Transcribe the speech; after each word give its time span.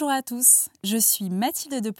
Bonjour 0.00 0.14
à 0.14 0.22
tous, 0.22 0.68
je 0.84 0.96
suis 0.96 1.28
Mathilde 1.28 1.82
de 1.82 1.92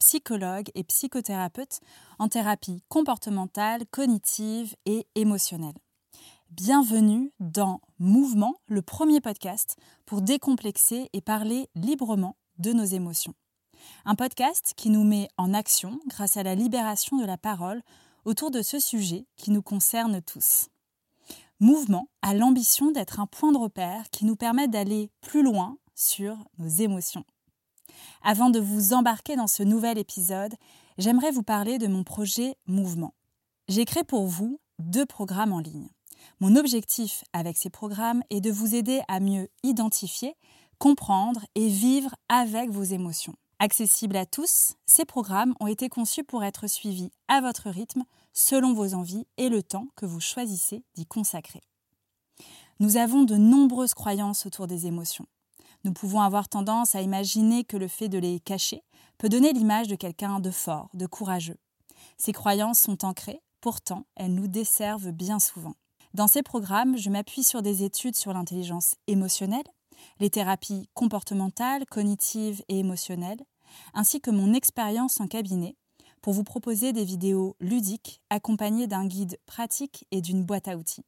psychologue 0.00 0.70
et 0.74 0.84
psychothérapeute 0.84 1.80
en 2.18 2.28
thérapie 2.28 2.82
comportementale, 2.90 3.86
cognitive 3.90 4.76
et 4.84 5.06
émotionnelle. 5.14 5.78
Bienvenue 6.50 7.32
dans 7.40 7.80
Mouvement, 7.98 8.56
le 8.66 8.82
premier 8.82 9.22
podcast 9.22 9.78
pour 10.04 10.20
décomplexer 10.20 11.08
et 11.14 11.22
parler 11.22 11.70
librement 11.74 12.36
de 12.58 12.74
nos 12.74 12.84
émotions. 12.84 13.32
Un 14.04 14.14
podcast 14.14 14.74
qui 14.76 14.90
nous 14.90 15.04
met 15.04 15.30
en 15.38 15.54
action 15.54 16.00
grâce 16.06 16.36
à 16.36 16.42
la 16.42 16.54
libération 16.54 17.16
de 17.16 17.24
la 17.24 17.38
parole 17.38 17.80
autour 18.26 18.50
de 18.50 18.60
ce 18.60 18.78
sujet 18.78 19.26
qui 19.38 19.52
nous 19.52 19.62
concerne 19.62 20.20
tous. 20.20 20.68
Mouvement 21.60 22.10
a 22.20 22.34
l'ambition 22.34 22.90
d'être 22.90 23.20
un 23.20 23.26
point 23.26 23.52
de 23.52 23.58
repère 23.58 24.10
qui 24.10 24.26
nous 24.26 24.36
permet 24.36 24.68
d'aller 24.68 25.10
plus 25.22 25.42
loin 25.42 25.78
sur 25.94 26.36
nos 26.58 26.68
émotions. 26.68 27.24
Avant 28.22 28.50
de 28.50 28.60
vous 28.60 28.92
embarquer 28.92 29.36
dans 29.36 29.46
ce 29.46 29.62
nouvel 29.62 29.98
épisode, 29.98 30.54
j'aimerais 30.98 31.30
vous 31.30 31.42
parler 31.42 31.78
de 31.78 31.86
mon 31.86 32.04
projet 32.04 32.56
Mouvement. 32.66 33.14
J'ai 33.68 33.84
créé 33.84 34.04
pour 34.04 34.26
vous 34.26 34.60
deux 34.78 35.06
programmes 35.06 35.52
en 35.52 35.60
ligne. 35.60 35.88
Mon 36.40 36.56
objectif 36.56 37.24
avec 37.32 37.56
ces 37.56 37.70
programmes 37.70 38.22
est 38.30 38.40
de 38.40 38.50
vous 38.50 38.74
aider 38.74 39.00
à 39.08 39.20
mieux 39.20 39.48
identifier, 39.62 40.36
comprendre 40.78 41.44
et 41.54 41.68
vivre 41.68 42.14
avec 42.28 42.70
vos 42.70 42.84
émotions. 42.84 43.34
Accessibles 43.60 44.16
à 44.16 44.26
tous, 44.26 44.74
ces 44.86 45.04
programmes 45.04 45.54
ont 45.58 45.66
été 45.66 45.88
conçus 45.88 46.22
pour 46.22 46.44
être 46.44 46.68
suivis 46.68 47.10
à 47.26 47.40
votre 47.40 47.70
rythme, 47.70 48.04
selon 48.32 48.72
vos 48.72 48.94
envies 48.94 49.26
et 49.36 49.48
le 49.48 49.64
temps 49.64 49.88
que 49.96 50.06
vous 50.06 50.20
choisissez 50.20 50.84
d'y 50.94 51.06
consacrer. 51.06 51.62
Nous 52.78 52.96
avons 52.96 53.24
de 53.24 53.34
nombreuses 53.34 53.94
croyances 53.94 54.46
autour 54.46 54.68
des 54.68 54.86
émotions. 54.86 55.26
Nous 55.84 55.92
pouvons 55.92 56.20
avoir 56.20 56.48
tendance 56.48 56.94
à 56.94 57.02
imaginer 57.02 57.64
que 57.64 57.76
le 57.76 57.88
fait 57.88 58.08
de 58.08 58.18
les 58.18 58.40
cacher 58.40 58.82
peut 59.16 59.28
donner 59.28 59.52
l'image 59.52 59.88
de 59.88 59.96
quelqu'un 59.96 60.40
de 60.40 60.50
fort, 60.50 60.90
de 60.94 61.06
courageux. 61.06 61.58
Ces 62.16 62.32
croyances 62.32 62.80
sont 62.80 63.04
ancrées, 63.04 63.42
pourtant 63.60 64.06
elles 64.16 64.34
nous 64.34 64.48
desservent 64.48 65.12
bien 65.12 65.38
souvent. 65.38 65.74
Dans 66.14 66.26
ces 66.26 66.42
programmes, 66.42 66.96
je 66.96 67.10
m'appuie 67.10 67.44
sur 67.44 67.62
des 67.62 67.82
études 67.84 68.16
sur 68.16 68.32
l'intelligence 68.32 68.94
émotionnelle, 69.06 69.64
les 70.20 70.30
thérapies 70.30 70.88
comportementales, 70.94 71.84
cognitives 71.86 72.62
et 72.68 72.78
émotionnelles, 72.78 73.44
ainsi 73.94 74.20
que 74.20 74.30
mon 74.30 74.54
expérience 74.54 75.20
en 75.20 75.26
cabinet, 75.26 75.76
pour 76.22 76.32
vous 76.32 76.44
proposer 76.44 76.92
des 76.92 77.04
vidéos 77.04 77.56
ludiques 77.60 78.20
accompagnées 78.30 78.86
d'un 78.86 79.06
guide 79.06 79.38
pratique 79.46 80.06
et 80.10 80.20
d'une 80.20 80.44
boîte 80.44 80.68
à 80.68 80.76
outils. 80.76 81.04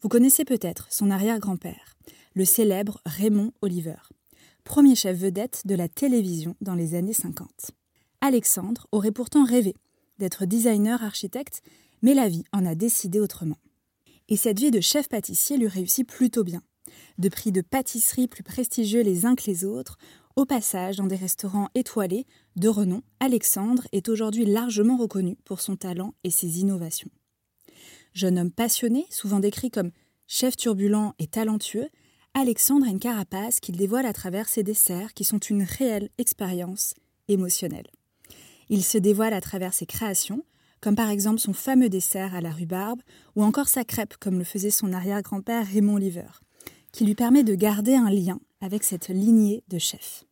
Vous 0.00 0.08
connaissez 0.08 0.44
peut-être 0.44 0.86
son 0.90 1.10
arrière-grand-père, 1.10 1.96
le 2.34 2.44
célèbre 2.44 3.00
Raymond 3.06 3.52
Oliver 3.62 3.96
premier 4.64 4.94
chef 4.94 5.18
vedette 5.18 5.62
de 5.66 5.74
la 5.74 5.88
télévision 5.88 6.54
dans 6.60 6.74
les 6.74 6.94
années 6.94 7.12
50. 7.12 7.72
Alexandre 8.22 8.86
aurait 8.92 9.10
pourtant 9.10 9.44
rêvé 9.44 9.74
d'être 10.18 10.46
designer 10.46 11.02
architecte, 11.02 11.60
mais 12.02 12.14
la 12.14 12.28
vie 12.28 12.44
en 12.52 12.64
a 12.64 12.76
décidé 12.76 13.18
autrement. 13.18 13.58
Et 14.28 14.36
cette 14.36 14.60
vie 14.60 14.70
de 14.70 14.80
chef 14.80 15.08
pâtissier 15.08 15.58
lui 15.58 15.66
réussit 15.66 16.06
plutôt 16.06 16.44
bien. 16.44 16.62
De 17.18 17.28
prix 17.28 17.50
de 17.50 17.62
pâtisserie 17.62 18.28
plus 18.28 18.44
prestigieux 18.44 19.02
les 19.02 19.26
uns 19.26 19.34
que 19.34 19.50
les 19.50 19.64
autres, 19.64 19.98
au 20.36 20.44
passage 20.44 20.96
dans 20.96 21.08
des 21.08 21.16
restaurants 21.16 21.68
étoilés, 21.74 22.24
de 22.54 22.68
renom, 22.68 23.02
Alexandre 23.18 23.88
est 23.90 24.08
aujourd'hui 24.08 24.46
largement 24.46 24.96
reconnu 24.96 25.36
pour 25.44 25.60
son 25.60 25.74
talent 25.74 26.14
et 26.22 26.30
ses 26.30 26.60
innovations. 26.60 27.10
Jeune 28.14 28.38
homme 28.38 28.52
passionné, 28.52 29.04
souvent 29.10 29.40
décrit 29.40 29.72
comme 29.72 29.90
chef 30.28 30.56
turbulent 30.56 31.12
et 31.18 31.26
talentueux, 31.26 31.88
Alexandre 32.34 32.86
a 32.86 32.90
une 32.90 33.00
carapace 33.00 33.58
qu'il 33.58 33.76
dévoile 33.76 34.06
à 34.06 34.12
travers 34.12 34.48
ses 34.48 34.62
desserts 34.62 35.12
qui 35.12 35.24
sont 35.24 35.38
une 35.38 35.64
réelle 35.64 36.08
expérience 36.18 36.94
émotionnelle. 37.26 37.90
Il 38.68 38.84
se 38.84 38.98
dévoile 38.98 39.34
à 39.34 39.40
travers 39.40 39.74
ses 39.74 39.86
créations, 39.86 40.44
comme 40.80 40.96
par 40.96 41.10
exemple 41.10 41.38
son 41.38 41.52
fameux 41.52 41.88
dessert 41.88 42.34
à 42.34 42.40
la 42.40 42.50
rhubarbe 42.50 43.00
ou 43.36 43.44
encore 43.44 43.68
sa 43.68 43.84
crêpe 43.84 44.16
comme 44.18 44.38
le 44.38 44.44
faisait 44.44 44.70
son 44.70 44.92
arrière-grand-père 44.92 45.66
Raymond 45.66 45.96
Liver, 45.96 46.30
qui 46.92 47.04
lui 47.04 47.14
permet 47.14 47.44
de 47.44 47.54
garder 47.54 47.94
un 47.94 48.10
lien 48.10 48.40
avec 48.60 48.84
cette 48.84 49.08
lignée 49.08 49.62
de 49.68 49.78
chefs. 49.78 50.24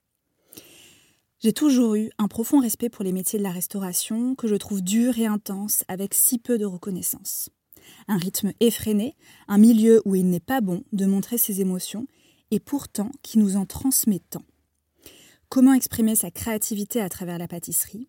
J'ai 1.43 1.53
toujours 1.53 1.95
eu 1.95 2.11
un 2.19 2.29
profond 2.29 2.61
respect 2.61 2.91
pour 2.91 3.05
les 3.05 3.13
métiers 3.13 3.39
de 3.39 3.45
la 3.45 3.51
restauration 3.51 4.35
que 4.35 4.47
je 4.47 4.57
trouve 4.57 4.83
durs 4.83 5.19
et 5.19 5.27
intenses 5.27 5.85
avec 5.89 6.15
si 6.15 6.39
peu 6.39 6.59
de 6.59 6.67
reconnaissance 6.67 7.51
un 8.09 8.17
rythme 8.17 8.53
effréné, 8.61 9.17
un 9.49 9.59
milieu 9.59 10.03
où 10.05 10.15
il 10.15 10.29
n'est 10.29 10.41
pas 10.41 10.61
bon 10.61 10.85
de 10.93 11.07
montrer 11.07 11.39
ses 11.39 11.61
émotions, 11.61 12.07
et 12.51 12.61
pourtant 12.61 13.11
qui 13.23 13.39
nous 13.39 13.57
en 13.57 13.65
transmet 13.65 14.21
tant. 14.31 14.43
Comment 15.49 15.73
exprimer 15.73 16.17
sa 16.17 16.31
créativité 16.31 17.01
à 17.01 17.09
travers 17.09 17.39
la 17.39 17.49
pâtisserie? 17.49 18.09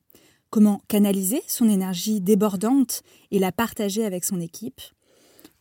Comment 0.52 0.82
canaliser 0.90 1.42
son 1.48 1.70
énergie 1.70 2.20
débordante 2.20 3.04
et 3.32 3.40
la 3.40 3.54
partager 3.54 4.04
avec 4.04 4.26
son 4.26 4.42
équipe? 4.42 4.82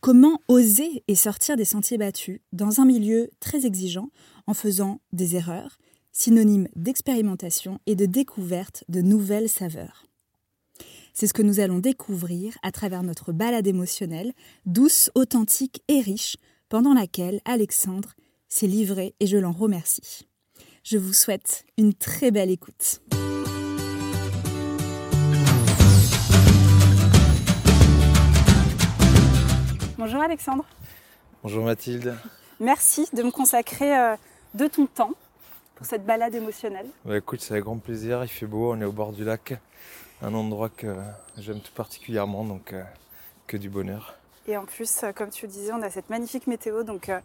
Comment 0.01 0.41
oser 0.49 1.05
et 1.07 1.15
sortir 1.15 1.55
des 1.55 1.63
sentiers 1.63 1.97
battus 1.97 2.41
dans 2.51 2.81
un 2.81 2.85
milieu 2.85 3.29
très 3.39 3.65
exigeant 3.65 4.09
en 4.47 4.53
faisant 4.53 4.99
des 5.13 5.37
erreurs, 5.37 5.77
synonymes 6.11 6.67
d'expérimentation 6.75 7.79
et 7.85 7.95
de 7.95 8.05
découverte 8.05 8.83
de 8.89 8.99
nouvelles 8.99 9.47
saveurs? 9.47 10.03
C'est 11.13 11.27
ce 11.27 11.33
que 11.33 11.41
nous 11.41 11.61
allons 11.61 11.79
découvrir 11.79 12.57
à 12.61 12.73
travers 12.73 13.03
notre 13.03 13.31
balade 13.31 13.67
émotionnelle, 13.67 14.33
douce, 14.65 15.09
authentique 15.15 15.83
et 15.87 16.01
riche, 16.01 16.35
pendant 16.67 16.93
laquelle 16.93 17.39
Alexandre 17.45 18.13
s'est 18.49 18.67
livré 18.67 19.15
et 19.21 19.27
je 19.27 19.37
l'en 19.37 19.53
remercie. 19.53 20.27
Je 20.83 20.97
vous 20.97 21.13
souhaite 21.13 21.65
une 21.77 21.93
très 21.93 22.31
belle 22.31 22.49
écoute. 22.49 23.01
Bonjour 30.03 30.23
Alexandre. 30.23 30.65
Bonjour 31.43 31.63
Mathilde. 31.63 32.17
Merci 32.59 33.07
de 33.13 33.21
me 33.21 33.29
consacrer 33.29 33.95
euh, 33.95 34.15
de 34.55 34.65
ton 34.65 34.87
temps 34.87 35.11
pour 35.75 35.85
cette 35.85 36.07
balade 36.07 36.33
émotionnelle. 36.33 36.87
Bah 37.05 37.17
écoute, 37.17 37.39
c'est 37.39 37.51
avec 37.51 37.65
grand 37.65 37.77
plaisir, 37.77 38.23
il 38.23 38.27
fait 38.27 38.47
beau, 38.47 38.73
on 38.73 38.81
est 38.81 38.85
au 38.85 38.91
bord 38.91 39.11
du 39.11 39.23
lac 39.23 39.59
un 40.23 40.33
endroit 40.33 40.69
que 40.69 40.87
j'aime 41.37 41.59
tout 41.59 41.71
particulièrement, 41.75 42.43
donc 42.43 42.73
euh, 42.73 42.81
que 43.45 43.57
du 43.57 43.69
bonheur. 43.69 44.15
Et 44.47 44.57
en 44.57 44.65
plus, 44.65 45.03
euh, 45.03 45.11
comme 45.11 45.29
tu 45.29 45.45
le 45.45 45.51
disais, 45.51 45.71
on 45.71 45.83
a 45.83 45.91
cette 45.91 46.09
magnifique 46.09 46.47
météo, 46.47 46.81
donc 46.81 47.09
euh, 47.09 47.19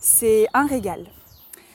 c'est 0.00 0.46
un 0.54 0.64
régal. 0.64 1.06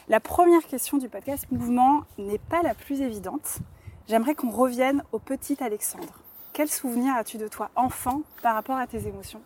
La 0.08 0.20
première 0.20 0.66
question 0.66 0.98
du 0.98 1.10
podcast 1.10 1.46
Mouvement 1.52 2.06
n'est 2.18 2.40
pas 2.40 2.64
la 2.64 2.74
plus 2.74 3.02
évidente. 3.02 3.60
J'aimerais 4.08 4.34
qu'on 4.34 4.50
revienne 4.50 5.04
au 5.12 5.20
petit 5.20 5.58
Alexandre. 5.64 6.24
Quel 6.54 6.70
souvenir 6.70 7.14
as-tu 7.14 7.38
de 7.38 7.48
toi 7.48 7.70
enfant 7.76 8.24
par 8.42 8.56
rapport 8.56 8.78
à 8.78 8.88
tes 8.88 9.06
émotions? 9.06 9.44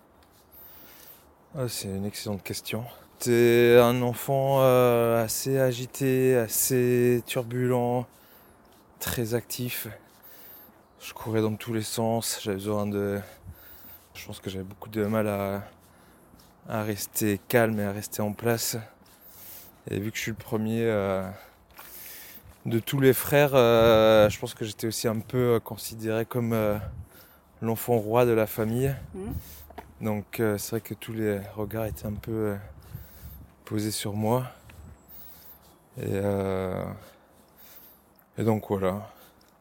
Ah, 1.55 1.67
C'est 1.67 1.87
une 1.87 2.05
excellente 2.05 2.43
question. 2.43 2.83
T'es 3.19 3.77
un 3.79 4.01
enfant 4.01 4.61
assez 4.61 5.59
agité, 5.59 6.35
assez 6.35 7.21
turbulent, 7.27 8.07
très 8.99 9.35
actif. 9.35 9.87
Je 11.01 11.13
courais 11.13 11.41
dans 11.41 11.55
tous 11.55 11.73
les 11.73 11.81
sens, 11.81 12.39
j'avais 12.43 12.57
besoin 12.57 12.85
de. 12.85 13.19
Je 14.13 14.25
pense 14.25 14.39
que 14.39 14.51
j'avais 14.51 14.63
beaucoup 14.63 14.89
de 14.89 15.03
mal 15.05 15.27
à, 15.27 16.83
rester 16.83 17.39
calme 17.47 17.79
et 17.79 17.83
à 17.83 17.91
rester 17.91 18.21
en 18.21 18.33
place. 18.33 18.77
Et 19.89 19.99
vu 19.99 20.11
que 20.11 20.17
je 20.17 20.21
suis 20.21 20.31
le 20.31 20.37
premier 20.37 20.83
euh, 20.83 21.27
de 22.67 22.77
tous 22.77 22.99
les 22.99 23.13
frères, 23.13 23.55
euh, 23.55 24.29
je 24.29 24.39
pense 24.39 24.53
que 24.53 24.63
j'étais 24.63 24.85
aussi 24.85 25.07
un 25.07 25.19
peu 25.19 25.59
considéré 25.63 26.23
comme 26.25 26.53
euh, 26.53 26.77
l'enfant 27.63 27.97
roi 27.97 28.25
de 28.25 28.31
la 28.31 28.45
famille. 28.45 28.93
Mmh. 29.15 29.31
Donc 30.01 30.25
c'est 30.37 30.69
vrai 30.71 30.81
que 30.81 30.93
tous 30.93 31.13
les 31.13 31.39
regards 31.55 31.85
étaient 31.85 32.07
un 32.07 32.13
peu 32.13 32.55
posé 33.65 33.91
sur 33.91 34.13
moi. 34.13 34.45
Et, 35.97 36.03
euh, 36.07 36.83
et 38.37 38.43
donc 38.43 38.65
voilà. 38.69 39.07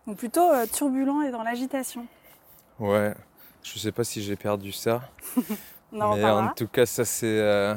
Donc 0.07 0.17
plutôt 0.17 0.51
euh, 0.51 0.67
turbulent 0.67 1.23
et 1.23 1.31
dans 1.31 1.43
l'agitation. 1.43 2.07
Ouais, 2.79 3.15
je 3.63 3.79
sais 3.79 3.93
pas 3.93 4.05
si 4.05 4.23
j'ai 4.23 4.37
perdu 4.37 4.73
ça. 4.73 5.03
Non, 5.93 6.15
mais 6.15 6.25
en 6.25 6.51
tout 6.55 6.69
cas, 6.69 6.87
ça 6.87 7.05
c'est. 7.05 7.27
euh, 7.27 7.75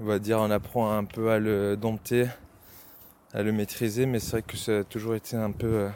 on 0.00 0.04
va 0.04 0.18
dire, 0.18 0.38
on 0.38 0.50
apprend 0.50 0.90
un 0.96 1.04
peu 1.04 1.30
à 1.30 1.38
le 1.38 1.76
dompter, 1.76 2.28
à 3.34 3.42
le 3.42 3.52
maîtriser, 3.52 4.06
mais 4.06 4.20
c'est 4.20 4.30
vrai 4.30 4.42
que 4.42 4.56
ça 4.56 4.78
a 4.78 4.84
toujours 4.84 5.14
été 5.14 5.36
un 5.36 5.50
peu 5.50 5.66
euh, 5.66 5.88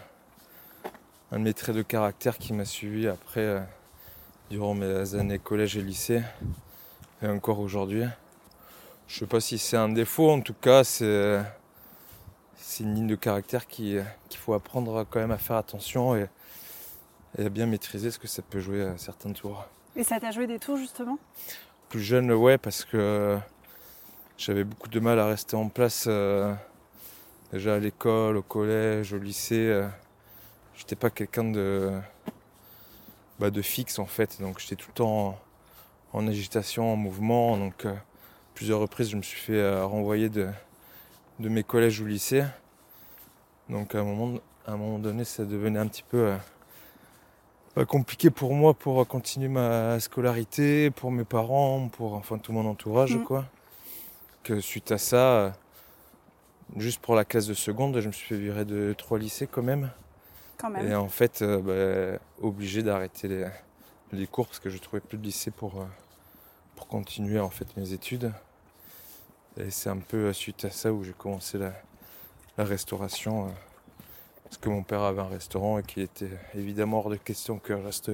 un 1.30 1.38
de 1.38 1.44
mes 1.44 1.54
traits 1.54 1.74
de 1.74 1.80
caractère 1.80 2.36
qui 2.36 2.52
m'a 2.52 2.66
suivi 2.66 3.08
après, 3.08 3.40
euh, 3.40 3.60
durant 4.52 4.74
mes 4.74 5.14
années 5.14 5.38
collège 5.38 5.78
et 5.78 5.80
lycée, 5.80 6.20
et 7.22 7.26
encore 7.26 7.58
aujourd'hui. 7.58 8.04
Je 9.08 9.20
sais 9.20 9.26
pas 9.26 9.40
si 9.40 9.56
c'est 9.56 9.78
un 9.78 9.88
défaut, 9.88 10.30
en 10.30 10.42
tout 10.42 10.52
cas, 10.54 10.84
c'est. 10.84 11.40
C'est 12.56 12.84
une 12.84 12.94
ligne 12.94 13.06
de 13.06 13.16
caractère 13.16 13.66
qui- 13.66 13.96
qu'il 14.28 14.38
faut 14.40 14.52
apprendre 14.54 15.06
quand 15.10 15.20
même 15.20 15.30
à 15.30 15.38
faire 15.38 15.56
attention 15.56 16.14
et, 16.14 16.26
et 17.38 17.46
à 17.46 17.48
bien 17.48 17.66
maîtriser 17.66 18.10
ce 18.10 18.18
que 18.18 18.28
ça 18.28 18.40
peut 18.42 18.60
jouer 18.60 18.82
à 18.82 18.96
certains 18.98 19.32
tours. 19.32 19.64
Et 19.96 20.04
ça 20.04 20.20
t'a 20.20 20.30
joué 20.30 20.46
des 20.46 20.58
tours 20.58 20.76
justement? 20.76 21.18
Plus 21.88 22.00
jeune, 22.00 22.30
ouais, 22.30 22.58
parce 22.58 22.84
que 22.84 23.38
j'avais 24.38 24.64
beaucoup 24.64 24.88
de 24.88 25.00
mal 25.00 25.18
à 25.18 25.26
rester 25.26 25.56
en 25.56 25.68
place. 25.68 26.04
euh, 26.06 26.54
déjà 27.52 27.74
à 27.74 27.78
l'école, 27.78 28.36
au 28.36 28.42
collège, 28.42 29.12
au 29.12 29.18
lycée. 29.18 29.66
euh, 29.68 29.88
j'étais 30.76 30.96
pas 30.96 31.10
quelqu'un 31.10 31.44
de, 31.44 31.90
bah, 33.42 33.50
de 33.50 33.60
fixe 33.60 33.98
en 33.98 34.06
fait. 34.06 34.40
Donc 34.40 34.60
j'étais 34.60 34.76
tout 34.76 34.86
le 34.90 34.94
temps 34.94 35.38
en, 36.12 36.18
en 36.18 36.28
agitation, 36.28 36.92
en 36.92 36.96
mouvement. 36.96 37.56
Donc 37.56 37.84
euh, 37.86 37.92
plusieurs 38.54 38.78
reprises, 38.78 39.10
je 39.10 39.16
me 39.16 39.22
suis 39.22 39.40
fait 39.40 39.58
euh, 39.58 39.84
renvoyer 39.84 40.28
de, 40.28 40.48
de 41.40 41.48
mes 41.48 41.64
collèges 41.64 42.00
ou 42.00 42.06
lycées. 42.06 42.44
Donc 43.68 43.96
à 43.96 44.00
un 44.00 44.04
moment, 44.04 44.38
à 44.64 44.72
un 44.72 44.76
moment 44.76 45.00
donné, 45.00 45.24
ça 45.24 45.44
devenait 45.44 45.80
un 45.80 45.88
petit 45.88 46.04
peu 46.08 46.34
euh, 47.76 47.84
compliqué 47.84 48.30
pour 48.30 48.54
moi 48.54 48.74
pour 48.74 49.04
continuer 49.08 49.48
ma 49.48 49.98
scolarité, 49.98 50.90
pour 50.92 51.10
mes 51.10 51.24
parents, 51.24 51.88
pour 51.88 52.14
enfin 52.14 52.38
tout 52.38 52.52
mon 52.52 52.64
entourage 52.64 53.16
Mm. 53.16 53.24
quoi. 53.24 53.44
Que 54.44 54.60
suite 54.60 54.92
à 54.92 54.98
ça, 54.98 55.52
juste 56.76 57.00
pour 57.00 57.16
la 57.16 57.24
classe 57.24 57.46
de 57.48 57.54
seconde, 57.54 57.98
je 58.00 58.06
me 58.06 58.12
suis 58.12 58.28
fait 58.28 58.38
virer 58.40 58.64
de 58.64 58.94
trois 58.96 59.18
lycées 59.18 59.48
quand 59.48 59.62
même. 59.64 59.90
Quand 60.62 60.70
même. 60.70 60.88
Et 60.90 60.94
en 60.94 61.08
fait, 61.08 61.42
euh, 61.42 61.60
bah, 62.14 62.18
obligé 62.40 62.82
d'arrêter 62.82 63.28
les, 63.28 63.46
les 64.12 64.26
cours 64.26 64.46
parce 64.46 64.60
que 64.60 64.70
je 64.70 64.78
trouvais 64.78 65.00
plus 65.00 65.18
de 65.18 65.24
lycée 65.24 65.50
pour, 65.50 65.80
euh, 65.80 65.84
pour 66.76 66.86
continuer 66.86 67.40
en 67.40 67.50
fait 67.50 67.76
mes 67.76 67.92
études. 67.92 68.32
Et 69.58 69.70
c'est 69.70 69.90
un 69.90 69.98
peu 69.98 70.28
euh, 70.28 70.32
suite 70.32 70.64
à 70.64 70.70
ça 70.70 70.92
où 70.92 71.04
j'ai 71.04 71.12
commencé 71.12 71.58
la, 71.58 71.72
la 72.56 72.64
restauration. 72.64 73.46
euh, 73.46 73.50
parce 74.44 74.58
que 74.58 74.68
mon 74.68 74.82
père 74.82 75.00
avait 75.00 75.20
un 75.22 75.28
restaurant 75.28 75.78
et 75.78 75.82
qu'il 75.82 76.02
était 76.02 76.28
évidemment 76.54 76.98
hors 76.98 77.08
de 77.10 77.16
question 77.16 77.58
que 77.58 77.74
je 77.76 77.82
reste 77.82 78.10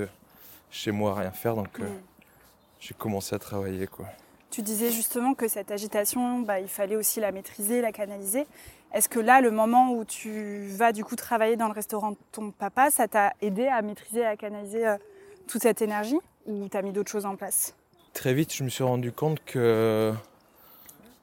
chez 0.71 0.93
moi 0.93 1.13
à 1.13 1.21
rien 1.21 1.33
faire. 1.33 1.57
Donc 1.57 1.81
euh, 1.81 1.89
j'ai 2.79 2.95
commencé 2.95 3.35
à 3.35 3.39
travailler 3.41 3.87
quoi. 3.89 4.07
Tu 4.51 4.63
disais 4.63 4.91
justement 4.91 5.35
que 5.35 5.47
cette 5.49 5.71
agitation, 5.71 6.39
bah, 6.41 6.59
il 6.61 6.69
fallait 6.69 6.97
aussi 6.97 7.21
la 7.21 7.33
maîtriser, 7.33 7.83
la 7.83 7.93
canaliser. 7.93 8.47
Est-ce 8.95 9.09
que 9.09 9.21
là, 9.21 9.41
le 9.41 9.51
moment 9.51 9.93
où 9.93 10.05
tu 10.05 10.67
vas 10.69 10.93
du 10.93 11.05
coup 11.05 11.15
travailler 11.15 11.57
dans 11.57 11.69
le 11.69 11.75
restaurant 11.75 12.13
de 12.13 12.17
ton 12.33 12.51
papa, 12.51 12.91
ça 12.91 13.07
t'a 13.07 13.35
aidé 13.43 13.67
à 13.67 13.83
maîtriser, 13.83 14.25
à 14.25 14.37
canaliser 14.37 14.87
euh, 14.87 14.97
toute 15.47 15.63
cette 15.63 15.83
énergie 15.83 16.19
ou 16.47 16.69
t'as 16.69 16.83
mis 16.83 16.93
d'autres 16.93 17.11
choses 17.11 17.27
en 17.27 17.37
place? 17.37 17.75
Très 18.15 18.33
vite, 18.33 18.55
je 18.55 18.65
me 18.65 18.71
suis 18.71 18.85
rendu 18.85 19.13
compte 19.13 19.45
que 19.45 20.13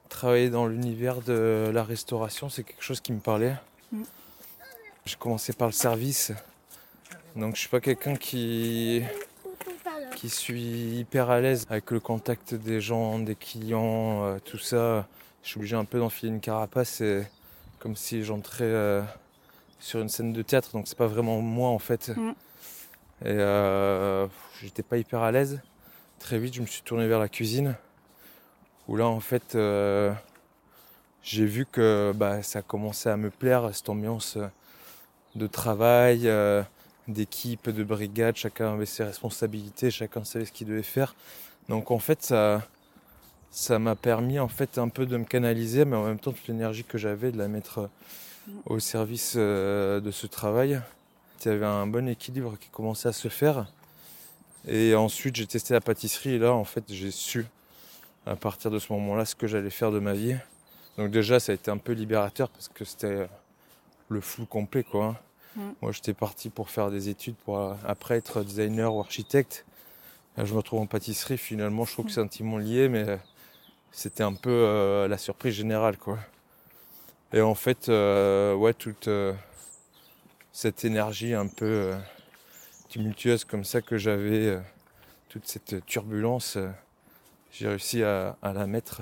travailler 0.08 0.50
dans 0.50 0.66
l'univers 0.66 1.20
de 1.20 1.70
la 1.74 1.82
restauration, 1.82 2.48
c'est 2.48 2.62
quelque 2.62 2.82
chose 2.82 3.00
qui 3.00 3.12
me 3.12 3.18
parlait. 3.18 3.54
Mm. 3.90 4.02
J'ai 5.04 5.16
commencé 5.16 5.52
par 5.52 5.68
le 5.68 5.72
service. 5.72 6.32
Donc 7.34 7.54
je 7.56 7.60
suis 7.60 7.68
pas 7.68 7.80
quelqu'un 7.80 8.14
qui, 8.14 9.02
qui 10.14 10.30
suis 10.30 10.98
hyper 10.98 11.30
à 11.30 11.40
l'aise 11.40 11.66
avec 11.68 11.90
le 11.90 12.00
contact 12.00 12.54
des 12.54 12.80
gens, 12.80 13.18
des 13.18 13.34
clients, 13.34 14.24
euh, 14.24 14.38
tout 14.44 14.58
ça. 14.58 15.06
Je 15.42 15.50
suis 15.50 15.58
obligé 15.58 15.76
un 15.76 15.84
peu 15.84 15.98
d'enfiler 15.98 16.30
une 16.30 16.40
carapace. 16.40 17.02
Comme 17.78 17.96
si 17.96 18.22
j'entrais 18.22 18.64
euh, 18.64 19.02
sur 19.78 20.00
une 20.00 20.08
scène 20.08 20.32
de 20.32 20.42
théâtre. 20.42 20.70
Donc 20.72 20.88
c'est 20.88 20.98
pas 20.98 21.06
vraiment 21.06 21.40
moi 21.40 21.70
en 21.70 21.78
fait. 21.78 22.08
Mm. 22.16 22.30
Et 23.22 23.28
euh, 23.28 24.26
j'étais 24.60 24.82
pas 24.82 24.98
hyper 24.98 25.22
à 25.22 25.32
l'aise. 25.32 25.60
Très 26.18 26.38
vite, 26.38 26.54
je 26.54 26.60
me 26.60 26.66
suis 26.66 26.82
tourné 26.82 27.06
vers 27.06 27.18
la 27.18 27.28
cuisine. 27.28 27.76
Où 28.88 28.96
là, 28.96 29.06
en 29.06 29.20
fait, 29.20 29.54
euh, 29.54 30.12
j'ai 31.22 31.44
vu 31.44 31.66
que 31.66 32.12
bah, 32.14 32.42
ça 32.42 32.62
commençait 32.62 33.10
à 33.10 33.16
me 33.16 33.30
plaire, 33.30 33.70
cette 33.74 33.88
ambiance 33.88 34.38
de 35.34 35.46
travail, 35.46 36.30
d'équipe, 37.08 37.68
de 37.68 37.84
brigade. 37.84 38.36
Chacun 38.36 38.74
avait 38.74 38.86
ses 38.86 39.04
responsabilités, 39.04 39.90
chacun 39.90 40.24
savait 40.24 40.44
ce 40.44 40.52
qu'il 40.52 40.68
devait 40.68 40.82
faire. 40.82 41.14
Donc, 41.68 41.90
en 41.90 41.98
fait, 41.98 42.22
ça 42.22 42.62
ça 43.50 43.78
m'a 43.78 43.94
permis 43.94 44.38
en 44.38 44.48
fait 44.48 44.78
un 44.78 44.88
peu 44.88 45.06
de 45.06 45.16
me 45.16 45.24
canaliser, 45.24 45.84
mais 45.84 45.96
en 45.96 46.04
même 46.04 46.18
temps, 46.18 46.32
toute 46.32 46.48
l'énergie 46.48 46.84
que 46.84 46.98
j'avais, 46.98 47.32
de 47.32 47.38
la 47.38 47.48
mettre 47.48 47.78
euh, 47.78 47.88
au 48.66 48.78
service 48.78 49.34
euh, 49.36 50.00
de 50.00 50.10
ce 50.10 50.26
travail. 50.26 50.80
Il 51.44 51.48
y 51.48 51.50
avait 51.50 51.66
un 51.66 51.86
bon 51.86 52.08
équilibre 52.08 52.56
qui 52.58 52.68
commençait 52.70 53.08
à 53.08 53.12
se 53.12 53.28
faire. 53.28 53.66
Et 54.66 54.94
ensuite, 54.94 55.36
j'ai 55.36 55.46
testé 55.46 55.74
la 55.74 55.80
pâtisserie 55.80 56.34
et 56.34 56.38
là, 56.38 56.52
en 56.52 56.64
fait, 56.64 56.84
j'ai 56.88 57.10
su 57.10 57.46
à 58.26 58.34
partir 58.34 58.70
de 58.70 58.78
ce 58.78 58.92
moment-là 58.92 59.24
ce 59.24 59.36
que 59.36 59.46
j'allais 59.46 59.70
faire 59.70 59.92
de 59.92 60.00
ma 60.00 60.12
vie. 60.12 60.36
Donc 60.98 61.10
déjà, 61.10 61.38
ça 61.38 61.52
a 61.52 61.54
été 61.54 61.70
un 61.70 61.76
peu 61.76 61.92
libérateur 61.92 62.48
parce 62.48 62.68
que 62.68 62.84
c'était 62.84 63.28
le 64.08 64.20
flou 64.20 64.46
complet, 64.46 64.82
quoi. 64.82 65.20
Mm. 65.56 65.60
Moi, 65.82 65.92
j'étais 65.92 66.14
parti 66.14 66.50
pour 66.50 66.70
faire 66.70 66.90
des 66.90 67.08
études 67.08 67.36
pour 67.36 67.58
euh, 67.58 67.74
après 67.86 68.16
être 68.16 68.42
designer 68.42 68.94
ou 68.94 69.00
architecte. 69.00 69.64
Là, 70.36 70.44
je 70.44 70.52
me 70.52 70.58
retrouve 70.58 70.80
en 70.80 70.86
pâtisserie. 70.86 71.38
Finalement, 71.38 71.84
je 71.84 71.92
trouve 71.92 72.06
que 72.06 72.12
c'est 72.12 72.20
intimement 72.20 72.58
lié, 72.58 72.88
mais 72.88 73.08
euh, 73.08 73.16
c'était 73.96 74.22
un 74.22 74.34
peu 74.34 74.50
euh, 74.50 75.08
la 75.08 75.16
surprise 75.16 75.54
générale, 75.54 75.96
quoi. 75.96 76.18
Et 77.32 77.40
en 77.40 77.54
fait, 77.54 77.88
euh, 77.88 78.54
ouais, 78.54 78.74
toute 78.74 79.08
euh, 79.08 79.32
cette 80.52 80.84
énergie 80.84 81.32
un 81.32 81.46
peu 81.46 81.94
tumultueuse 82.90 83.46
comme 83.46 83.64
ça 83.64 83.80
que 83.80 83.96
j'avais, 83.96 84.60
toute 85.30 85.48
cette 85.48 85.84
turbulence, 85.86 86.58
j'ai 87.50 87.68
réussi 87.68 88.02
à, 88.02 88.36
la 88.42 88.66
mettre 88.66 89.00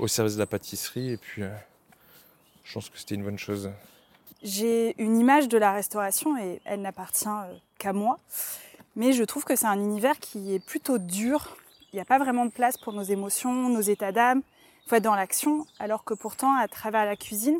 au 0.00 0.08
service 0.08 0.34
de 0.34 0.40
la 0.40 0.46
pâtisserie 0.46 1.10
et 1.10 1.16
puis 1.16 1.42
je 2.64 2.74
pense 2.74 2.90
que 2.90 2.98
c'était 2.98 3.14
une 3.14 3.24
bonne 3.24 3.38
chose. 3.38 3.70
J'ai 4.42 5.00
une 5.00 5.18
image 5.18 5.48
de 5.48 5.56
la 5.56 5.72
restauration 5.72 6.36
et 6.36 6.60
elle 6.64 6.82
n'appartient 6.82 7.28
qu'à 7.78 7.92
moi. 7.92 8.18
Mais 8.96 9.12
je 9.12 9.22
trouve 9.22 9.44
que 9.44 9.54
c'est 9.54 9.66
un 9.66 9.78
univers 9.78 10.18
qui 10.18 10.54
est 10.54 10.64
plutôt 10.64 10.98
dur. 10.98 11.56
Il 11.92 11.96
n'y 11.96 12.00
a 12.00 12.04
pas 12.04 12.18
vraiment 12.18 12.46
de 12.46 12.52
place 12.52 12.76
pour 12.76 12.92
nos 12.92 13.02
émotions, 13.02 13.68
nos 13.68 13.80
états 13.80 14.12
d'âme. 14.12 14.42
Il 14.84 14.88
faut 14.88 14.96
être 14.96 15.02
dans 15.02 15.14
l'action, 15.14 15.66
alors 15.78 16.04
que 16.04 16.14
pourtant, 16.14 16.56
à 16.56 16.68
travers 16.68 17.04
la 17.04 17.16
cuisine, 17.16 17.58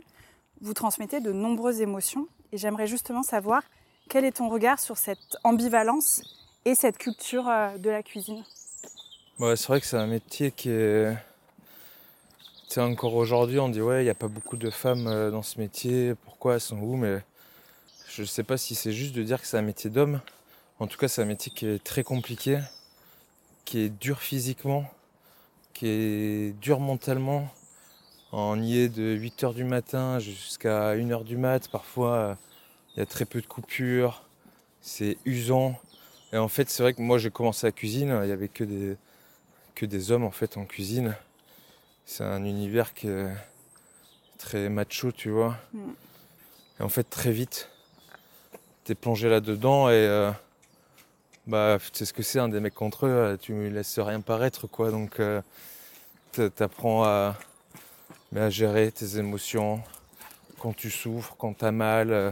vous 0.60 0.74
transmettez 0.74 1.20
de 1.20 1.32
nombreuses 1.32 1.80
émotions. 1.80 2.28
Et 2.52 2.58
j'aimerais 2.58 2.86
justement 2.86 3.22
savoir 3.22 3.62
quel 4.08 4.24
est 4.24 4.32
ton 4.32 4.48
regard 4.48 4.78
sur 4.78 4.98
cette 4.98 5.36
ambivalence 5.44 6.22
et 6.64 6.74
cette 6.74 6.98
culture 6.98 7.48
euh, 7.48 7.76
de 7.78 7.90
la 7.90 8.02
cuisine? 8.02 8.44
C'est 9.38 9.66
vrai 9.66 9.80
que 9.80 9.86
c'est 9.86 9.96
un 9.96 10.06
métier 10.06 10.50
qui 10.50 10.70
est. 10.70 11.16
Encore 12.76 13.14
aujourd'hui, 13.14 13.58
on 13.58 13.68
dit 13.68 13.80
ouais, 13.80 14.02
il 14.02 14.04
n'y 14.04 14.10
a 14.10 14.14
pas 14.14 14.28
beaucoup 14.28 14.56
de 14.56 14.70
femmes 14.70 15.08
euh, 15.08 15.30
dans 15.32 15.42
ce 15.42 15.58
métier, 15.58 16.14
pourquoi 16.24 16.54
elles 16.54 16.60
sont 16.60 16.78
où? 16.78 16.94
Mais 16.94 17.20
je 18.08 18.22
ne 18.22 18.26
sais 18.26 18.44
pas 18.44 18.56
si 18.56 18.76
c'est 18.76 18.92
juste 18.92 19.14
de 19.14 19.24
dire 19.24 19.40
que 19.40 19.46
c'est 19.46 19.58
un 19.58 19.62
métier 19.62 19.90
d'homme. 19.90 20.20
En 20.78 20.86
tout 20.86 20.96
cas, 20.96 21.08
c'est 21.08 21.20
un 21.20 21.26
métier 21.26 21.50
qui 21.52 21.66
est 21.66 21.82
très 21.82 22.04
compliqué, 22.04 22.60
qui 23.70 23.78
est 23.78 23.88
dur 23.88 24.18
physiquement, 24.18 24.84
qui 25.74 25.86
est 25.86 26.60
dur 26.60 26.80
mentalement. 26.80 27.48
On 28.32 28.60
y 28.60 28.78
est 28.78 28.88
de 28.88 29.16
8h 29.16 29.54
du 29.54 29.62
matin 29.62 30.18
jusqu'à 30.18 30.96
1h 30.96 31.22
du 31.22 31.36
mat. 31.36 31.68
Parfois, 31.68 32.36
il 32.92 32.98
y 32.98 33.02
a 33.02 33.06
très 33.06 33.24
peu 33.24 33.40
de 33.40 33.46
coupures, 33.46 34.24
c'est 34.80 35.18
usant. 35.24 35.78
Et 36.32 36.36
en 36.36 36.48
fait, 36.48 36.68
c'est 36.68 36.82
vrai 36.82 36.94
que 36.94 37.00
moi, 37.00 37.18
j'ai 37.18 37.30
commencé 37.30 37.64
la 37.64 37.70
cuisine, 37.70 38.08
il 38.22 38.26
n'y 38.26 38.32
avait 38.32 38.48
que 38.48 38.64
des, 38.64 38.96
que 39.76 39.86
des 39.86 40.10
hommes 40.10 40.24
en 40.24 40.32
fait 40.32 40.56
en 40.56 40.64
cuisine. 40.64 41.14
C'est 42.06 42.24
un 42.24 42.44
univers 42.44 42.92
qui 42.92 43.06
est 43.06 43.28
très 44.36 44.68
macho, 44.68 45.12
tu 45.12 45.30
vois. 45.30 45.56
Mm. 45.74 45.90
Et 46.80 46.82
en 46.82 46.88
fait, 46.88 47.04
très 47.04 47.30
vite, 47.30 47.70
t'es 48.82 48.96
plongé 48.96 49.28
là-dedans 49.28 49.90
et 49.90 49.92
euh, 49.92 50.32
bah, 51.50 51.78
tu 51.80 51.98
sais 51.98 52.04
ce 52.06 52.12
que 52.12 52.22
c'est, 52.22 52.38
un 52.38 52.48
des 52.48 52.60
mecs 52.60 52.74
contre 52.74 53.06
eux, 53.06 53.10
euh, 53.10 53.36
tu 53.36 53.70
laisses 53.70 53.98
rien 53.98 54.20
paraître, 54.20 54.66
quoi. 54.66 54.90
Donc, 54.90 55.20
euh, 55.20 55.42
t'a- 56.32 56.50
t'apprends 56.50 57.04
à, 57.04 57.36
à 58.34 58.50
gérer 58.50 58.90
tes 58.92 59.18
émotions 59.18 59.82
quand 60.58 60.74
tu 60.74 60.90
souffres, 60.90 61.34
quand 61.38 61.54
t'as 61.54 61.72
mal, 61.72 62.12
euh, 62.12 62.30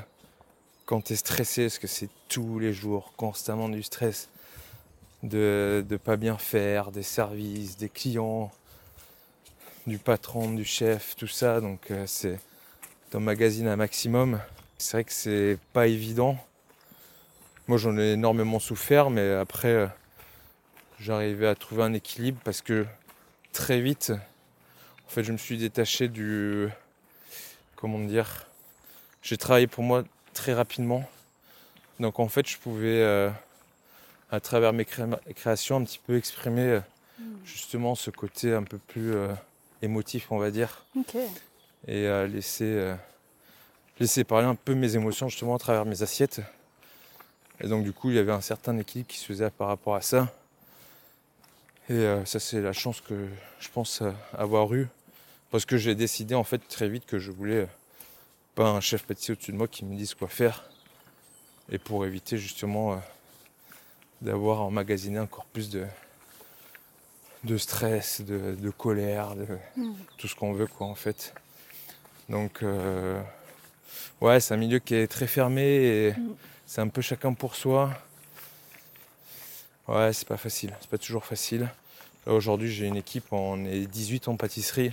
quand 0.87 1.03
t'es 1.03 1.17
stressé, 1.17 1.65
parce 1.65 1.79
que 1.79 1.87
c'est 1.87 2.09
tous 2.29 2.59
les 2.59 2.73
jours, 2.73 3.13
constamment 3.17 3.69
du 3.69 3.83
stress 3.83 4.29
de, 5.23 5.85
de 5.89 5.97
pas 5.97 6.17
bien 6.17 6.39
faire, 6.39 6.91
des 6.93 7.03
services, 7.03 7.77
des 7.77 7.89
clients, 7.89 8.51
du 9.87 9.99
patron, 9.99 10.53
du 10.53 10.65
chef, 10.65 11.17
tout 11.17 11.27
ça. 11.27 11.61
Donc 11.61 11.91
euh, 11.91 12.05
c'est 12.07 12.39
magazine 13.15 13.67
un 13.67 13.77
maximum. 13.77 14.39
C'est 14.77 14.99
vrai 14.99 15.05
que 15.05 15.13
c'est 15.13 15.59
pas 15.73 15.87
évident. 15.87 16.37
Moi 17.69 17.77
j'en 17.77 17.99
ai 17.99 18.13
énormément 18.13 18.59
souffert, 18.61 19.11
mais 19.11 19.31
après 19.35 19.69
euh, 19.69 19.87
j'arrivais 20.99 21.47
à 21.47 21.55
trouver 21.55 21.83
un 21.83 21.93
équilibre 21.93 22.41
parce 22.43 22.63
que 22.63 22.87
très 23.53 23.83
vite, 23.83 24.11
en 25.07 25.11
fait 25.11 25.23
je 25.23 25.33
me 25.33 25.37
suis 25.37 25.59
détaché 25.59 26.09
du. 26.09 26.69
Comment 27.77 27.99
dire 27.99 28.47
J'ai 29.21 29.37
travaillé 29.37 29.67
pour 29.67 29.85
moi 29.85 30.03
très 30.33 30.55
rapidement. 30.55 31.07
Donc 32.01 32.21
en 32.21 32.29
fait 32.29 32.49
je 32.49 32.57
pouvais 32.57 33.03
euh, 33.03 33.29
à 34.31 34.41
travers 34.41 34.73
mes 34.73 34.87
créations 34.87 35.77
un 35.77 35.85
petit 35.85 36.01
peu 36.07 36.17
exprimer 36.17 36.81
hmm. 37.19 37.25
justement 37.45 37.95
ce 37.95 38.11
côté 38.11 38.55
un 38.55 38.63
peu 38.63 38.79
plus 38.79 39.13
émotif 39.83 40.33
on 40.33 40.39
va 40.39 40.51
dire. 40.51 40.87
Et 41.87 42.09
laisser 42.29 42.95
laisser 44.01 44.25
parler 44.25 44.47
un 44.47 44.55
peu 44.55 44.75
mes 44.75 44.97
émotions 44.97 45.29
justement 45.29 45.55
à 45.55 45.59
travers 45.59 45.85
mes 45.85 46.03
assiettes. 46.03 46.41
Et 47.61 47.69
donc 47.69 47.85
du 47.85 47.93
coup 47.93 48.11
il 48.11 48.17
y 48.17 48.19
avait 48.19 48.33
un 48.33 48.41
certain 48.41 48.77
équilibre 48.79 49.09
qui 49.09 49.19
se 49.19 49.27
faisait 49.27 49.51
par 49.51 49.69
rapport 49.69 49.95
à 49.95 50.01
ça. 50.01 50.33
Et 51.89 51.95
euh, 51.95 52.25
ça 52.25 52.39
c'est 52.39 52.61
la 52.61 52.73
chance 52.73 53.01
que 53.01 53.29
je 53.59 53.69
pense 53.69 54.03
euh, 54.03 54.13
avoir 54.37 54.73
eue. 54.75 54.89
Parce 55.51 55.65
que 55.65 55.77
j'ai 55.77 55.95
décidé 55.95 56.35
en 56.35 56.45
fait 56.45 56.59
très 56.69 56.89
vite 56.89 57.07
que 57.07 57.19
je 57.19 57.31
voulais 57.31 57.63
euh, 57.63 57.67
pas 58.55 58.69
un 58.71 58.81
chef 58.81 59.05
pâtissier 59.05 59.33
au-dessus 59.33 59.53
de 59.53 59.57
moi 59.57 59.69
qui 59.69 59.85
me 59.85 59.97
dise 59.97 60.15
quoi 60.15 60.29
faire. 60.29 60.65
Et 61.71 61.79
pour 61.79 62.07
éviter 62.07 62.39
justement 62.39 63.01
d'avoir 64.23 64.63
emmagasiné 64.63 65.19
encore 65.19 65.45
plus 65.45 65.69
de, 65.69 65.85
de 67.45 67.59
stress, 67.59 68.23
de, 68.23 68.71
colère, 68.71 69.35
de 69.37 69.47
hmm. 69.77 69.93
tout 70.17 70.29
ce 70.29 70.35
qu'on 70.35 70.55
veut 70.55 70.67
quoi 70.67 70.87
en 70.87 70.95
fait. 70.95 71.35
Donc 72.31 72.65
Ouais, 74.21 74.41
c'est 74.41 74.53
un 74.55 74.57
milieu 74.57 74.81
qui 74.81 74.97
est 74.97 75.07
très 75.07 75.29
fermé 75.29 75.63
et 75.63 76.13
mm. 76.13 76.35
C'est 76.69 76.83
un 76.83 76.89
peu 76.89 77.01
chacun 77.01 77.33
pour 77.33 77.57
soi. 77.57 77.91
Ouais, 79.89 80.13
c'est 80.13 80.29
pas 80.29 80.37
facile, 80.37 80.77
c'est 80.81 80.91
pas 80.91 80.99
toujours 80.99 81.25
facile. 81.25 81.71
Là 82.27 82.35
aujourd'hui, 82.35 82.71
j'ai 82.71 82.87
une 82.87 82.97
équipe, 82.97 83.33
on 83.33 83.65
est 83.65 83.87
18 83.87 84.29
en 84.29 84.37
pâtisserie. 84.37 84.93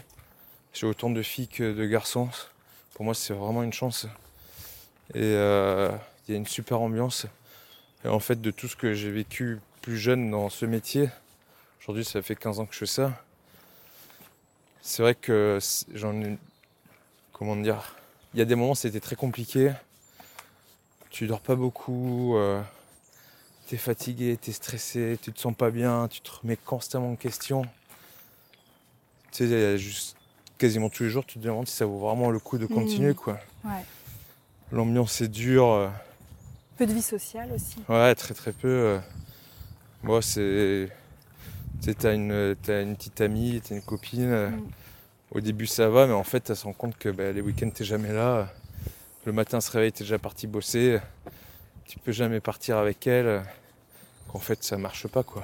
J'ai 0.73 0.87
autant 0.87 1.09
de 1.09 1.21
filles 1.21 1.49
que 1.49 1.73
de 1.73 1.85
garçons. 1.85 2.29
Pour 2.93 3.03
moi, 3.03 3.13
c'est 3.13 3.33
vraiment 3.33 3.61
une 3.61 3.73
chance. 3.73 4.07
Et 5.13 5.19
euh, 5.21 5.91
il 6.27 6.31
y 6.31 6.33
a 6.35 6.37
une 6.37 6.47
super 6.47 6.79
ambiance. 6.79 7.27
Et 8.05 8.07
en 8.07 8.19
fait, 8.19 8.39
de 8.39 8.51
tout 8.51 8.69
ce 8.69 8.77
que 8.77 8.93
j'ai 8.93 9.11
vécu 9.11 9.59
plus 9.81 9.97
jeune 9.97 10.31
dans 10.31 10.49
ce 10.49 10.65
métier, 10.65 11.09
aujourd'hui, 11.81 12.05
ça 12.05 12.21
fait 12.21 12.37
15 12.37 12.61
ans 12.61 12.65
que 12.65 12.73
je 12.73 12.79
fais 12.79 12.85
ça. 12.85 13.21
C'est 14.81 15.01
vrai 15.01 15.13
que 15.13 15.59
j'en 15.93 16.21
ai. 16.21 16.37
Comment 17.33 17.57
dire 17.57 17.95
il 18.33 18.39
y 18.39 18.41
a 18.41 18.45
des 18.45 18.55
moments 18.55 18.75
c'était 18.75 18.99
très 18.99 19.15
compliqué. 19.15 19.71
Tu 21.15 21.27
dors 21.27 21.39
pas 21.39 21.55
beaucoup, 21.55 22.35
euh, 22.35 22.61
tu 23.67 23.75
es 23.75 23.77
fatigué, 23.77 24.37
tu 24.41 24.49
es 24.49 24.53
stressé, 24.53 25.17
tu 25.21 25.31
te 25.31 25.39
sens 25.39 25.55
pas 25.55 25.71
bien, 25.71 26.09
tu 26.09 26.19
te 26.19 26.29
remets 26.29 26.57
constamment 26.57 27.13
en 27.13 27.15
question. 27.15 27.61
Tu 29.31 29.47
sais, 29.47 29.77
juste 29.77 30.17
quasiment 30.57 30.89
tous 30.89 31.03
les 31.03 31.09
jours, 31.09 31.25
tu 31.25 31.39
te 31.39 31.45
demandes 31.45 31.69
si 31.69 31.75
ça 31.77 31.85
vaut 31.85 31.99
vraiment 31.99 32.31
le 32.31 32.39
coup 32.39 32.57
de 32.57 32.65
continuer 32.65 33.11
mmh. 33.11 33.15
quoi. 33.15 33.39
L'ambiance 34.73 35.21
est 35.21 35.29
dure. 35.29 35.69
Euh. 35.69 35.87
Peu 36.75 36.85
de 36.85 36.91
vie 36.91 37.01
sociale 37.01 37.49
aussi. 37.53 37.77
Ouais, 37.87 38.13
très 38.15 38.33
très 38.33 38.51
peu. 38.51 38.99
Moi, 40.03 40.21
c'est. 40.21 40.89
Tu 41.79 41.85
sais, 41.85 41.93
t'as 41.93 42.13
une, 42.13 42.57
as 42.67 42.81
une 42.81 42.97
petite 42.97 43.21
amie, 43.21 43.61
t'as 43.63 43.75
une 43.75 43.83
copine. 43.83 44.49
Mmh. 44.49 44.67
Au 45.31 45.39
début 45.39 45.65
ça 45.65 45.87
va, 45.87 46.07
mais 46.07 46.13
en 46.13 46.25
fait 46.25 46.49
elle 46.49 46.57
se 46.57 46.65
rend 46.65 46.73
compte 46.73 46.97
que 46.97 47.07
bah, 47.07 47.31
les 47.31 47.39
week-ends 47.39 47.69
t'es 47.69 47.85
jamais 47.85 48.11
là. 48.11 48.51
Le 49.25 49.31
matin 49.31 49.59
se 49.59 49.71
réveille, 49.71 49.91
t'es 49.91 50.03
déjà 50.03 50.19
parti 50.19 50.45
bosser. 50.45 50.99
Tu 51.85 51.97
peux 51.97 52.11
jamais 52.11 52.39
partir 52.39 52.77
avec 52.77 53.07
elle. 53.07 53.43
Qu'en 54.27 54.37
fait 54.37 54.63
ça 54.63 54.77
marche 54.77 55.07
pas 55.07 55.23
quoi. 55.23 55.41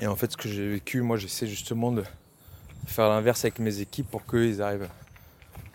Et 0.00 0.08
en 0.08 0.16
fait 0.16 0.32
ce 0.32 0.36
que 0.36 0.48
j'ai 0.48 0.68
vécu, 0.68 1.00
moi 1.00 1.16
j'essaie 1.16 1.46
justement 1.46 1.92
de 1.92 2.02
faire 2.86 3.08
l'inverse 3.08 3.44
avec 3.44 3.60
mes 3.60 3.78
équipes 3.80 4.10
pour 4.10 4.26
qu'ils 4.26 4.60
arrivent 4.62 4.88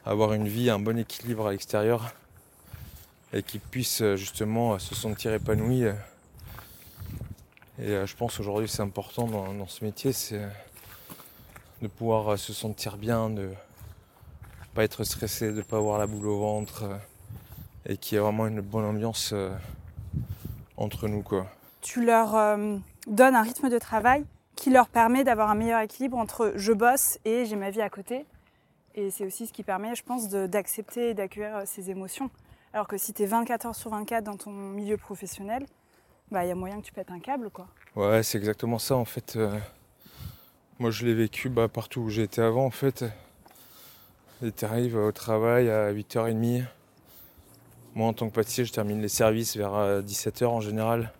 à 0.06 0.10
avoir 0.12 0.34
une 0.34 0.50
vie, 0.50 0.70
un 0.70 0.80
bon 0.80 0.98
équilibre 0.98 1.48
à 1.48 1.52
l'extérieur 1.52 2.14
et 3.32 3.42
qu'ils 3.42 3.62
puissent 3.62 4.04
justement 4.16 4.78
se 4.78 4.94
sentir 4.94 5.34
épanouis. 5.34 5.86
Et 7.78 7.90
euh, 7.90 8.06
je 8.06 8.16
pense 8.16 8.40
aujourd'hui 8.40 8.68
c'est 8.68 8.82
important 8.82 9.28
dans, 9.28 9.68
ce 9.68 9.84
métier, 9.84 10.14
c'est 10.14 10.48
de 11.82 11.88
pouvoir 11.88 12.34
euh, 12.34 12.38
se 12.38 12.54
sentir 12.54 12.98
bien, 12.98 13.30
de 13.30 13.50
pas 14.74 14.84
être 14.84 15.04
stressé, 15.04 15.52
de 15.52 15.62
pas 15.62 15.78
avoir 15.78 16.00
la 16.00 16.08
boule 16.08 16.28
au 16.28 16.40
ventre 16.40 16.84
euh, 16.84 16.98
et 17.86 17.98
qu'il 17.98 18.16
y 18.16 18.18
ait 18.18 18.22
vraiment 18.22 18.48
une 18.48 18.62
bonne 18.62 18.86
ambiance 18.86 19.32
euh, 19.34 19.52
entre 20.78 21.08
nous 21.08 21.22
quoi. 21.22 21.48
Tu 21.82 22.04
leur 22.04 22.58
donnes 23.06 23.36
un 23.36 23.42
rythme 23.44 23.70
de 23.70 23.78
travail 23.78 24.26
qui 24.56 24.72
leur 24.72 24.88
permet 24.88 25.24
d'avoir 25.24 25.52
un 25.52 25.56
meilleur 25.56 25.82
équilibre 25.82 26.18
entre 26.18 26.54
je 26.56 26.74
bosse 26.74 27.20
et 27.26 27.46
j'ai 27.46 27.56
ma 27.56 27.70
vie 27.70 27.82
à 27.82 27.90
côté. 27.90 28.26
Et 28.96 29.12
c'est 29.12 29.26
aussi 29.26 29.46
ce 29.46 29.54
qui 29.54 29.62
permet, 29.62 29.94
je 29.94 30.02
pense, 30.02 30.30
d'accepter 30.30 31.10
et 31.10 31.14
d'accueillir 31.14 31.62
ces 31.66 31.92
émotions. 31.92 32.32
Alors 32.74 32.88
que 32.88 32.98
si 32.98 33.14
tu 33.14 33.22
es 33.22 33.26
24 33.28 33.68
heures 33.68 33.76
sur 33.76 33.92
24 33.92 34.24
dans 34.24 34.38
ton 34.38 34.52
milieu 34.52 34.98
professionnel, 34.98 35.68
bah, 36.32 36.44
il 36.44 36.48
y 36.48 36.52
a 36.52 36.56
moyen 36.56 36.80
que 36.82 36.86
tu 36.86 36.94
pètes 36.94 37.12
un 37.12 37.20
câble. 37.20 37.52
quoi. 37.52 37.68
Ouais, 37.96 38.24
c'est 38.24 38.40
exactement 38.40 38.80
ça 38.80 38.96
en 38.96 39.06
fait. 39.06 39.38
Moi, 40.78 40.92
je 40.92 41.06
l'ai 41.06 41.14
vécu 41.14 41.48
bah, 41.48 41.70
partout 41.70 42.02
où 42.02 42.10
j'étais 42.10 42.42
avant, 42.42 42.66
en 42.66 42.72
fait. 42.72 43.06
Et 44.44 44.52
tu 44.52 44.66
arrives 44.66 44.98
au 44.98 45.12
travail 45.14 45.70
à 45.70 45.94
8h30. 45.94 46.66
Moi, 47.96 48.08
en 48.08 48.14
tant 48.14 48.28
que 48.28 48.36
pâtissier, 48.36 48.66
je 48.66 48.74
termine 48.74 49.02
les 49.02 49.08
services 49.08 49.56
vers 49.56 50.02
17h 50.02 50.44
euh, 50.44 50.48
en 50.48 50.60
général. 50.60 51.14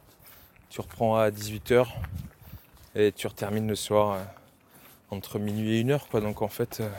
Tu 0.70 0.82
reprends 0.82 1.16
à 1.16 1.30
18h 1.30 1.88
et 2.96 3.14
tu 3.14 3.30
termines 3.30 3.68
le 3.68 3.76
soir 3.76 4.12
euh, 4.12 4.24
entre 5.10 5.40
minuit 5.40 5.80
et 5.80 5.84
1h. 5.86 6.02
Quoi. 6.12 6.20
Donc, 6.20 6.42
en 6.42 6.50
fait, 6.50 6.82
euh, 6.82 6.90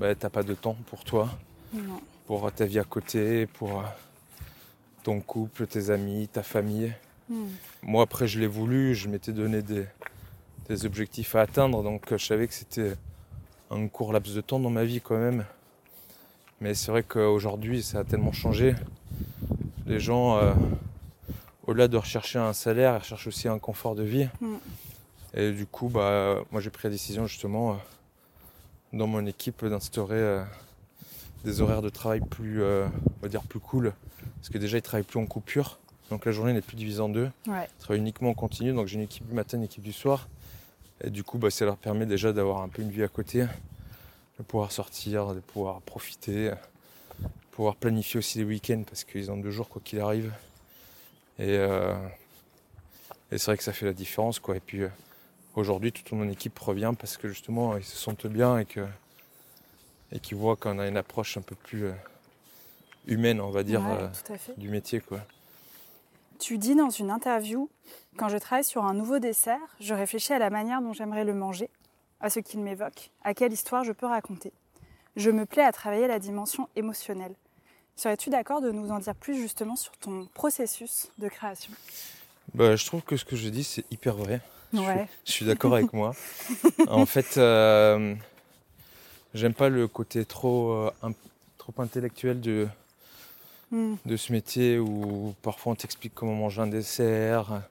bah, 0.00 0.12
t'as 0.16 0.30
pas 0.30 0.42
de 0.42 0.54
temps 0.54 0.76
pour 0.90 1.04
toi, 1.04 1.30
pour 2.26 2.50
ta 2.50 2.66
vie 2.66 2.80
à 2.80 2.84
côté, 2.84 3.46
pour 3.46 3.84
ton 5.04 5.20
couple, 5.20 5.68
tes 5.68 5.90
amis, 5.90 6.26
ta 6.26 6.42
famille. 6.42 6.92
Hmm. 7.28 7.46
Moi, 7.82 8.02
après, 8.02 8.26
je 8.26 8.40
l'ai 8.40 8.48
voulu, 8.48 8.96
je 8.96 9.08
m'étais 9.08 9.32
donné 9.32 9.62
des, 9.62 9.86
des 10.68 10.86
objectifs 10.86 11.36
à 11.36 11.42
atteindre. 11.42 11.82
Donc 11.82 12.16
je 12.16 12.24
savais 12.24 12.46
que 12.46 12.54
c'était 12.54 12.94
un 13.70 13.86
court 13.88 14.12
laps 14.12 14.34
de 14.34 14.40
temps 14.40 14.58
dans 14.58 14.70
ma 14.70 14.84
vie 14.84 15.00
quand 15.00 15.18
même. 15.18 15.44
Mais 16.60 16.74
c'est 16.74 16.90
vrai 16.90 17.02
qu'aujourd'hui 17.02 17.82
ça 17.82 18.00
a 18.00 18.04
tellement 18.04 18.32
changé. 18.32 18.74
Les 19.86 20.00
gens, 20.00 20.36
euh, 20.38 20.52
au-delà 21.66 21.88
de 21.88 21.96
rechercher 21.96 22.38
un 22.38 22.52
salaire, 22.52 22.94
ils 22.94 22.98
recherchent 22.98 23.26
aussi 23.26 23.48
un 23.48 23.58
confort 23.58 23.94
de 23.94 24.02
vie. 24.02 24.28
Mm. 24.40 24.54
Et 25.34 25.52
du 25.52 25.66
coup, 25.66 25.88
bah, 25.88 26.42
moi 26.50 26.60
j'ai 26.60 26.70
pris 26.70 26.88
la 26.88 26.90
décision 26.90 27.26
justement 27.26 27.72
euh, 27.72 27.74
dans 28.92 29.06
mon 29.06 29.24
équipe 29.26 29.64
d'instaurer 29.64 30.42
des 31.44 31.60
horaires 31.60 31.82
de 31.82 31.90
travail 31.90 32.20
plus, 32.20 32.62
on 32.62 32.90
va 33.22 33.28
dire 33.28 33.42
plus 33.42 33.60
cool. 33.60 33.92
Parce 34.36 34.48
que 34.48 34.58
déjà 34.58 34.78
ils 34.78 34.82
travaillent 34.82 35.04
plus 35.04 35.20
en 35.20 35.26
coupure. 35.26 35.78
Donc 36.10 36.24
la 36.24 36.32
journée 36.32 36.52
n'est 36.52 36.62
plus 36.62 36.76
divisée 36.76 37.00
en 37.00 37.08
deux. 37.08 37.30
Ils 37.46 37.52
travaillent 37.78 38.00
uniquement 38.00 38.30
en 38.30 38.34
continu. 38.34 38.72
Donc 38.72 38.86
j'ai 38.86 38.96
une 38.96 39.02
équipe 39.02 39.26
du 39.26 39.34
matin, 39.34 39.58
une 39.58 39.64
équipe 39.64 39.82
du 39.82 39.92
soir. 39.92 40.28
Et 41.02 41.10
du 41.10 41.22
coup, 41.22 41.38
bah, 41.38 41.50
ça 41.50 41.64
leur 41.64 41.76
permet 41.76 42.06
déjà 42.06 42.32
d'avoir 42.32 42.62
un 42.62 42.68
peu 42.68 42.82
une 42.82 42.90
vie 42.90 43.02
à 43.02 43.08
côté, 43.08 43.44
de 44.38 44.44
pouvoir 44.44 44.72
sortir, 44.72 45.34
de 45.34 45.40
pouvoir 45.40 45.80
profiter, 45.80 46.50
de 46.50 47.26
pouvoir 47.52 47.76
planifier 47.76 48.18
aussi 48.18 48.38
les 48.38 48.44
week-ends 48.44 48.82
parce 48.86 49.04
qu'ils 49.04 49.30
ont 49.30 49.36
deux 49.36 49.50
jours 49.50 49.68
quoi 49.68 49.82
qu'il 49.84 50.00
arrive. 50.00 50.32
Et, 51.38 51.56
euh, 51.56 51.94
et 53.30 53.38
c'est 53.38 53.46
vrai 53.46 53.56
que 53.56 53.64
ça 53.64 53.72
fait 53.72 53.86
la 53.86 53.92
différence 53.92 54.38
quoi. 54.38 54.56
Et 54.56 54.60
puis 54.60 54.82
euh, 54.82 54.88
aujourd'hui, 55.54 55.92
toute 55.92 56.12
mon 56.12 56.28
équipe 56.28 56.58
revient 56.58 56.92
parce 56.98 57.16
que 57.16 57.28
justement, 57.28 57.76
ils 57.76 57.84
se 57.84 57.96
sentent 57.96 58.26
bien 58.26 58.58
et 58.58 58.64
que 58.64 58.86
et 60.10 60.20
qu'ils 60.20 60.38
voient 60.38 60.56
qu'on 60.56 60.78
a 60.78 60.88
une 60.88 60.96
approche 60.96 61.36
un 61.36 61.42
peu 61.42 61.54
plus 61.54 61.84
euh, 61.84 61.92
humaine, 63.06 63.40
on 63.40 63.50
va 63.50 63.62
dire, 63.62 63.82
du 64.56 64.68
métier 64.68 65.00
quoi. 65.00 65.20
Tu 66.38 66.56
dis 66.56 66.76
dans 66.76 66.88
une 66.88 67.10
interview, 67.10 67.68
quand 68.16 68.28
je 68.28 68.38
travaille 68.38 68.64
sur 68.64 68.84
un 68.84 68.94
nouveau 68.94 69.18
dessert, 69.18 69.58
je 69.80 69.92
réfléchis 69.92 70.32
à 70.32 70.38
la 70.38 70.50
manière 70.50 70.80
dont 70.80 70.92
j'aimerais 70.92 71.24
le 71.24 71.34
manger, 71.34 71.68
à 72.20 72.30
ce 72.30 72.40
qu'il 72.40 72.60
m'évoque, 72.60 73.10
à 73.24 73.34
quelle 73.34 73.52
histoire 73.52 73.84
je 73.84 73.92
peux 73.92 74.06
raconter. 74.06 74.52
Je 75.16 75.30
me 75.30 75.46
plais 75.46 75.64
à 75.64 75.72
travailler 75.72 76.06
la 76.06 76.18
dimension 76.18 76.68
émotionnelle. 76.76 77.34
Serais-tu 77.96 78.30
d'accord 78.30 78.60
de 78.60 78.70
nous 78.70 78.90
en 78.90 78.98
dire 78.98 79.14
plus 79.14 79.36
justement 79.36 79.76
sur 79.76 79.96
ton 79.96 80.26
processus 80.34 81.08
de 81.18 81.28
création? 81.28 81.72
Bah, 82.54 82.76
Je 82.76 82.86
trouve 82.86 83.02
que 83.02 83.16
ce 83.16 83.24
que 83.24 83.36
je 83.36 83.48
dis, 83.48 83.64
c'est 83.64 83.84
hyper 83.90 84.14
vrai. 84.14 84.40
Ouais. 84.72 85.08
Je, 85.24 85.32
suis 85.32 85.46
d'accord 85.46 85.74
avec 85.74 85.92
moi. 85.92 86.14
en 86.88 87.06
fait, 87.06 87.36
euh, 87.38 88.14
j'aime 89.34 89.54
pas 89.54 89.68
le 89.68 89.88
côté 89.88 90.24
trop, 90.24 90.72
euh, 90.72 90.90
trop 91.58 91.74
intellectuel 91.82 92.40
de, 92.40 92.68
Hmm. 93.70 93.96
de 94.06 94.16
ce 94.16 94.32
métier 94.32 94.78
où 94.78 95.34
parfois 95.42 95.72
on 95.72 95.74
t'explique 95.74 96.14
comment 96.14 96.34
manger 96.34 96.62
un 96.62 96.68
dessert, 96.68 97.62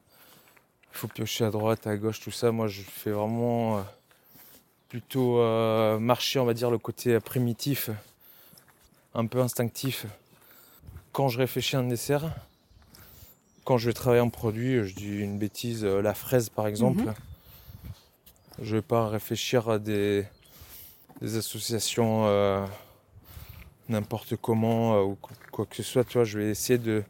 il 0.93 0.97
faut 0.97 1.07
piocher 1.07 1.43
à 1.45 1.49
droite, 1.49 1.87
à 1.87 1.97
gauche, 1.97 2.19
tout 2.19 2.29
ça. 2.29 2.51
Moi, 2.51 2.67
je 2.67 2.83
fais 2.83 3.09
vraiment 3.09 3.79
euh, 3.79 3.81
plutôt 4.89 5.39
euh, 5.39 5.99
marcher, 5.99 6.39
on 6.39 6.45
va 6.45 6.53
dire, 6.53 6.71
le 6.71 6.77
côté 6.77 7.19
primitif, 7.19 7.89
un 9.13 9.25
peu 9.25 9.41
instinctif. 9.41 10.05
Quand 11.11 11.27
je 11.29 11.37
réfléchis 11.39 11.75
à 11.75 11.79
un 11.79 11.87
dessert, 11.87 12.31
quand 13.65 13.77
je 13.77 13.87
vais 13.87 13.93
travailler 13.93 14.21
un 14.21 14.29
produit, 14.29 14.83
je 14.87 14.95
dis 14.95 15.17
une 15.19 15.37
bêtise, 15.37 15.83
euh, 15.83 16.01
la 16.01 16.13
fraise 16.13 16.49
par 16.49 16.67
exemple, 16.67 17.03
Mhm. 17.05 17.13
je 18.61 18.75
vais 18.75 18.81
pas 18.81 19.09
réfléchir 19.09 19.67
à 19.69 19.77
des, 19.79 20.25
des 21.21 21.35
associations 21.37 22.25
euh, 22.27 22.65
n'importe 23.89 24.35
comment 24.37 24.95
euh, 24.95 25.03
ou 25.03 25.15
qu- 25.15 25.33
quoi 25.51 25.65
que 25.65 25.75
ce 25.75 25.83
soit. 25.83 26.03
Tu 26.05 26.13
vois, 26.13 26.23
je 26.23 26.39
vais 26.39 26.49
essayer 26.49 26.79
de 26.79 27.03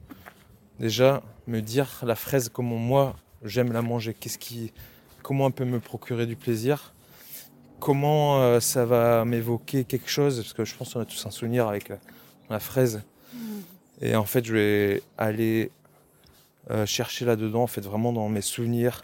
déjà 0.79 1.21
me 1.45 1.61
dire 1.61 1.89
la 2.03 2.15
fraise 2.15 2.49
comment 2.49 2.77
moi 2.77 3.15
j'aime 3.43 3.71
la 3.71 3.81
manger, 3.83 4.13
qu'est-ce 4.15 4.39
qui, 4.39 4.71
comment 5.21 5.47
elle 5.47 5.53
peut 5.53 5.65
me 5.65 5.79
procurer 5.79 6.25
du 6.25 6.35
plaisir, 6.35 6.93
comment 7.79 8.41
euh, 8.41 8.59
ça 8.59 8.85
va 8.85 9.25
m'évoquer 9.25 9.83
quelque 9.83 10.09
chose, 10.09 10.37
parce 10.37 10.53
que 10.53 10.65
je 10.65 10.75
pense 10.75 10.93
qu'on 10.93 10.99
a 11.01 11.05
tous 11.05 11.25
un 11.25 11.31
souvenir 11.31 11.67
avec 11.67 11.89
la, 11.89 11.97
la 12.49 12.59
fraise. 12.59 13.01
Et 14.01 14.15
en 14.15 14.25
fait, 14.25 14.45
je 14.45 14.53
vais 14.53 15.03
aller 15.17 15.71
euh, 16.69 16.85
chercher 16.85 17.25
là-dedans, 17.25 17.63
en 17.63 17.67
fait, 17.67 17.81
vraiment 17.81 18.13
dans 18.13 18.29
mes 18.29 18.41
souvenirs, 18.41 19.03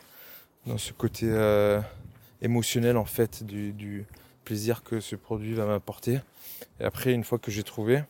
dans 0.68 0.78
ce 0.78 0.94
côté 0.94 1.28
euh, 1.30 1.82
émotionnel, 2.42 2.98
en 2.98 3.06
fait, 3.06 3.44
du, 3.44 3.74
du 3.74 4.06
plaisir 4.46 4.84
que 4.84 5.00
ce 5.00 5.16
produit 5.16 5.54
va 5.54 5.66
m'apporter. 5.66 6.20
Et 6.80 6.84
après, 6.84 7.14
une 7.14 7.24
fois 7.24 7.40
que 7.40 7.50
j'ai 7.50 7.64
trouvé, 7.64 8.04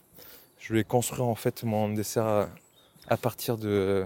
je 0.59 0.73
vais 0.73 0.83
construire, 0.83 1.25
en 1.27 1.35
fait, 1.35 1.63
mon 1.63 1.89
dessert 1.93 2.25
à, 2.25 2.49
à 3.07 3.17
partir 3.17 3.57
de, 3.57 4.05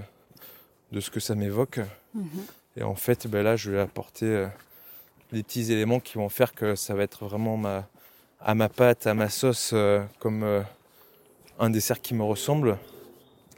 de 0.91 0.99
ce 0.99 1.09
que 1.09 1.19
ça 1.19 1.33
m'évoque. 1.33 1.79
Mhm. 2.13 2.29
Et 2.75 2.83
en 2.83 2.95
fait, 2.95 3.25
ben 3.27 3.43
là, 3.43 3.55
je 3.55 3.71
vais 3.71 3.79
apporter 3.79 4.25
euh, 4.25 4.47
des 5.31 5.43
petits 5.43 5.71
éléments 5.71 5.99
qui 5.99 6.15
vont 6.15 6.29
faire 6.29 6.53
que 6.53 6.75
ça 6.75 6.93
va 6.95 7.03
être 7.03 7.25
vraiment 7.25 7.57
ma, 7.57 7.87
à 8.39 8.55
ma 8.55 8.69
pâte, 8.69 9.07
à 9.07 9.13
ma 9.13 9.29
sauce, 9.29 9.71
euh, 9.73 10.03
comme 10.19 10.43
euh, 10.43 10.61
un 11.59 11.69
dessert 11.69 12.01
qui 12.01 12.13
me 12.13 12.23
ressemble, 12.23 12.77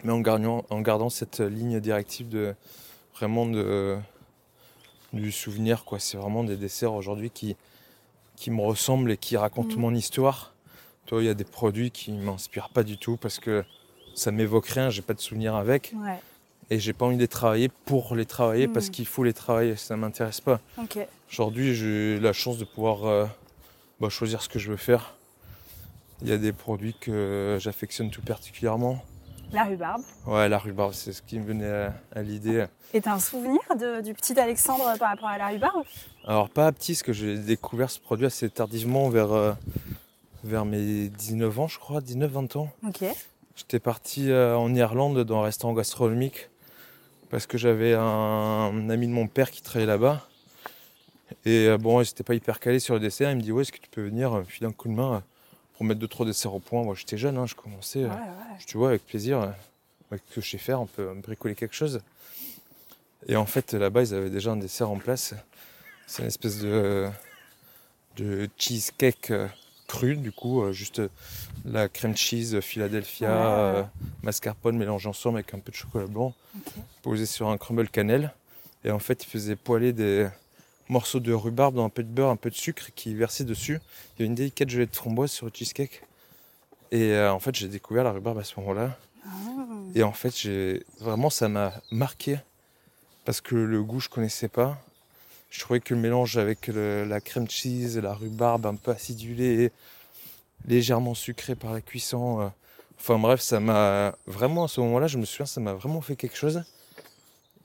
mais 0.04 0.12
en 0.12 0.20
gardant, 0.22 0.66
en 0.70 0.82
gardant 0.82 1.10
cette 1.10 1.40
ligne 1.40 1.80
directive 1.80 2.30
de 2.30 2.56
vraiment 3.14 3.46
de, 3.46 3.98
du 5.14 5.32
souvenir. 5.32 5.84
quoi. 5.86 6.00
C'est 6.00 6.18
vraiment 6.18 6.44
des 6.44 6.58
desserts 6.58 6.94
aujourd'hui 6.94 7.30
qui, 7.30 7.56
qui 8.36 8.52
me 8.52 8.62
ressemblent 8.62 9.12
et 9.12 9.18
qui 9.18 9.38
racontent 9.38 9.76
Mhm. 9.76 9.82
mon 9.82 9.94
histoire. 9.94 10.54
Toi, 11.06 11.22
il 11.22 11.26
y 11.26 11.30
a 11.30 11.34
des 11.34 11.44
produits 11.44 11.92
qui 11.92 12.12
m'inspirent 12.12 12.70
pas 12.70 12.84
du 12.84 12.98
tout 12.98 13.18
parce 13.18 13.40
que 13.40 13.64
ça 14.16 14.32
m'évoque 14.32 14.68
rien, 14.68 14.90
j'ai 14.90 15.02
pas 15.02 15.14
de 15.14 15.20
souvenir 15.20 15.56
avec 15.56 15.94
Ouais, 15.96 16.20
et 16.70 16.80
j'ai 16.80 16.94
pas 16.94 17.06
envie 17.06 17.16
de 17.16 17.22
les 17.22 17.28
travailler 17.28 17.70
pour 17.86 18.16
les 18.16 18.26
travailler 18.26 18.68
parce 18.68 18.88
Mm. 18.88 18.92
qu'il 18.92 19.06
faut 19.06 19.24
les 19.24 19.34
travailler, 19.34 19.76
ça 19.76 19.96
m'intéresse 19.98 20.42
pas. 20.42 20.60
Aujourd'hui, 21.32 21.76
j'ai 21.76 22.20
la 22.20 22.34
chance 22.34 22.58
de 22.58 22.66
pouvoir 22.66 23.06
euh, 23.06 23.26
bah, 24.00 24.10
choisir 24.10 24.42
ce 24.42 24.50
que 24.50 24.60
je 24.60 24.70
veux 24.72 24.78
faire. 24.78 25.16
Il 26.22 26.28
y 26.28 26.32
a 26.32 26.38
des 26.38 26.52
produits 26.54 26.96
que 27.00 27.58
j'affectionne 27.60 28.10
tout 28.12 28.22
particulièrement. 28.22 29.04
La 29.52 29.64
rhubarbe. 29.64 30.04
Ouais, 30.28 30.48
la 30.48 30.60
rhubarbe, 30.60 30.94
c'est 30.94 31.12
ce 31.12 31.22
qui 31.24 31.40
me 31.40 31.46
venait 31.46 31.70
à, 31.72 31.94
à 32.14 32.22
l'idée. 32.22 32.66
Et 32.94 33.02
t'as 33.02 33.14
un 33.14 33.20
souvenir 33.20 33.60
de- 33.80 34.02
du 34.02 34.14
petit 34.14 34.40
Alexandre 34.40 34.96
par 35.00 35.10
rapport 35.10 35.28
à 35.30 35.38
la 35.40 35.48
rhubarbe? 35.48 35.84
Alors, 36.28 36.50
pas 36.50 36.68
à 36.68 36.72
petit, 36.72 36.92
parce 36.94 37.02
que 37.04 37.14
j'ai 37.14 37.38
découvert 37.38 37.90
ce 37.90 38.00
produit 38.00 38.28
assez 38.28 38.48
tardivement, 38.50 39.10
vers, 39.10 39.32
euh, 39.32 39.54
vers 40.44 40.66
mes 40.66 41.10
19 41.10 41.60
ans, 41.60 41.68
je 41.68 41.80
crois, 41.80 42.00
19-20 42.02 42.58
ans. 42.58 42.70
Ok. 42.88 43.04
J'étais 43.56 43.80
parti 43.80 44.30
euh, 44.30 44.56
en 44.56 44.74
Irlande 44.76 45.24
dans 45.24 45.40
un 45.40 45.44
restaurant 45.44 45.74
gastronomique 45.74 46.50
parce 47.30 47.46
que 47.48 47.58
j'avais 47.58 47.94
un, 47.94 48.90
ami 48.90 49.08
de 49.08 49.12
mon 49.14 49.28
père 49.28 49.52
qui 49.52 49.62
travaillait 49.62 49.88
là-bas. 49.88 50.28
Et 51.46 51.68
euh, 51.68 51.78
bon, 51.78 52.02
j'étais 52.04 52.24
pas 52.24 52.34
hyper 52.34 52.60
calé 52.60 52.80
sur 52.80 52.96
le 52.96 53.00
dessert. 53.00 53.32
Il 53.32 53.38
me 53.38 53.42
dit 53.42 53.52
Ouais, 53.52 53.62
est-ce 53.62 53.72
que 53.72 53.78
tu 53.78 53.90
peux 53.90 54.04
venir 54.04 54.34
euh, 54.34 54.40
me 54.40 54.46
filer 54.46 54.68
un 54.68 54.72
coup 54.72 54.88
de 54.88 54.94
main 54.94 55.16
euh, 55.16 55.20
pour 55.74 55.86
mettre 55.86 56.00
deux 56.00 56.08
trois 56.08 56.26
desserts 56.26 56.54
au 56.54 56.60
point? 56.60 56.84
Moi, 56.84 56.96
j'étais 56.96 57.18
jeune, 57.18 57.38
hein, 57.38 57.46
je 57.46 57.56
commençais. 57.56 58.04
euh, 58.04 58.08
Ouais, 58.10 58.16
ouais. 58.16 58.56
je- 58.60 58.66
tu 58.66 58.78
vois, 58.78 58.90
avec 58.90 59.06
plaisir, 59.06 59.42
euh, 59.42 59.48
avec 60.12 60.24
ce 60.30 60.36
que 60.36 60.42
je 60.42 60.50
sais 60.50 60.58
faire, 60.58 60.82
on 60.82 60.88
peut 60.88 61.14
bricoler 61.16 61.56
quelque 61.56 61.76
chose. 61.76 62.02
Et 63.28 63.36
en 63.36 63.46
fait, 63.46 63.74
là-bas, 63.74 64.02
ils 64.02 64.14
avaient 64.16 64.30
déjà 64.30 64.52
un 64.52 64.58
dessert 64.58 64.90
en 64.90 64.98
place. 64.98 65.36
C'est 66.08 66.24
une 66.24 66.28
espèce 66.30 66.60
de, 66.60 67.08
de 68.18 68.50
cheesecake 68.58 69.32
euh, 69.90 69.98
cru, 69.98 70.16
du 70.16 70.32
coup, 70.32 70.62
euh, 70.62 70.72
juste 70.72 71.00
euh, 71.00 71.10
la 71.66 71.90
crème 71.90 72.16
cheese 72.16 72.60
Philadelphia, 72.62 73.30
euh, 73.30 73.84
mascarpone 74.24 74.78
mélangé 74.78 75.10
ensemble 75.10 75.38
avec 75.38 75.54
un 75.54 75.60
peu 75.60 75.72
de 75.72 75.78
chocolat 75.78 76.08
blanc, 76.08 76.34
posé 77.02 77.26
sur 77.26 77.50
un 77.50 77.58
crumble 77.58 77.90
cannelle. 77.90 78.34
Et 78.84 78.92
en 78.92 79.00
fait, 79.00 79.24
ils 79.24 79.28
faisaient 79.28 79.56
poêler 79.56 79.94
des 79.94 80.28
morceaux 80.88 81.20
de 81.20 81.34
rhubarbe 81.34 81.76
dans 81.76 81.86
un 81.86 81.90
peu 81.90 82.04
de 82.04 82.10
beurre, 82.10 82.30
un 82.30 82.36
peu 82.36 82.50
de 82.50 82.56
sucre 82.56 82.90
qui 82.96 83.14
versait 83.14 83.44
dessus. 83.44 83.80
Il 84.16 84.20
y 84.20 84.22
avait 84.24 84.28
une 84.28 84.36
délicate 84.36 84.70
gelée 84.70 84.86
de 84.86 84.96
framboise 84.96 85.32
sur 85.32 85.46
le 85.46 85.52
cheesecake. 85.54 86.04
Et 86.92 87.12
euh, 87.12 87.32
en 87.32 87.40
fait, 87.40 87.56
j'ai 87.56 87.68
découvert 87.68 88.04
la 88.04 88.12
rhubarbe 88.12 88.40
à 88.40 88.44
ce 88.44 88.60
moment-là. 88.60 88.98
Ah. 89.26 89.30
Et 89.96 90.04
en 90.04 90.14
fait, 90.14 90.36
j'ai 90.36 90.84
vraiment 91.00 91.30
ça 91.30 91.48
m'a 91.50 91.74
marqué 91.92 92.40
parce 93.26 93.42
que 93.42 93.56
le 93.56 93.84
goût 93.84 94.00
je 94.00 94.10
connaissais 94.10 94.48
pas. 94.48 94.82
Je 95.50 95.60
trouvais 95.60 95.80
que 95.80 95.94
le 95.94 96.00
mélange 96.00 96.38
avec 96.38 96.68
la 96.68 97.22
crème 97.22 97.50
cheese, 97.50 98.00
la 98.00 98.14
rhubarbe 98.14 98.66
un 98.66 98.76
peu 98.76 98.92
acidulée, 98.92 99.72
légèrement 100.68 101.16
sucrée 101.16 101.56
par 101.56 101.74
la 101.74 101.82
cuisson. 101.82 102.42
euh, 102.42 102.48
enfin 103.00 103.18
bref, 103.18 103.42
ça 103.42 103.60
m'a 103.60 104.16
vraiment 104.28 104.66
à 104.66 104.68
ce 104.68 104.80
moment-là, 104.82 105.08
je 105.08 105.18
me 105.18 105.26
souviens, 105.26 105.46
ça 105.46 105.60
m'a 105.62 105.74
vraiment 105.74 106.02
fait 106.02 106.16
quelque 106.16 106.38
chose. 106.38 106.64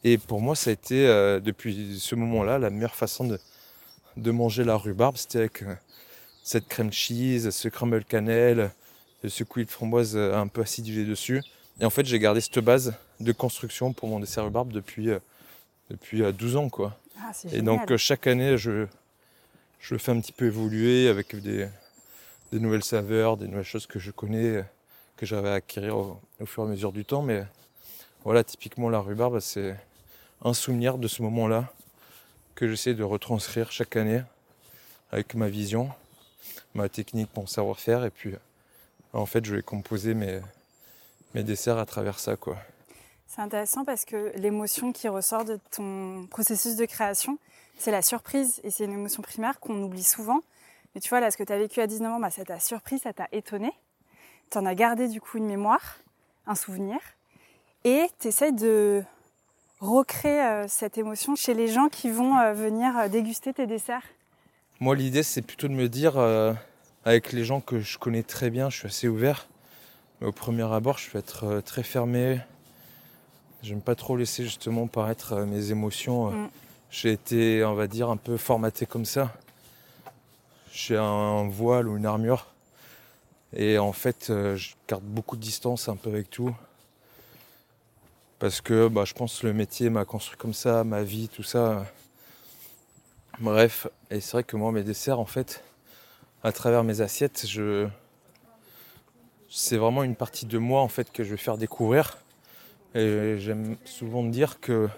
Et 0.02 0.18
pour 0.18 0.40
moi, 0.40 0.54
ça 0.54 0.70
a 0.70 0.72
été 0.72 1.06
euh, 1.06 1.40
depuis 1.40 1.98
ce 1.98 2.14
moment-là 2.14 2.58
la 2.58 2.70
meilleure 2.70 2.94
façon 2.94 3.24
de, 4.16 4.30
manger 4.30 4.64
la 4.64 4.76
rhubarbe, 4.76 5.16
c'était 5.16 5.38
avec 5.38 5.62
euh, 5.62 5.74
cette 6.42 6.68
crème 6.68 6.92
cheese, 6.92 7.50
ce 7.50 7.68
crumble 7.68 8.04
cannelle, 8.04 8.70
ce 9.26 9.44
coulis 9.44 9.64
de 9.64 9.70
framboise 9.70 10.16
un 10.16 10.46
peu 10.46 10.60
acidulé 10.60 11.04
dessus. 11.04 11.42
Et 11.80 11.84
en 11.84 11.90
fait, 11.90 12.06
j'ai 12.06 12.18
gardé 12.18 12.40
cette 12.40 12.58
base 12.60 12.94
de 13.20 13.32
construction 13.32 13.92
pour 13.92 14.08
mon 14.08 14.20
dessert 14.20 14.44
rhubarbe 14.44 14.72
depuis, 14.72 15.08
depuis 15.90 16.22
euh, 16.22 16.32
12 16.32 16.56
ans. 16.56 16.68
Quoi. 16.68 16.96
Ah, 17.26 17.30
Et 17.44 17.48
génial. 17.48 17.64
donc, 17.64 17.96
chaque 17.96 18.26
année, 18.26 18.58
je, 18.58 18.86
je 19.80 19.94
le 19.94 19.98
fais 19.98 20.12
un 20.12 20.20
petit 20.20 20.32
peu 20.32 20.44
évoluer 20.46 21.08
avec 21.08 21.34
des, 21.36 21.68
des 22.52 22.60
nouvelles 22.60 22.84
saveurs, 22.84 23.36
des 23.36 23.48
nouvelles 23.48 23.64
choses 23.64 23.86
que 23.86 23.98
je 23.98 24.10
connais, 24.10 24.64
que 25.16 25.24
j'avais 25.26 25.48
à 25.48 25.54
acquérir 25.54 25.96
au, 25.96 26.20
au 26.40 26.46
fur 26.46 26.62
et 26.64 26.66
à 26.66 26.68
mesure 26.68 26.92
du 26.92 27.04
temps. 27.04 27.22
Mais 27.22 27.44
voilà, 28.24 28.44
typiquement, 28.44 28.90
la 28.90 29.00
rhubarbe, 29.00 29.40
c'est 29.40 29.74
un 30.42 30.52
souvenir 30.54 30.98
de 30.98 31.08
ce 31.08 31.22
moment-là 31.22 31.72
que 32.54 32.68
j'essaie 32.68 32.94
de 32.94 33.02
retranscrire 33.02 33.72
chaque 33.72 33.96
année 33.96 34.22
avec 35.10 35.34
ma 35.34 35.48
vision, 35.48 35.90
ma 36.74 36.88
technique, 36.88 37.30
mon 37.36 37.46
savoir-faire. 37.46 38.04
Et 38.04 38.10
puis, 38.10 38.34
en 39.12 39.26
fait, 39.26 39.44
je 39.44 39.54
vais 39.56 39.62
composer 39.62 40.12
mes, 40.14 40.40
mes 41.34 41.42
desserts 41.42 41.78
à 41.78 41.86
travers 41.86 42.18
ça. 42.18 42.36
quoi. 42.36 42.58
C'est 43.34 43.40
intéressant 43.40 43.84
parce 43.84 44.04
que 44.04 44.32
l'émotion 44.36 44.92
qui 44.92 45.08
ressort 45.08 45.44
de 45.44 45.58
ton 45.72 46.24
processus 46.30 46.76
de 46.76 46.84
création, 46.84 47.38
c'est 47.76 47.90
la 47.90 48.00
surprise. 48.00 48.60
Et 48.62 48.70
c'est 48.70 48.84
une 48.84 48.92
émotion 48.92 49.22
primaire 49.22 49.58
qu'on 49.58 49.82
oublie 49.82 50.04
souvent. 50.04 50.38
Mais 50.94 51.00
tu 51.00 51.08
vois, 51.08 51.18
là, 51.18 51.32
ce 51.32 51.36
que 51.36 51.42
tu 51.42 51.52
as 51.52 51.58
vécu 51.58 51.80
à 51.80 51.88
19 51.88 52.12
ans, 52.12 52.20
bah, 52.20 52.30
ça 52.30 52.44
t'a 52.44 52.60
surpris, 52.60 53.00
ça 53.00 53.12
t'a 53.12 53.26
étonné. 53.32 53.72
Tu 54.50 54.58
en 54.58 54.66
as 54.66 54.76
gardé 54.76 55.08
du 55.08 55.20
coup 55.20 55.38
une 55.38 55.46
mémoire, 55.46 55.96
un 56.46 56.54
souvenir. 56.54 56.98
Et 57.82 58.06
tu 58.20 58.28
essayes 58.28 58.52
de 58.52 59.02
recréer 59.80 60.40
euh, 60.40 60.68
cette 60.68 60.96
émotion 60.96 61.34
chez 61.34 61.54
les 61.54 61.66
gens 61.66 61.88
qui 61.88 62.10
vont 62.10 62.38
euh, 62.38 62.52
venir 62.52 62.96
euh, 62.96 63.08
déguster 63.08 63.52
tes 63.52 63.66
desserts. 63.66 64.04
Moi, 64.78 64.94
l'idée, 64.94 65.24
c'est 65.24 65.42
plutôt 65.42 65.66
de 65.66 65.72
me 65.72 65.88
dire, 65.88 66.18
avec 67.04 67.32
les 67.32 67.44
gens 67.44 67.60
que 67.60 67.80
je 67.80 67.98
connais 67.98 68.22
très 68.22 68.50
bien, 68.50 68.70
je 68.70 68.78
suis 68.78 68.86
assez 68.86 69.08
ouvert. 69.08 69.48
Mais 70.20 70.26
au 70.28 70.32
premier 70.32 70.72
abord, 70.72 70.98
je 70.98 71.10
vais 71.10 71.18
être 71.18 71.60
très 71.64 71.82
fermé. 71.82 72.40
J'aime 73.64 73.80
pas 73.80 73.94
trop 73.94 74.14
laisser 74.14 74.44
justement 74.44 74.86
paraître 74.86 75.32
euh, 75.32 75.46
mes 75.46 75.70
émotions. 75.70 76.30
Mm. 76.30 76.50
J'ai 76.90 77.12
été, 77.12 77.64
on 77.64 77.72
va 77.72 77.86
dire, 77.86 78.10
un 78.10 78.18
peu 78.18 78.36
formaté 78.36 78.84
comme 78.84 79.06
ça. 79.06 79.32
J'ai 80.70 80.98
un 80.98 81.48
voile 81.48 81.88
ou 81.88 81.96
une 81.96 82.04
armure. 82.04 82.52
Et 83.56 83.78
en 83.78 83.94
fait, 83.94 84.28
euh, 84.28 84.54
je 84.56 84.74
garde 84.86 85.02
beaucoup 85.02 85.36
de 85.36 85.40
distance 85.40 85.88
un 85.88 85.96
peu 85.96 86.10
avec 86.10 86.28
tout. 86.28 86.54
Parce 88.38 88.60
que 88.60 88.88
bah, 88.88 89.06
je 89.06 89.14
pense 89.14 89.38
que 89.38 89.46
le 89.46 89.54
métier 89.54 89.88
m'a 89.88 90.04
construit 90.04 90.36
comme 90.36 90.52
ça, 90.52 90.84
ma 90.84 91.02
vie, 91.02 91.28
tout 91.28 91.42
ça. 91.42 91.86
Bref, 93.40 93.86
et 94.10 94.20
c'est 94.20 94.32
vrai 94.32 94.44
que 94.44 94.58
moi, 94.58 94.72
mes 94.72 94.82
desserts, 94.82 95.18
en 95.18 95.24
fait, 95.24 95.64
à 96.42 96.52
travers 96.52 96.84
mes 96.84 97.00
assiettes, 97.00 97.46
je... 97.48 97.88
c'est 99.48 99.78
vraiment 99.78 100.02
une 100.02 100.16
partie 100.16 100.44
de 100.44 100.58
moi, 100.58 100.82
en 100.82 100.88
fait, 100.88 101.10
que 101.10 101.24
je 101.24 101.30
vais 101.30 101.38
faire 101.38 101.56
découvrir. 101.56 102.18
J'aime 102.94 103.76
souvent 103.84 104.22
dire 104.22 104.60
que 104.60 104.88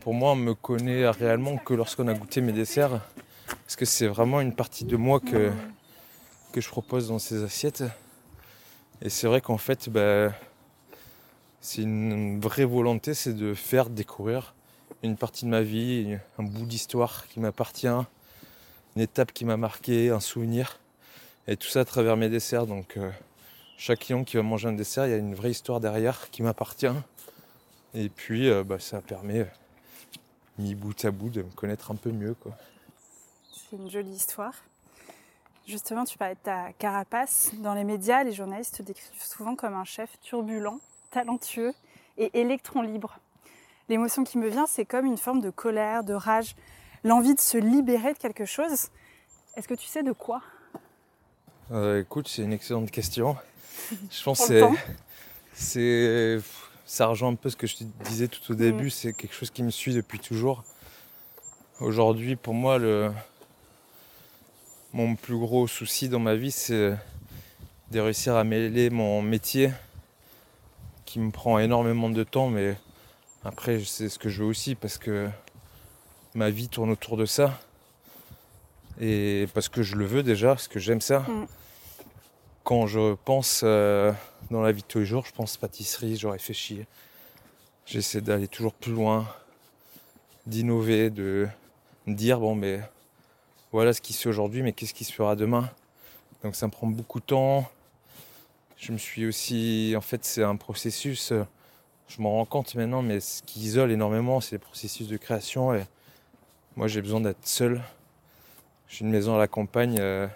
pour 0.00 0.12
moi, 0.12 0.32
on 0.32 0.36
me 0.36 0.54
connaît 0.54 1.08
réellement 1.08 1.56
que 1.56 1.72
lorsqu'on 1.72 2.08
a 2.08 2.14
goûté 2.14 2.42
mes 2.42 2.52
desserts. 2.52 3.00
Parce 3.46 3.76
que 3.76 3.86
c'est 3.86 4.06
vraiment 4.06 4.42
une 4.42 4.54
partie 4.54 4.84
de 4.84 4.96
moi 4.96 5.18
que, 5.18 5.50
que 6.52 6.60
je 6.60 6.68
propose 6.68 7.08
dans 7.08 7.18
ces 7.18 7.42
assiettes. 7.42 7.84
Et 9.00 9.08
c'est 9.08 9.26
vrai 9.26 9.40
qu'en 9.40 9.56
fait, 9.56 9.88
ben, 9.88 10.34
c'est 11.62 11.82
une 11.82 12.38
vraie 12.38 12.66
volonté, 12.66 13.14
c'est 13.14 13.32
de 13.32 13.54
faire 13.54 13.88
découvrir 13.88 14.54
une 15.02 15.16
partie 15.16 15.46
de 15.46 15.50
ma 15.50 15.62
vie, 15.62 16.18
un 16.38 16.42
bout 16.42 16.66
d'histoire 16.66 17.26
qui 17.28 17.40
m'appartient, 17.40 17.86
une 17.86 19.02
étape 19.02 19.32
qui 19.32 19.46
m'a 19.46 19.56
marqué, 19.56 20.10
un 20.10 20.20
souvenir. 20.20 20.80
Et 21.46 21.56
tout 21.56 21.68
ça 21.68 21.80
à 21.80 21.84
travers 21.86 22.18
mes 22.18 22.28
desserts. 22.28 22.66
Donc 22.66 22.98
euh, 22.98 23.10
chaque 23.78 24.00
client 24.00 24.24
qui 24.24 24.36
va 24.36 24.42
manger 24.42 24.68
un 24.68 24.72
dessert, 24.72 25.06
il 25.06 25.10
y 25.10 25.14
a 25.14 25.18
une 25.18 25.34
vraie 25.34 25.52
histoire 25.52 25.78
derrière 25.80 26.30
qui 26.30 26.42
m'appartient. 26.42 26.86
Et 27.94 28.08
puis 28.08 28.50
euh, 28.50 28.64
bah, 28.64 28.80
ça 28.80 29.00
permet, 29.00 29.46
mis 30.58 30.74
bout 30.74 31.04
à 31.04 31.10
bout, 31.10 31.30
de 31.30 31.42
me 31.42 31.50
connaître 31.50 31.90
un 31.92 31.94
peu 31.94 32.10
mieux. 32.10 32.36
C'est 33.52 33.76
une 33.76 33.88
jolie 33.88 34.10
histoire. 34.10 34.52
Justement, 35.66 36.04
tu 36.04 36.18
parlais 36.18 36.34
de 36.34 36.40
ta 36.40 36.72
carapace. 36.72 37.52
Dans 37.58 37.74
les 37.74 37.84
médias, 37.84 38.24
les 38.24 38.32
journalistes 38.32 38.78
te 38.78 38.82
décrivent 38.82 39.22
souvent 39.22 39.54
comme 39.54 39.74
un 39.74 39.84
chef 39.84 40.10
turbulent, 40.22 40.80
talentueux 41.10 41.72
et 42.16 42.40
électron 42.40 42.82
libre. 42.82 43.18
L'émotion 43.88 44.24
qui 44.24 44.38
me 44.38 44.48
vient, 44.48 44.66
c'est 44.66 44.84
comme 44.84 45.06
une 45.06 45.18
forme 45.18 45.40
de 45.40 45.50
colère, 45.50 46.02
de 46.02 46.14
rage, 46.14 46.56
l'envie 47.04 47.34
de 47.34 47.40
se 47.40 47.58
libérer 47.58 48.12
de 48.12 48.18
quelque 48.18 48.44
chose. 48.44 48.88
Est-ce 49.54 49.68
que 49.68 49.74
tu 49.74 49.86
sais 49.86 50.02
de 50.02 50.12
quoi? 50.12 50.42
Euh, 51.72 52.00
Écoute, 52.00 52.28
c'est 52.28 52.42
une 52.42 52.52
excellente 52.52 52.90
question. 52.90 53.36
Je 54.10 54.22
pense 54.22 54.46
que 54.46 54.62
c'est, 55.52 56.38
ça 56.86 57.06
rejoint 57.06 57.30
un 57.30 57.34
peu 57.34 57.50
ce 57.50 57.56
que 57.56 57.66
je 57.66 57.76
te 57.76 57.84
disais 58.04 58.28
tout 58.28 58.52
au 58.52 58.54
début. 58.54 58.86
Mm. 58.86 58.90
C'est 58.90 59.12
quelque 59.12 59.34
chose 59.34 59.50
qui 59.50 59.62
me 59.62 59.70
suit 59.70 59.94
depuis 59.94 60.18
toujours. 60.18 60.64
Aujourd'hui, 61.80 62.36
pour 62.36 62.54
moi, 62.54 62.78
le, 62.78 63.12
mon 64.92 65.16
plus 65.16 65.36
gros 65.36 65.66
souci 65.66 66.08
dans 66.08 66.18
ma 66.18 66.34
vie, 66.34 66.50
c'est 66.50 66.96
de 67.90 68.00
réussir 68.00 68.36
à 68.36 68.44
mêler 68.44 68.90
mon 68.90 69.22
métier 69.22 69.70
qui 71.04 71.18
me 71.20 71.30
prend 71.30 71.58
énormément 71.58 72.10
de 72.10 72.22
temps, 72.22 72.48
mais 72.48 72.76
après, 73.44 73.80
c'est 73.84 74.08
ce 74.08 74.18
que 74.18 74.28
je 74.28 74.42
veux 74.42 74.48
aussi 74.48 74.74
parce 74.74 74.98
que 74.98 75.28
ma 76.34 76.50
vie 76.50 76.68
tourne 76.68 76.90
autour 76.90 77.16
de 77.16 77.24
ça. 77.24 77.58
Et 79.00 79.46
parce 79.54 79.68
que 79.68 79.82
je 79.82 79.96
le 79.96 80.04
veux 80.04 80.22
déjà, 80.22 80.48
parce 80.48 80.68
que 80.68 80.78
j'aime 80.78 81.00
ça. 81.00 81.20
Mm. 81.20 81.46
Quand 82.64 82.86
je 82.86 83.14
pense 83.24 83.62
euh, 83.64 84.12
dans 84.50 84.60
la 84.60 84.72
vie 84.72 84.82
de 84.82 84.86
tous 84.86 84.98
les 84.98 85.06
jours, 85.06 85.24
je 85.24 85.32
pense 85.32 85.56
pâtisserie, 85.56 86.16
je 86.16 86.26
réfléchis. 86.26 86.84
J'essaie 87.86 88.20
d'aller 88.20 88.48
toujours 88.48 88.74
plus 88.74 88.92
loin, 88.92 89.26
d'innover, 90.46 91.10
de 91.10 91.48
me 92.06 92.14
dire 92.14 92.40
bon, 92.40 92.54
mais 92.54 92.80
voilà 93.72 93.92
ce 93.92 94.00
qui 94.00 94.12
se 94.12 94.22
fait 94.22 94.28
aujourd'hui, 94.28 94.62
mais 94.62 94.72
qu'est-ce 94.72 94.94
qui 94.94 95.04
se 95.04 95.12
fera 95.12 95.36
demain? 95.36 95.70
Donc 96.42 96.56
ça 96.56 96.66
me 96.66 96.72
prend 96.72 96.86
beaucoup 96.86 97.20
de 97.20 97.24
temps. 97.24 97.70
Je 98.76 98.92
me 98.92 98.98
suis 98.98 99.26
aussi, 99.26 99.94
en 99.96 100.00
fait, 100.00 100.24
c'est 100.24 100.42
un 100.42 100.56
processus. 100.56 101.32
Je 102.08 102.22
m'en 102.22 102.32
rends 102.32 102.44
compte 102.44 102.74
maintenant, 102.74 103.02
mais 103.02 103.20
ce 103.20 103.42
qui 103.42 103.60
isole 103.60 103.90
énormément, 103.90 104.40
c'est 104.40 104.56
les 104.56 104.60
processus 104.60 105.08
de 105.08 105.16
création. 105.16 105.74
Et 105.74 105.84
moi, 106.76 106.86
j'ai 106.86 107.02
besoin 107.02 107.20
d'être 107.20 107.46
seul. 107.46 107.82
J'ai 108.88 109.04
une 109.04 109.10
maison 109.10 109.34
à 109.34 109.38
la 109.38 109.48
campagne. 109.48 109.96
Euh, 110.00 110.26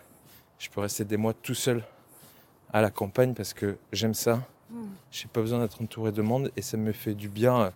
je 0.59 0.69
peux 0.69 0.81
rester 0.81 1.05
des 1.05 1.17
mois 1.17 1.33
tout 1.33 1.55
seul 1.55 1.83
à 2.73 2.83
la 2.83 2.91
campagne 2.91 3.33
parce 3.35 3.55
que 3.55 3.79
j'aime 3.93 4.15
ça. 4.15 4.43
Hmm. 4.71 4.89
J'ai 5.11 5.27
pas 5.29 5.41
besoin 5.41 5.61
d'être 5.61 5.81
entouré 5.81 6.13
de 6.13 6.23
monde 6.23 6.53
et 6.57 6.63
ça 6.63 6.77
me 6.77 6.93
fait 6.93 7.15
du 7.15 7.29
bien 7.29 7.61
euh, 7.63 7.71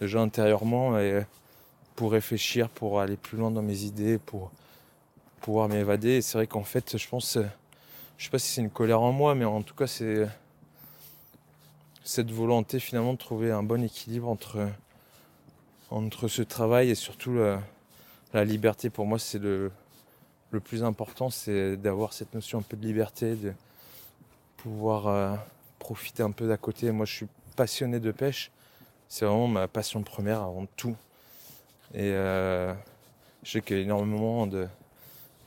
déjà 0.00 0.20
intérieurement 0.20 0.98
et 0.98 1.24
pour 1.96 2.12
réfléchir, 2.12 2.68
pour 2.68 3.00
aller 3.00 3.16
plus 3.16 3.36
loin 3.36 3.50
dans 3.50 3.62
mes 3.62 3.82
idées, 3.82 4.18
pour 4.18 4.52
pouvoir 5.40 5.68
m'évader. 5.68 6.10
Et 6.10 6.22
c'est 6.22 6.38
vrai 6.38 6.46
qu'en 6.46 6.64
fait, 6.64 6.96
je 6.96 7.08
pense, 7.08 7.36
euh, 7.36 7.44
je 8.16 8.24
sais 8.24 8.30
pas 8.30 8.38
si 8.38 8.52
c'est 8.52 8.60
une 8.60 8.70
colère 8.70 9.02
en 9.02 9.12
moi, 9.12 9.34
mais 9.34 9.44
en 9.44 9.62
tout 9.62 9.74
cas, 9.74 9.88
c'est 9.88 10.28
cette 12.04 12.30
volonté 12.30 12.78
finalement 12.78 13.14
de 13.14 13.18
trouver 13.18 13.50
un 13.50 13.62
bon 13.62 13.82
équilibre 13.82 14.28
entre, 14.28 14.68
entre 15.90 16.28
ce 16.28 16.42
travail 16.42 16.90
et 16.90 16.94
surtout 16.94 17.32
le, 17.32 17.58
la 18.34 18.44
liberté 18.44 18.90
pour 18.90 19.06
moi 19.06 19.18
c'est 19.18 19.38
le, 19.38 19.72
le 20.54 20.60
plus 20.60 20.82
important, 20.82 21.28
c'est 21.30 21.76
d'avoir 21.76 22.12
cette 22.12 22.32
notion 22.32 22.60
un 22.60 22.62
peu 22.62 22.76
de 22.76 22.86
liberté, 22.86 23.34
de 23.34 23.52
pouvoir 24.56 25.08
euh, 25.08 25.34
profiter 25.78 26.22
un 26.22 26.30
peu 26.30 26.48
d'à 26.48 26.56
côté. 26.56 26.90
Moi 26.90 27.04
je 27.04 27.12
suis 27.12 27.26
passionné 27.56 28.00
de 28.00 28.10
pêche, 28.12 28.50
c'est 29.08 29.26
vraiment 29.26 29.48
ma 29.48 29.68
passion 29.68 30.02
première 30.02 30.40
avant 30.42 30.66
tout. 30.76 30.96
Et 31.92 32.10
euh, 32.12 32.72
je 33.42 33.50
sais 33.50 33.60
qu'énormément 33.60 34.46
de, 34.46 34.66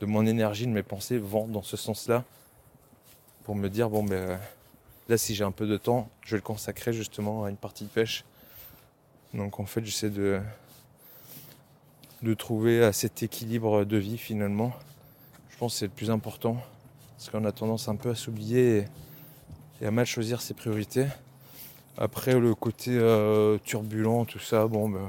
de 0.00 0.06
mon 0.06 0.24
énergie, 0.24 0.66
de 0.66 0.72
mes 0.72 0.84
pensées 0.84 1.18
vont 1.18 1.48
dans 1.48 1.62
ce 1.62 1.76
sens-là 1.76 2.24
pour 3.44 3.54
me 3.56 3.68
dire 3.68 3.90
bon 3.90 4.04
ben 4.04 4.38
là 5.08 5.18
si 5.18 5.34
j'ai 5.34 5.44
un 5.44 5.52
peu 5.52 5.66
de 5.66 5.76
temps, 5.76 6.08
je 6.22 6.32
vais 6.32 6.36
le 6.36 6.42
consacrer 6.42 6.92
justement 6.92 7.44
à 7.44 7.50
une 7.50 7.56
partie 7.56 7.84
de 7.84 7.90
pêche. 7.90 8.24
Donc 9.34 9.58
en 9.58 9.66
fait 9.66 9.84
j'essaie 9.84 10.10
de 10.10 10.40
de 12.22 12.34
trouver 12.34 12.92
cet 12.92 13.22
équilibre 13.22 13.84
de 13.84 13.96
vie 13.96 14.18
finalement. 14.18 14.72
Je 15.58 15.60
pense 15.64 15.72
que 15.72 15.78
c'est 15.80 15.86
le 15.86 15.90
plus 15.90 16.08
important. 16.08 16.56
Parce 17.16 17.30
qu'on 17.30 17.44
a 17.44 17.50
tendance 17.50 17.88
un 17.88 17.96
peu 17.96 18.10
à 18.10 18.14
s'oublier 18.14 18.84
et, 19.80 19.86
à 19.86 19.90
mal 19.90 20.06
choisir 20.06 20.40
ses 20.40 20.54
priorités. 20.54 21.08
Après 21.96 22.38
le 22.38 22.54
côté 22.54 22.92
euh, 22.92 23.58
turbulent, 23.64 24.24
tout 24.24 24.38
ça, 24.38 24.68
bon 24.68 24.88
ben, 24.88 25.08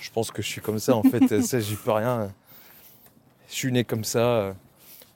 je 0.00 0.10
pense 0.10 0.32
que 0.32 0.42
je 0.42 0.48
suis 0.48 0.60
comme 0.60 0.80
ça 0.80 0.96
en 0.96 1.04
fait, 1.04 1.42
ça 1.42 1.60
j'y 1.60 1.76
peux 1.76 1.92
rien. 1.92 2.28
Je 3.48 3.54
suis 3.54 3.70
né 3.70 3.84
comme 3.84 4.02
ça. 4.02 4.52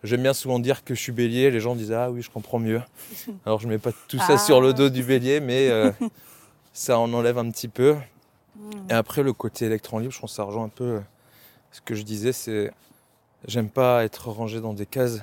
J'aime 0.04 0.22
bien 0.22 0.32
souvent 0.32 0.60
dire 0.60 0.84
que 0.84 0.94
je 0.94 1.00
suis 1.00 1.10
bélier, 1.10 1.50
les 1.50 1.58
gens 1.58 1.74
disent 1.74 1.90
Ah 1.90 2.12
oui 2.12 2.22
je 2.22 2.30
comprends 2.30 2.60
mieux. 2.60 2.82
Alors 3.44 3.58
je 3.58 3.66
mets 3.66 3.78
pas 3.78 3.90
tout 4.06 4.18
ça 4.18 4.38
sur 4.38 4.60
le 4.60 4.72
dos 4.72 4.90
du 4.90 5.02
bélier, 5.02 5.40
mais 5.40 5.70
euh, 5.70 5.90
ça 6.72 7.00
en 7.00 7.12
enlève 7.12 7.38
un 7.38 7.50
petit 7.50 7.66
peu. 7.66 7.96
Hmm. 8.54 8.90
Et 8.90 8.92
après 8.92 9.24
le 9.24 9.32
côté 9.32 9.64
électron 9.64 9.98
libre, 9.98 10.12
je 10.12 10.20
pense 10.20 10.30
que 10.30 10.36
ça 10.36 10.44
rejoint 10.44 10.66
un 10.66 10.68
peu 10.68 11.00
ce 11.72 11.80
que 11.80 11.96
je 11.96 12.04
disais, 12.04 12.30
c'est 12.30 12.70
j'aime 13.46 13.68
pas 13.68 14.04
être 14.04 14.30
rangé 14.30 14.60
dans 14.60 14.74
des 14.74 14.86
cases. 14.86 15.20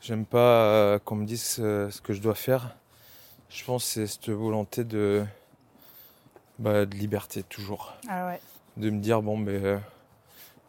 J'aime 0.00 0.24
pas 0.24 0.38
euh, 0.38 0.98
qu'on 0.98 1.16
me 1.16 1.26
dise 1.26 1.42
ce 1.42 2.00
que 2.00 2.12
je 2.12 2.20
dois 2.20 2.34
faire. 2.34 2.76
Je 3.50 3.64
pense 3.64 3.84
que 3.84 3.90
c'est 3.90 4.06
cette 4.06 4.30
volonté 4.30 4.84
de, 4.84 5.24
bah, 6.58 6.86
de 6.86 6.94
liberté 6.94 7.42
toujours. 7.42 7.94
Ah 8.08 8.26
ouais. 8.26 8.40
De 8.76 8.90
me 8.90 9.00
dire 9.00 9.22
bon 9.22 9.36
mais 9.36 9.54
il 9.54 9.66
euh, 9.66 9.78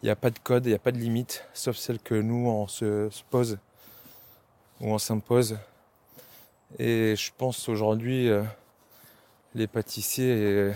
n'y 0.03 0.09
a 0.09 0.15
pas 0.15 0.31
de 0.31 0.39
code, 0.39 0.65
il 0.65 0.69
n'y 0.69 0.75
a 0.75 0.79
pas 0.79 0.91
de 0.91 0.97
limite, 0.97 1.45
sauf 1.53 1.77
celle 1.77 1.99
que 1.99 2.15
nous 2.15 2.47
on 2.47 2.67
se, 2.67 3.09
pose 3.29 3.59
ou 4.81 4.91
on 4.93 4.97
s'impose. 4.97 5.59
Et 6.79 7.15
je 7.15 7.31
pense 7.37 7.69
aujourd'hui 7.69 8.29
euh, 8.29 8.43
les 9.53 9.67
pâtissiers 9.67 10.73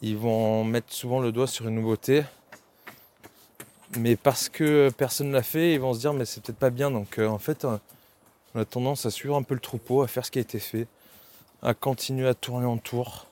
ils 0.00 0.16
vont 0.16 0.64
mettre 0.64 0.92
souvent 0.92 1.20
le 1.20 1.32
doigt 1.32 1.46
sur 1.46 1.68
une 1.68 1.74
nouveauté 1.74 2.24
mais 3.96 4.16
parce 4.16 4.48
que 4.48 4.90
personne 4.96 5.28
ne 5.28 5.32
l'a 5.32 5.42
fait, 5.42 5.74
ils 5.74 5.80
vont 5.80 5.94
se 5.94 6.00
dire 6.00 6.12
mais 6.12 6.24
c'est 6.24 6.42
peut-être 6.42 6.58
pas 6.58 6.70
bien. 6.70 6.90
Donc 6.90 7.18
euh, 7.18 7.28
en 7.28 7.38
fait, 7.38 7.64
euh, 7.64 7.78
on 8.54 8.60
a 8.60 8.64
tendance 8.64 9.06
à 9.06 9.10
suivre 9.10 9.36
un 9.36 9.42
peu 9.42 9.54
le 9.54 9.60
troupeau, 9.60 10.02
à 10.02 10.08
faire 10.08 10.24
ce 10.24 10.30
qui 10.30 10.38
a 10.38 10.42
été 10.42 10.58
fait, 10.58 10.86
à 11.62 11.74
continuer 11.74 12.28
à 12.28 12.34
tourner 12.34 12.66
en 12.66 12.78
tour, 12.78 13.26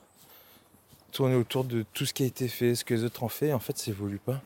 tourner 1.11 1.35
autour 1.35 1.63
de 1.63 1.85
tout 1.93 2.05
ce 2.05 2.13
qui 2.13 2.23
a 2.23 2.25
été 2.25 2.47
fait, 2.47 2.75
ce 2.75 2.83
que 2.83 2.93
les 2.93 3.03
autres 3.03 3.23
ont 3.23 3.29
fait. 3.29 3.53
En 3.53 3.59
fait, 3.59 3.77
ça 3.77 3.91
évolue 3.91 4.19
pas. 4.19 4.41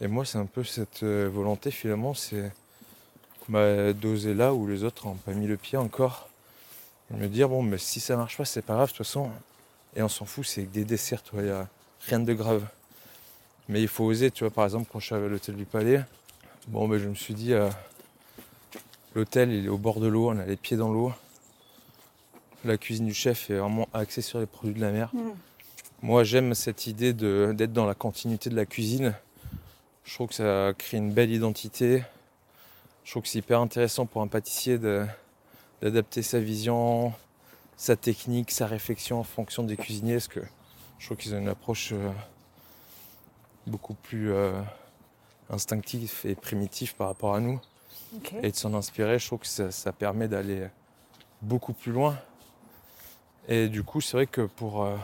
Et 0.00 0.08
moi, 0.08 0.24
c'est 0.24 0.38
un 0.38 0.46
peu 0.46 0.64
cette 0.64 1.02
euh, 1.02 1.28
volonté 1.32 1.70
finalement, 1.70 2.14
c'est 2.14 2.50
bah, 3.48 3.92
d'oser 3.92 4.34
là 4.34 4.54
où 4.54 4.66
les 4.66 4.84
autres 4.84 5.06
n'ont 5.06 5.14
pas 5.14 5.32
mis 5.32 5.46
le 5.46 5.56
pied 5.56 5.78
encore. 5.78 6.28
Et 7.12 7.16
me 7.16 7.28
dire 7.28 7.48
bon, 7.48 7.62
mais 7.62 7.78
si 7.78 8.00
ça 8.00 8.16
marche 8.16 8.36
pas, 8.36 8.44
c'est 8.44 8.62
pas 8.62 8.74
grave 8.74 8.88
de 8.88 8.96
toute 8.96 9.06
façon. 9.06 9.30
Et 9.96 10.02
on 10.02 10.08
s'en 10.08 10.24
fout, 10.24 10.44
c'est 10.46 10.62
des 10.62 10.84
desserts, 10.84 11.22
il 11.34 11.42
n'y 11.42 11.50
a 11.50 11.68
rien 12.06 12.20
de 12.20 12.32
grave. 12.32 12.66
Mais 13.70 13.80
il 13.80 13.88
faut 13.88 14.04
oser, 14.04 14.32
tu 14.32 14.42
vois, 14.42 14.50
par 14.50 14.64
exemple, 14.64 14.88
quand 14.92 14.98
je 14.98 15.06
suis 15.06 15.14
à 15.14 15.18
l'hôtel 15.20 15.54
du 15.54 15.64
Palais, 15.64 16.02
bon, 16.66 16.88
ben, 16.88 16.98
je 16.98 17.08
me 17.08 17.14
suis 17.14 17.34
dit, 17.34 17.52
euh, 17.52 17.70
l'hôtel, 19.14 19.52
il 19.52 19.66
est 19.66 19.68
au 19.68 19.78
bord 19.78 20.00
de 20.00 20.08
l'eau, 20.08 20.30
on 20.30 20.38
a 20.38 20.44
les 20.44 20.56
pieds 20.56 20.76
dans 20.76 20.92
l'eau. 20.92 21.12
La 22.64 22.76
cuisine 22.76 23.06
du 23.06 23.14
chef 23.14 23.48
est 23.48 23.58
vraiment 23.58 23.88
axée 23.94 24.22
sur 24.22 24.40
les 24.40 24.46
produits 24.46 24.74
de 24.74 24.80
la 24.80 24.90
mer. 24.90 25.10
Mm. 25.14 25.30
Moi, 26.02 26.24
j'aime 26.24 26.52
cette 26.54 26.88
idée 26.88 27.12
d'être 27.12 27.72
dans 27.72 27.86
la 27.86 27.94
continuité 27.94 28.50
de 28.50 28.56
la 28.56 28.66
cuisine. 28.66 29.14
Je 30.02 30.14
trouve 30.14 30.28
que 30.28 30.34
ça 30.34 30.72
crée 30.76 30.96
une 30.96 31.12
belle 31.12 31.30
identité. 31.30 32.02
Je 33.04 33.12
trouve 33.12 33.22
que 33.22 33.28
c'est 33.28 33.38
hyper 33.38 33.60
intéressant 33.60 34.04
pour 34.04 34.20
un 34.20 34.26
pâtissier 34.26 34.78
d'adapter 34.78 36.22
sa 36.22 36.40
vision, 36.40 37.12
sa 37.76 37.94
technique, 37.94 38.50
sa 38.50 38.66
réflexion 38.66 39.20
en 39.20 39.24
fonction 39.24 39.62
des 39.62 39.76
cuisiniers. 39.76 40.14
Parce 40.14 40.28
que 40.28 40.40
je 40.98 41.06
trouve 41.06 41.18
qu'ils 41.18 41.36
ont 41.36 41.38
une 41.38 41.48
approche 41.48 41.92
euh, 41.92 42.10
beaucoup 43.70 43.94
plus 43.94 44.32
euh, 44.32 44.60
instinctif 45.48 46.24
et 46.26 46.34
primitif 46.34 46.94
par 46.94 47.06
rapport 47.06 47.34
à 47.34 47.40
nous. 47.40 47.60
Et 48.42 48.50
de 48.50 48.56
s'en 48.56 48.74
inspirer, 48.74 49.20
je 49.20 49.26
trouve 49.26 49.38
que 49.38 49.46
ça, 49.46 49.92
permet 49.92 50.26
d'aller 50.26 50.66
beaucoup 51.42 51.72
plus 51.72 51.92
loin. 51.92 52.18
Et 53.48 53.68
du 53.68 53.84
coup, 53.84 54.00
c'est 54.00 54.16
vrai 54.16 54.26
que 54.26 54.42
pour, 54.42 54.82
euh, 54.82 54.96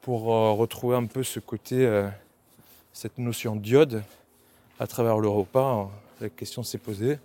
pour 0.00 0.34
euh, 0.34 0.52
retrouver 0.52 0.96
un 0.96 1.06
peu 1.06 1.22
ce 1.22 1.38
côté, 1.38 2.08
cette 2.92 3.18
notion 3.18 3.54
d'iode 3.54 4.02
à 4.80 4.86
travers 4.88 5.18
le 5.18 5.28
repas, 5.28 5.88
la 6.20 6.28
question 6.28 6.64
s'est 6.64 6.78
posée. 6.78 7.18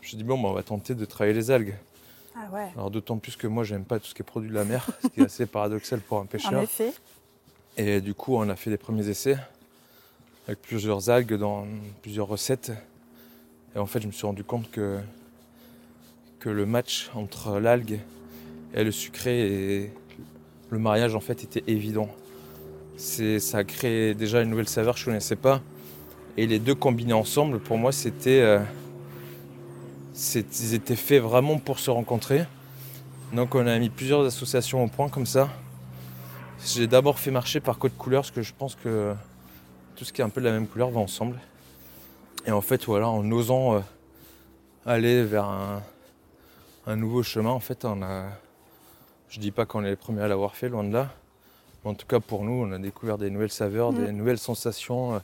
Je 0.00 0.06
me 0.06 0.08
suis 0.08 0.16
dit, 0.16 0.24
bon, 0.24 0.40
bah, 0.40 0.48
on 0.48 0.52
va 0.54 0.62
tenter 0.62 0.94
de 0.94 1.04
travailler 1.04 1.34
les 1.34 1.50
algues. 1.50 1.76
Ah 2.34 2.48
ouais. 2.52 2.68
Alors 2.74 2.90
d'autant 2.90 3.18
plus 3.18 3.36
que 3.36 3.46
moi, 3.46 3.64
j'aime 3.64 3.84
pas 3.84 3.98
tout 3.98 4.06
ce 4.06 4.14
qui 4.14 4.22
est 4.22 4.24
produit 4.24 4.48
de 4.48 4.54
la 4.54 4.64
mer, 4.64 4.86
ce 5.02 5.08
qui 5.08 5.20
est 5.20 5.24
assez 5.24 5.46
paradoxal 5.46 6.00
pour 6.00 6.20
un 6.20 6.26
pêcheur. 6.26 6.54
En 6.54 6.62
effet. 6.62 6.92
Et 7.76 8.00
du 8.00 8.14
coup, 8.14 8.36
on 8.36 8.48
a 8.48 8.56
fait 8.56 8.70
les 8.70 8.78
premiers 8.78 9.08
essais 9.08 9.36
avec 10.46 10.62
plusieurs 10.62 11.10
algues 11.10 11.34
dans 11.34 11.66
plusieurs 12.02 12.28
recettes. 12.28 12.72
Et 13.74 13.78
en 13.78 13.86
fait, 13.86 14.00
je 14.00 14.06
me 14.06 14.12
suis 14.12 14.26
rendu 14.26 14.44
compte 14.44 14.70
que, 14.70 14.98
que 16.38 16.48
le 16.48 16.66
match 16.66 17.10
entre 17.14 17.58
l'algue 17.58 17.98
et 18.74 18.84
le 18.84 18.92
sucré 18.92 19.40
et 19.82 19.92
le 20.70 20.78
mariage 20.78 21.14
en 21.14 21.20
fait 21.20 21.42
était 21.42 21.64
évident. 21.66 22.08
Ça 22.96 23.58
a 23.58 23.64
créé 23.64 24.14
déjà 24.14 24.40
une 24.40 24.50
nouvelle 24.50 24.68
saveur 24.68 24.94
que 24.94 25.00
je 25.00 25.06
ne 25.06 25.10
connaissais 25.10 25.36
pas. 25.36 25.60
Et 26.36 26.46
les 26.46 26.58
deux 26.58 26.74
combinés 26.74 27.12
ensemble, 27.12 27.58
pour 27.58 27.78
moi, 27.78 27.92
c'était, 27.92 28.40
euh, 28.40 28.60
ils 30.34 30.74
étaient 30.74 30.96
faits 30.96 31.22
vraiment 31.22 31.58
pour 31.58 31.78
se 31.78 31.90
rencontrer. 31.90 32.44
Donc 33.32 33.54
on 33.54 33.66
a 33.66 33.78
mis 33.78 33.90
plusieurs 33.90 34.24
associations 34.24 34.84
au 34.84 34.88
point 34.88 35.08
comme 35.08 35.26
ça. 35.26 35.48
J'ai 36.64 36.86
d'abord 36.86 37.18
fait 37.18 37.30
marcher 37.30 37.60
par 37.60 37.78
code 37.78 37.96
couleur 37.96 38.22
parce 38.22 38.30
que 38.30 38.42
je 38.42 38.52
pense 38.56 38.76
que 38.76 39.14
tout 39.96 40.04
ce 40.04 40.12
qui 40.12 40.20
est 40.20 40.24
un 40.24 40.28
peu 40.28 40.40
de 40.40 40.46
la 40.46 40.52
même 40.52 40.68
couleur 40.68 40.90
va 40.90 41.00
ensemble. 41.00 41.40
Et 42.46 42.52
en 42.52 42.60
fait, 42.60 42.84
voilà, 42.84 43.08
en 43.08 43.28
osant 43.32 43.76
euh, 43.76 43.80
aller 44.84 45.24
vers 45.24 45.46
un, 45.46 45.82
un, 46.86 46.96
nouveau 46.96 47.22
chemin, 47.22 47.50
en 47.50 47.60
fait, 47.60 47.84
on 47.84 48.02
a. 48.02 48.28
Je 49.28 49.40
dis 49.40 49.50
pas 49.50 49.66
qu'on 49.66 49.84
est 49.84 49.90
les 49.90 49.96
premiers 49.96 50.22
à 50.22 50.28
l'avoir 50.28 50.54
fait, 50.54 50.68
loin 50.68 50.84
de 50.84 50.92
là. 50.92 51.10
Mais 51.82 51.90
en 51.90 51.94
tout 51.94 52.06
cas, 52.06 52.20
pour 52.20 52.44
nous, 52.44 52.52
on 52.52 52.70
a 52.70 52.78
découvert 52.78 53.18
des 53.18 53.30
nouvelles 53.30 53.50
saveurs, 53.50 53.92
des 53.92 54.12
mm. 54.12 54.16
nouvelles 54.16 54.38
sensations. 54.38 55.14
Euh, 55.14 55.18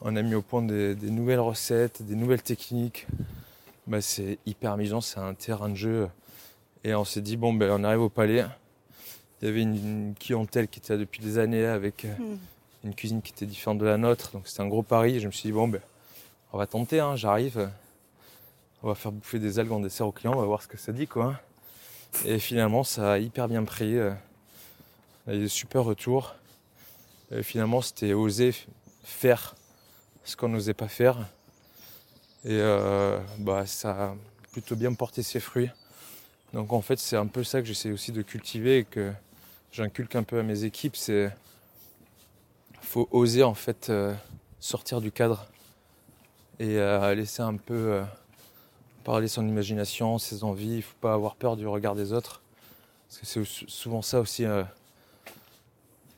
on 0.00 0.16
a 0.16 0.22
mis 0.22 0.34
au 0.34 0.42
point 0.42 0.62
des, 0.62 0.94
nouvelles 0.94 1.40
recettes, 1.40 2.02
des 2.02 2.14
nouvelles 2.14 2.42
techniques. 2.42 3.06
Bah, 3.86 4.00
c'est 4.00 4.38
hyper 4.46 4.72
amusant, 4.72 5.00
c'est 5.00 5.20
un 5.20 5.34
terrain 5.34 5.68
de 5.68 5.74
jeu. 5.74 6.08
Et 6.84 6.94
on 6.94 7.04
s'est 7.04 7.20
dit, 7.20 7.36
bon, 7.36 7.52
ben, 7.52 7.70
on 7.70 7.84
arrive 7.84 8.02
au 8.02 8.08
palais. 8.08 8.44
Il 9.42 9.48
y 9.48 9.50
avait 9.50 9.62
une, 9.62 10.14
clientèle 10.18 10.68
qui 10.68 10.78
était 10.78 10.94
là 10.94 10.98
depuis 10.98 11.20
des 11.20 11.38
années 11.38 11.66
avec 11.66 12.04
euh, 12.04 12.14
mm. 12.18 12.38
Une 12.84 12.94
cuisine 12.94 13.22
qui 13.22 13.32
était 13.32 13.46
différente 13.46 13.78
de 13.78 13.86
la 13.86 13.96
nôtre. 13.96 14.30
Donc 14.32 14.46
c'était 14.46 14.62
un 14.62 14.68
gros 14.68 14.82
pari. 14.82 15.20
Je 15.20 15.26
me 15.26 15.32
suis 15.32 15.48
dit, 15.48 15.52
bon, 15.52 15.68
ben, 15.68 15.80
on 16.52 16.58
va 16.58 16.66
tenter, 16.66 17.00
hein, 17.00 17.16
j'arrive. 17.16 17.68
On 18.84 18.88
va 18.88 18.94
faire 18.94 19.12
bouffer 19.12 19.38
des 19.38 19.58
algues 19.58 19.72
en 19.72 19.80
dessert 19.80 20.06
aux 20.06 20.12
clients, 20.12 20.34
on 20.34 20.40
va 20.40 20.46
voir 20.46 20.62
ce 20.62 20.68
que 20.68 20.76
ça 20.76 20.92
dit 20.92 21.06
quoi. 21.06 21.40
Et 22.26 22.38
finalement 22.38 22.84
ça 22.84 23.14
a 23.14 23.18
hyper 23.18 23.48
bien 23.48 23.64
pris. 23.64 23.96
Euh, 23.96 24.12
on 25.26 25.32
a 25.32 25.34
eu 25.34 25.40
des 25.40 25.48
super 25.48 25.84
retours. 25.84 26.34
Et 27.30 27.42
finalement 27.42 27.80
c'était 27.80 28.12
oser 28.12 28.54
faire 29.02 29.54
ce 30.22 30.36
qu'on 30.36 30.50
n'osait 30.50 30.74
pas 30.74 30.86
faire. 30.86 31.18
Et 32.44 32.52
euh, 32.52 33.18
bah, 33.38 33.64
ça 33.64 33.90
a 33.90 34.14
plutôt 34.52 34.76
bien 34.76 34.92
porté 34.92 35.22
ses 35.22 35.40
fruits. 35.40 35.70
Donc 36.52 36.72
en 36.72 36.82
fait 36.82 36.98
c'est 36.98 37.16
un 37.16 37.26
peu 37.26 37.42
ça 37.42 37.62
que 37.62 37.66
j'essaie 37.66 37.90
aussi 37.90 38.12
de 38.12 38.20
cultiver 38.20 38.78
et 38.78 38.84
que 38.84 39.12
j'inculque 39.72 40.14
un 40.14 40.22
peu 40.24 40.38
à 40.38 40.42
mes 40.42 40.64
équipes, 40.64 40.94
c'est 40.94 41.34
faut 42.94 43.08
oser 43.10 43.42
en 43.42 43.54
fait 43.54 43.90
euh, 43.90 44.14
sortir 44.60 45.00
du 45.00 45.10
cadre 45.10 45.48
et 46.60 46.78
à 46.78 47.12
laisser 47.12 47.42
un 47.42 47.56
peu 47.56 47.74
euh, 47.74 48.04
parler 49.02 49.26
son 49.26 49.48
imagination, 49.48 50.16
ses 50.18 50.44
envies. 50.44 50.74
Il 50.74 50.76
ne 50.76 50.82
faut 50.82 50.98
pas 51.00 51.12
avoir 51.12 51.34
peur 51.34 51.56
du 51.56 51.66
regard 51.66 51.96
des 51.96 52.12
autres. 52.12 52.40
Parce 53.08 53.18
que 53.18 53.26
c'est 53.26 53.68
souvent 53.68 54.00
ça 54.00 54.20
aussi, 54.20 54.44
euh, 54.44 54.62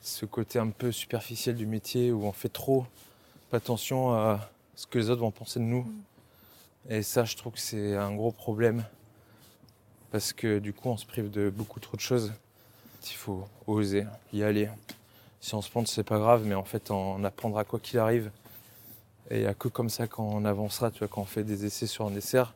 ce 0.03 0.27
côté 0.27 0.59
un 0.59 0.69
peu 0.69 0.91
superficiel 0.91 1.55
du 1.55 1.65
métier 1.65 2.11
où 2.11 2.25
on 2.25 2.31
fait 2.31 2.47
trop 2.47 2.85
pas 3.49 3.57
attention 3.57 4.13
à 4.13 4.47
ce 4.75 4.85
que 4.85 4.99
les 4.99 5.09
autres 5.09 5.21
vont 5.21 5.31
penser 5.31 5.59
de 5.59 5.65
nous. 5.65 5.81
Mm. 5.81 6.91
Et 6.91 7.01
ça, 7.01 7.23
je 7.23 7.35
trouve 7.35 7.53
que 7.53 7.59
c'est 7.59 7.95
un 7.95 8.13
gros 8.13 8.31
problème. 8.31 8.85
Parce 10.11 10.31
que 10.31 10.59
du 10.59 10.73
coup, 10.73 10.89
on 10.89 10.97
se 10.97 11.07
prive 11.07 11.31
de 11.31 11.49
beaucoup 11.49 11.79
trop 11.79 11.97
de 11.97 12.01
choses. 12.01 12.33
Il 13.09 13.15
faut 13.15 13.47
oser 13.65 14.05
y 14.31 14.43
aller. 14.43 14.69
Si 15.47 15.55
on 15.55 15.61
se 15.61 15.69
plante, 15.69 15.87
c'est 15.87 16.03
pas 16.03 16.19
grave, 16.19 16.43
mais 16.45 16.55
en 16.55 16.65
fait, 16.65 16.91
on 16.91 17.23
apprendra 17.23 17.63
quoi 17.63 17.79
qu'il 17.79 17.99
arrive. 17.99 18.31
Et 19.31 19.37
il 19.37 19.41
n'y 19.43 19.47
a 19.47 19.53
que 19.53 19.69
comme 19.69 19.89
ça 19.89 20.05
qu'on 20.05 20.43
avancera, 20.43 20.91
tu 20.91 20.99
vois, 20.99 21.07
quand 21.07 21.21
on 21.21 21.25
fait 21.25 21.45
des 21.45 21.63
essais 21.63 21.87
sur 21.87 22.05
un 22.05 22.11
dessert. 22.11 22.53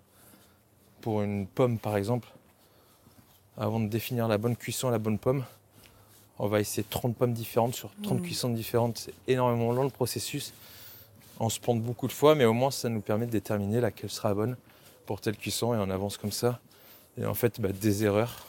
Pour 0.99 1.21
une 1.21 1.47
pomme 1.47 1.79
par 1.79 1.95
exemple, 1.95 2.27
avant 3.57 3.79
de 3.79 3.87
définir 3.87 4.27
la 4.27 4.37
bonne 4.37 4.57
cuisson 4.57 4.89
la 4.89 4.97
bonne 4.99 5.19
pomme, 5.19 5.45
on 6.37 6.49
va 6.49 6.59
essayer 6.59 6.83
30 6.83 7.15
pommes 7.15 7.31
différentes 7.31 7.75
sur 7.75 7.91
30 8.03 8.19
mmh. 8.19 8.23
cuissons 8.23 8.49
différentes. 8.49 8.97
C'est 8.97 9.13
énormément 9.25 9.71
long 9.71 9.85
le 9.85 9.89
processus. 9.89 10.53
On 11.39 11.47
se 11.47 11.61
plante 11.61 11.81
beaucoup 11.81 12.07
de 12.07 12.11
fois, 12.11 12.35
mais 12.35 12.43
au 12.43 12.51
moins 12.51 12.71
ça 12.71 12.89
nous 12.89 12.99
permet 12.99 13.25
de 13.25 13.31
déterminer 13.31 13.79
laquelle 13.79 14.09
sera 14.09 14.27
la 14.27 14.35
bonne 14.35 14.57
pour 15.05 15.21
telle 15.21 15.37
cuisson 15.37 15.73
et 15.73 15.77
on 15.77 15.89
avance 15.89 16.17
comme 16.17 16.33
ça. 16.33 16.59
Et 17.17 17.25
en 17.25 17.35
fait, 17.35 17.61
bah, 17.61 17.69
des 17.71 18.03
erreurs, 18.03 18.47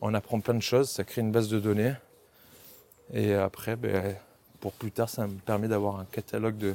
on 0.00 0.14
apprend 0.14 0.38
plein 0.38 0.54
de 0.54 0.62
choses, 0.62 0.90
ça 0.90 1.02
crée 1.02 1.22
une 1.22 1.32
base 1.32 1.48
de 1.48 1.58
données. 1.58 1.94
Et 3.12 3.34
après, 3.34 3.76
bah, 3.76 3.88
pour 4.60 4.72
plus 4.72 4.92
tard, 4.92 5.08
ça 5.08 5.26
me 5.26 5.38
permet 5.38 5.68
d'avoir 5.68 5.98
un 5.98 6.04
catalogue 6.04 6.56
de, 6.56 6.74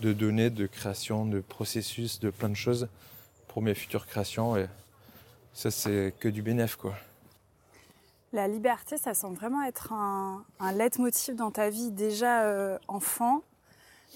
de 0.00 0.12
données, 0.12 0.50
de 0.50 0.66
création, 0.66 1.26
de 1.26 1.40
processus, 1.40 2.20
de 2.20 2.30
plein 2.30 2.48
de 2.48 2.54
choses 2.54 2.88
pour 3.48 3.62
mes 3.62 3.74
futures 3.74 4.06
créations. 4.06 4.56
Et 4.56 4.66
ça, 5.54 5.70
c'est 5.70 6.14
que 6.20 6.28
du 6.28 6.42
bénéf, 6.42 6.76
quoi. 6.76 6.94
La 8.32 8.48
liberté, 8.48 8.98
ça 8.98 9.14
semble 9.14 9.36
vraiment 9.36 9.62
être 9.62 9.92
un, 9.92 10.44
un 10.60 10.72
leitmotiv 10.72 11.36
dans 11.36 11.50
ta 11.50 11.70
vie 11.70 11.90
déjà 11.90 12.42
euh, 12.42 12.76
enfant, 12.88 13.42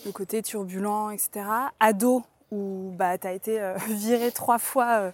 le 0.04 0.12
côté 0.12 0.42
turbulent, 0.42 1.10
etc. 1.10 1.46
Ado, 1.78 2.22
où 2.50 2.92
bah, 2.98 3.16
tu 3.18 3.26
as 3.26 3.32
été 3.32 3.60
euh, 3.60 3.74
viré 3.88 4.32
trois 4.32 4.58
fois 4.58 5.10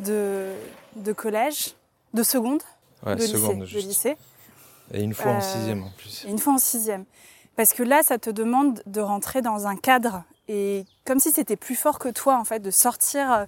euh, 0.00 0.56
de, 0.94 1.12
collège, 1.12 1.74
de 2.14 2.22
seconde, 2.22 2.62
de, 3.04 3.78
lycée, 3.78 4.16
Et 4.92 5.02
une 5.02 5.14
fois 5.14 5.32
en 5.32 5.40
sixième 5.40 5.82
en 5.82 5.90
plus. 5.96 6.24
Et 6.26 6.30
une 6.30 6.38
fois 6.38 6.54
en 6.54 6.58
sixième. 6.58 7.04
Parce 7.56 7.72
que 7.72 7.82
là, 7.82 8.02
ça 8.02 8.18
te 8.18 8.30
demande 8.30 8.82
de 8.86 9.00
rentrer 9.00 9.42
dans 9.42 9.66
un 9.66 9.76
cadre 9.76 10.24
et 10.48 10.84
comme 11.04 11.18
si 11.18 11.32
c'était 11.32 11.56
plus 11.56 11.74
fort 11.74 11.98
que 11.98 12.08
toi, 12.08 12.38
en 12.38 12.44
fait, 12.44 12.60
de 12.60 12.70
sortir 12.70 13.32
euh, 13.32 13.44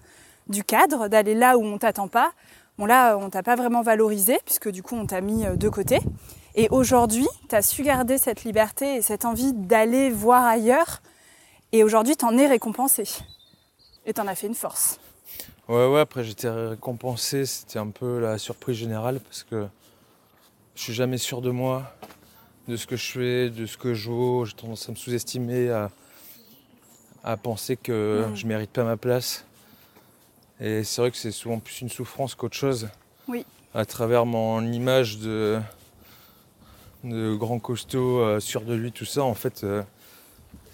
du 0.48 0.64
cadre, 0.64 1.08
d'aller 1.08 1.34
là 1.34 1.56
où 1.56 1.64
on 1.64 1.78
t'attend 1.78 2.08
pas. 2.08 2.32
Bon, 2.76 2.86
là, 2.86 3.16
on 3.16 3.30
t'a 3.30 3.42
pas 3.42 3.56
vraiment 3.56 3.82
valorisé 3.82 4.38
puisque 4.44 4.68
du 4.70 4.82
coup, 4.82 4.96
on 4.96 5.06
t'a 5.06 5.20
mis 5.20 5.44
euh, 5.44 5.56
de 5.56 5.68
côté. 5.68 6.00
Et 6.54 6.68
aujourd'hui, 6.70 7.28
tu 7.48 7.54
as 7.54 7.62
su 7.62 7.82
garder 7.82 8.18
cette 8.18 8.44
liberté 8.44 8.96
et 8.96 9.02
cette 9.02 9.24
envie 9.24 9.52
d'aller 9.52 10.10
voir 10.10 10.44
ailleurs. 10.44 11.02
Et 11.70 11.84
aujourd'hui, 11.84 12.16
tu 12.16 12.24
en 12.24 12.36
es 12.36 12.46
récompensé. 12.46 13.04
Et 14.06 14.12
tu 14.12 14.20
en 14.20 14.26
as 14.26 14.34
fait 14.34 14.46
une 14.48 14.54
force. 14.54 14.98
Ouais, 15.68 15.86
ouais, 15.86 16.00
après 16.00 16.24
j'étais 16.24 16.48
récompensé. 16.48 17.46
C'était 17.46 17.78
un 17.78 17.90
peu 17.90 18.18
la 18.18 18.38
surprise 18.38 18.76
générale 18.76 19.20
parce 19.20 19.44
que 19.44 19.68
je 20.78 20.84
suis 20.84 20.94
jamais 20.94 21.18
sûr 21.18 21.42
de 21.42 21.50
moi 21.50 21.92
de 22.68 22.76
ce 22.76 22.86
que 22.86 22.94
je 22.94 23.10
fais, 23.10 23.50
de 23.50 23.66
ce 23.66 23.76
que 23.76 23.94
je 23.94 24.08
vaux. 24.10 24.44
J'ai 24.44 24.52
tendance 24.52 24.88
à 24.88 24.92
me 24.92 24.96
sous-estimer, 24.96 25.70
à, 27.24 27.36
penser 27.36 27.76
que 27.76 28.22
je 28.24 28.32
mm. 28.32 28.36
je 28.36 28.46
mérite 28.46 28.70
pas 28.70 28.84
ma 28.84 28.96
place. 28.96 29.44
Et 30.60 30.84
c'est 30.84 31.00
vrai 31.00 31.10
que 31.10 31.16
c'est 31.16 31.32
souvent 31.32 31.58
plus 31.58 31.80
une 31.80 31.88
souffrance 31.88 32.36
qu'autre 32.36 32.56
chose. 32.56 32.88
Oui. 33.26 33.44
À 33.74 33.84
travers 33.86 34.24
mon 34.24 34.64
image 34.72 35.18
de, 35.18 35.58
de 37.02 37.34
grand 37.34 37.58
costaud, 37.58 38.20
euh, 38.20 38.38
sûr 38.38 38.60
de 38.60 38.74
lui, 38.74 38.92
tout 38.92 39.04
ça, 39.04 39.24
en 39.24 39.34
fait, 39.34 39.64
euh, 39.64 39.82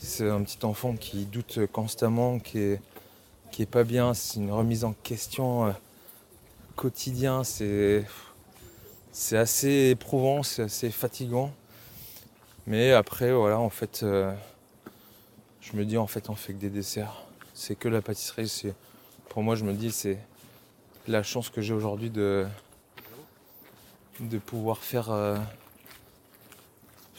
c'est 0.00 0.28
un 0.28 0.42
petit 0.42 0.66
enfant 0.66 0.96
qui 0.96 1.24
doute 1.24 1.60
constamment, 1.72 2.40
qui 2.40 2.58
est, 2.58 2.82
qui 3.50 3.62
est 3.62 3.66
pas 3.66 3.84
bien. 3.84 4.12
C'est 4.12 4.38
une 4.38 4.52
remise 4.52 4.84
en 4.84 4.92
question 5.02 5.66
euh, 5.66 5.72
quotidien. 6.76 7.42
C'est, 7.42 8.04
c'est 9.14 9.38
assez 9.38 9.90
éprouvant, 9.90 10.42
c'est 10.42 10.62
assez 10.62 10.90
fatigant. 10.90 11.54
Mais 12.66 12.90
après, 12.90 13.32
voilà, 13.32 13.60
en 13.60 13.70
fait, 13.70 14.00
euh, 14.02 14.34
je 15.60 15.76
me 15.76 15.84
dis, 15.84 15.96
en 15.96 16.08
fait, 16.08 16.30
on 16.30 16.34
fait 16.34 16.52
que 16.52 16.58
des 16.58 16.68
desserts. 16.68 17.22
C'est 17.54 17.76
que 17.76 17.86
la 17.86 18.02
pâtisserie. 18.02 18.48
C'est, 18.48 18.74
pour 19.28 19.44
moi, 19.44 19.54
je 19.54 19.64
me 19.64 19.72
dis, 19.72 19.92
c'est 19.92 20.18
la 21.06 21.22
chance 21.22 21.48
que 21.48 21.60
j'ai 21.60 21.72
aujourd'hui 21.72 22.10
de, 22.10 22.44
de 24.18 24.38
pouvoir 24.38 24.78
faire. 24.78 25.12
Euh, 25.12 25.38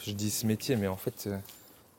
je 0.04 0.12
dis 0.12 0.30
ce 0.30 0.46
métier, 0.46 0.76
mais 0.76 0.88
en 0.88 0.96
fait, 0.96 1.28
euh, 1.28 1.38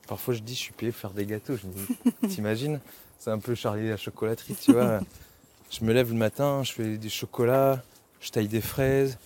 parfois 0.08 0.36
je 0.36 0.42
dis, 0.42 0.54
je 0.54 0.60
suis 0.60 0.74
payé 0.74 0.92
pour 0.92 1.02
faire 1.02 1.12
des 1.12 1.26
gâteaux. 1.26 1.56
Je 1.56 1.66
dis, 1.66 1.98
t'imagines? 2.36 2.80
C'est 3.18 3.32
un 3.32 3.40
peu 3.40 3.56
Charlie 3.56 3.90
la 3.90 3.98
chocolaterie, 3.98 4.56
tu 4.62 4.74
vois. 4.74 5.00
Je 5.70 5.84
me 5.84 5.92
lève 5.92 6.12
le 6.12 6.18
matin, 6.18 6.64
je 6.64 6.72
fais 6.72 6.98
des 6.98 7.10
chocolats, 7.10 7.84
je 8.22 8.30
taille 8.30 8.48
des 8.48 8.62
fraises, 8.62 9.18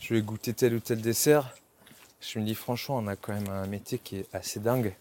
je 0.00 0.14
vais 0.14 0.22
goûter 0.22 0.52
tel 0.54 0.74
ou 0.74 0.80
tel 0.80 1.00
dessert 1.00 1.54
je 2.20 2.38
me 2.38 2.44
dis 2.44 2.54
franchement, 2.54 2.96
on 2.98 3.06
a 3.06 3.16
quand 3.16 3.32
même 3.32 3.48
un 3.48 3.66
métier 3.66 3.98
qui 3.98 4.16
est 4.16 4.34
assez 4.34 4.60
dingue. 4.60 4.94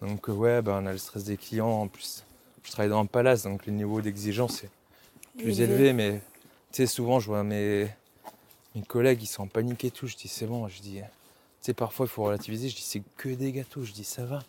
Donc 0.00 0.28
euh, 0.28 0.32
ouais, 0.32 0.60
bah, 0.60 0.78
on 0.82 0.86
a 0.86 0.92
le 0.92 0.98
stress 0.98 1.24
des 1.24 1.36
clients. 1.36 1.70
En 1.70 1.88
plus, 1.88 2.24
je 2.62 2.70
travaille 2.70 2.90
dans 2.90 3.00
un 3.00 3.06
palace, 3.06 3.44
donc 3.44 3.66
le 3.66 3.72
niveau 3.72 4.00
d'exigence 4.00 4.64
est 4.64 4.70
plus 5.38 5.60
élevé. 5.60 5.92
Mais 5.92 6.20
tu 6.72 6.82
sais, 6.82 6.86
souvent, 6.86 7.20
je 7.20 7.26
vois 7.26 7.42
mes, 7.42 7.88
mes 8.74 8.82
collègues, 8.82 9.22
ils 9.22 9.26
sont 9.26 9.44
en 9.44 9.46
panique 9.46 9.84
et 9.84 9.90
tout. 9.90 10.06
Je 10.06 10.16
dis 10.16 10.28
c'est 10.28 10.46
bon. 10.46 10.68
Je 10.68 10.80
dis, 10.80 10.96
tu 10.96 11.02
sais, 11.62 11.74
parfois, 11.74 12.06
il 12.06 12.10
faut 12.10 12.24
relativiser. 12.24 12.68
Je 12.68 12.76
dis 12.76 12.82
c'est 12.82 13.02
que 13.16 13.28
des 13.28 13.52
gâteaux. 13.52 13.84
Je 13.84 13.92
dis 13.92 14.04
ça 14.04 14.24
va. 14.24 14.42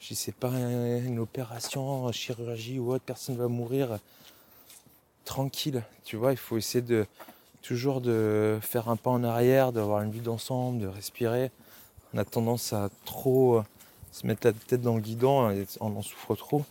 Je 0.00 0.08
dis 0.08 0.16
c'est 0.16 0.34
pas 0.34 0.50
une 0.50 1.18
opération, 1.18 2.10
chirurgie 2.12 2.78
ou 2.78 2.92
autre. 2.92 3.04
Personne 3.04 3.36
va 3.36 3.48
mourir. 3.48 3.98
Tranquille. 5.24 5.82
Tu 6.04 6.16
vois, 6.16 6.32
il 6.32 6.38
faut 6.38 6.58
essayer 6.58 6.82
de 6.82 7.06
toujours 7.62 8.00
de 8.00 8.58
faire 8.62 8.88
un 8.88 8.96
pas 8.96 9.10
en 9.10 9.24
arrière, 9.24 9.72
d'avoir 9.72 10.02
une 10.02 10.10
vue 10.10 10.20
d'ensemble, 10.20 10.80
de 10.80 10.86
respirer. 10.86 11.50
On 12.14 12.18
a 12.18 12.24
tendance 12.24 12.72
à 12.72 12.90
trop 13.04 13.62
se 14.12 14.26
mettre 14.26 14.46
la 14.46 14.52
tête 14.52 14.80
dans 14.80 14.94
le 14.94 15.00
guidon 15.00 15.50
et 15.50 15.66
on 15.80 15.94
en 15.96 16.02
souffre 16.02 16.34
trop. 16.34 16.64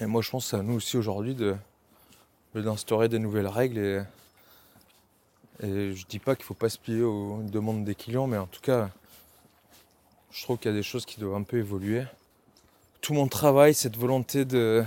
Et 0.00 0.06
moi 0.06 0.22
je 0.22 0.30
pense 0.30 0.54
à 0.54 0.62
nous 0.62 0.74
aussi 0.74 0.96
aujourd'hui 0.96 1.34
de 1.34 1.56
d'instaurer 2.54 3.08
des 3.08 3.18
nouvelles 3.20 3.46
règles 3.46 3.78
et, 3.78 4.02
et 5.62 5.94
je 5.94 6.06
dis 6.06 6.18
pas 6.18 6.34
qu'il 6.34 6.44
faut 6.44 6.54
pas 6.54 6.68
se 6.68 6.78
plier 6.78 7.02
aux 7.02 7.40
demandes 7.44 7.84
des 7.84 7.94
clients, 7.94 8.26
mais 8.26 8.38
en 8.38 8.46
tout 8.46 8.60
cas 8.60 8.90
je 10.32 10.42
trouve 10.42 10.58
qu'il 10.58 10.70
y 10.70 10.74
a 10.74 10.76
des 10.76 10.82
choses 10.82 11.04
qui 11.06 11.20
doivent 11.20 11.36
un 11.36 11.42
peu 11.42 11.58
évoluer. 11.58 12.04
Tout 13.00 13.14
mon 13.14 13.28
travail, 13.28 13.74
cette 13.74 13.96
volonté 13.96 14.44
de, 14.44 14.84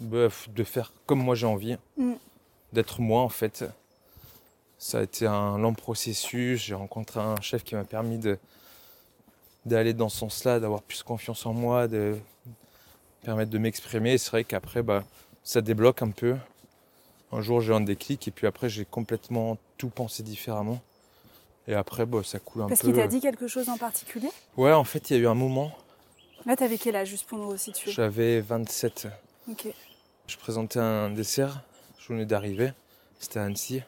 de 0.00 0.28
faire 0.64 0.92
comme 1.06 1.20
moi 1.20 1.34
j'ai 1.34 1.46
envie, 1.46 1.76
Mm. 1.96 2.14
d'être 2.72 3.00
moi 3.00 3.22
en 3.22 3.28
fait. 3.28 3.64
Ça 4.78 4.98
a 4.98 5.02
été 5.02 5.26
un 5.26 5.58
long 5.58 5.74
processus. 5.74 6.60
J'ai 6.62 6.74
rencontré 6.74 7.20
un 7.20 7.40
chef 7.40 7.64
qui 7.64 7.74
m'a 7.74 7.84
permis 7.84 8.18
de 8.18 8.38
d'aller 9.64 9.94
dans 9.94 10.08
ce 10.08 10.18
sens-là, 10.18 10.60
d'avoir 10.60 10.80
plus 10.82 11.02
confiance 11.02 11.44
en 11.44 11.52
moi, 11.52 11.88
de 11.88 12.16
permettre 13.24 13.50
de 13.50 13.58
m'exprimer. 13.58 14.16
C'est 14.16 14.30
vrai 14.30 14.44
qu'après, 14.44 14.82
bah, 14.82 15.02
ça 15.42 15.60
débloque 15.60 16.02
un 16.02 16.10
peu. 16.10 16.36
Un 17.32 17.40
jour, 17.40 17.60
j'ai 17.60 17.72
un 17.74 17.80
déclic 17.80 18.28
et 18.28 18.30
puis 18.30 18.46
après, 18.46 18.68
j'ai 18.68 18.84
complètement 18.84 19.58
tout 19.76 19.88
pensé 19.88 20.22
différemment. 20.22 20.80
Et 21.66 21.74
après, 21.74 22.06
bah, 22.06 22.20
ça 22.22 22.38
coule 22.38 22.62
un 22.62 22.68
Parce 22.68 22.82
peu. 22.82 22.88
qu'il 22.88 22.96
t'a 22.96 23.08
dit 23.08 23.20
quelque 23.20 23.48
chose 23.48 23.68
en 23.68 23.76
particulier? 23.76 24.30
Ouais, 24.56 24.72
en 24.72 24.84
fait, 24.84 25.10
il 25.10 25.16
y 25.16 25.18
a 25.18 25.22
eu 25.22 25.26
un 25.26 25.34
moment, 25.34 25.72
Là, 26.46 26.54
t'avais 26.54 26.78
quel 26.78 26.94
âge, 26.94 27.08
juste 27.08 27.26
pour 27.26 27.38
nous 27.38 27.48
resituer? 27.48 27.90
J'avais 27.90 28.40
27. 28.40 29.08
Ok. 29.50 29.66
Je 30.28 30.36
présentais 30.36 30.78
un 30.78 31.10
dessert, 31.10 31.62
je 31.98 32.12
venais 32.12 32.24
d'arriver, 32.24 32.72
c'était 33.18 33.40
à 33.40 33.44
Annecy. 33.44 33.82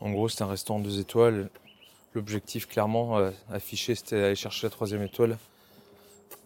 En 0.00 0.10
gros, 0.10 0.28
c'était 0.28 0.42
un 0.42 0.48
restaurant 0.48 0.78
deux 0.78 1.00
étoiles. 1.00 1.50
L'objectif, 2.14 2.66
clairement, 2.66 3.18
euh, 3.18 3.30
affiché, 3.52 3.94
c'était 3.94 4.22
aller 4.22 4.36
chercher 4.36 4.66
la 4.66 4.70
troisième 4.70 5.02
étoile. 5.02 5.38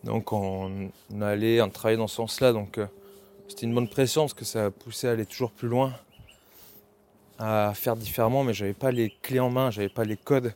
Donc, 0.05 0.33
on, 0.33 0.91
allait, 1.21 1.61
on 1.61 1.69
travaillait 1.69 1.99
dans 1.99 2.09
ce 2.09 2.17
sens-là. 2.17 2.53
Donc, 2.53 2.79
euh, 2.79 2.87
c'était 3.49 3.67
une 3.67 3.75
bonne 3.75 3.88
pression 3.88 4.23
parce 4.23 4.35
que 4.35 4.45
ça 4.45 4.67
a 4.67 4.71
poussé 4.71 5.07
à 5.07 5.12
aller 5.12 5.27
toujours 5.27 5.51
plus 5.51 5.69
loin, 5.69 5.95
à 7.38 7.73
faire 7.75 7.97
différemment. 7.97 8.43
Mais 8.43 8.55
j'avais 8.55 8.73
pas 8.73 8.91
les 8.91 9.11
clés 9.23 9.41
en 9.41 9.51
main, 9.51 9.71
j'avais 9.71 9.91
pas 9.91 10.05
les 10.05 10.17
codes. 10.17 10.55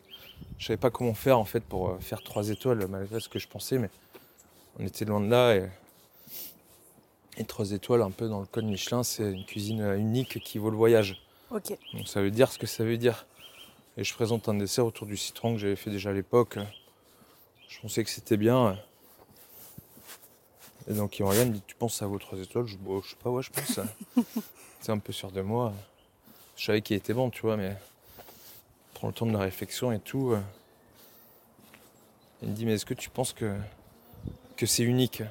Je 0.59 0.67
savais 0.67 0.77
pas 0.79 0.91
comment 0.91 1.15
faire 1.15 1.39
en 1.39 1.45
fait 1.45 1.61
pour 1.61 1.91
euh, 1.91 1.99
faire 2.01 2.23
trois 2.23 2.49
étoiles, 2.49 2.87
malgré 2.89 3.21
ce 3.21 3.29
que 3.29 3.39
je 3.39 3.47
pensais. 3.47 3.79
Mais 3.79 3.91
on 4.79 4.87
était 4.87 5.05
loin 5.05 5.21
de 5.21 5.29
là. 5.29 5.55
Et, 5.55 5.69
et 7.37 7.45
trois 7.45 7.73
étoiles, 7.73 8.01
un 8.01 8.11
peu 8.11 8.29
dans 8.29 8.41
le 8.41 8.47
code 8.47 8.65
Michelin, 8.65 9.03
c'est 9.03 9.31
une 9.31 9.45
cuisine 9.45 9.83
unique 9.99 10.41
qui 10.43 10.57
vaut 10.57 10.71
le 10.71 10.77
voyage. 10.77 11.26
Ok. 11.51 11.77
Donc 11.95 12.09
ça 12.09 12.21
veut 12.21 12.31
dire 12.31 12.51
ce 12.51 12.59
que 12.59 12.67
ça 12.67 12.85
veut 12.85 12.99
dire. 12.99 13.27
Et 13.97 14.05
je 14.05 14.13
présente 14.15 14.49
un 14.49 14.55
dessert 14.55 14.85
autour 14.85 15.07
du 15.07 15.17
citron 15.17 15.55
que 15.55 15.59
j'avais 15.59 15.77
fait 15.77 15.91
déjà 15.91 16.11
à 16.11 16.13
l'époque. 16.13 16.59
Je 17.69 17.81
pensais 17.81 18.05
que 18.05 18.11
c'était 18.11 18.37
bien. 18.37 18.79
Et 20.89 20.93
donc 20.93 21.19
il 21.19 21.23
me 21.25 21.29
regarde, 21.29 21.49
me 21.49 21.55
dit 21.55 21.63
Tu 21.67 21.75
penses 21.75 21.95
ça 21.95 22.07
vaut 22.07 22.19
3 22.19 22.39
étoiles? 22.41 22.67
Je 22.67 22.77
Bon, 22.77 23.01
je 23.03 23.11
sais 23.11 23.17
pas, 23.17 23.31
ouais, 23.31 23.43
je 23.43 23.51
pense. 23.51 23.81
C'est 24.81 24.93
un 24.93 24.99
peu 24.99 25.13
sûr 25.13 25.31
de 25.31 25.41
moi. 25.41 25.73
Je 26.57 26.65
savais 26.65 26.83
qu'il 26.83 26.97
était 26.97 27.15
bon, 27.15 27.31
tu 27.31 27.43
vois, 27.43 27.57
mais 27.57 27.77
prends 28.95 29.09
le 29.09 29.15
temps 29.15 29.27
de 29.27 29.33
la 29.33 29.41
réflexion 29.41 29.93
et 29.93 29.99
tout. 30.01 30.35
Il 32.43 32.49
me 32.51 32.55
dit 32.55 32.67
Mais 32.67 32.75
est-ce 32.75 32.87
que 32.87 32.95
tu 32.95 33.09
penses 33.09 33.33
que, 33.33 33.57
que 34.57 34.67
c'est 34.67 34.83
unique? 34.83 35.23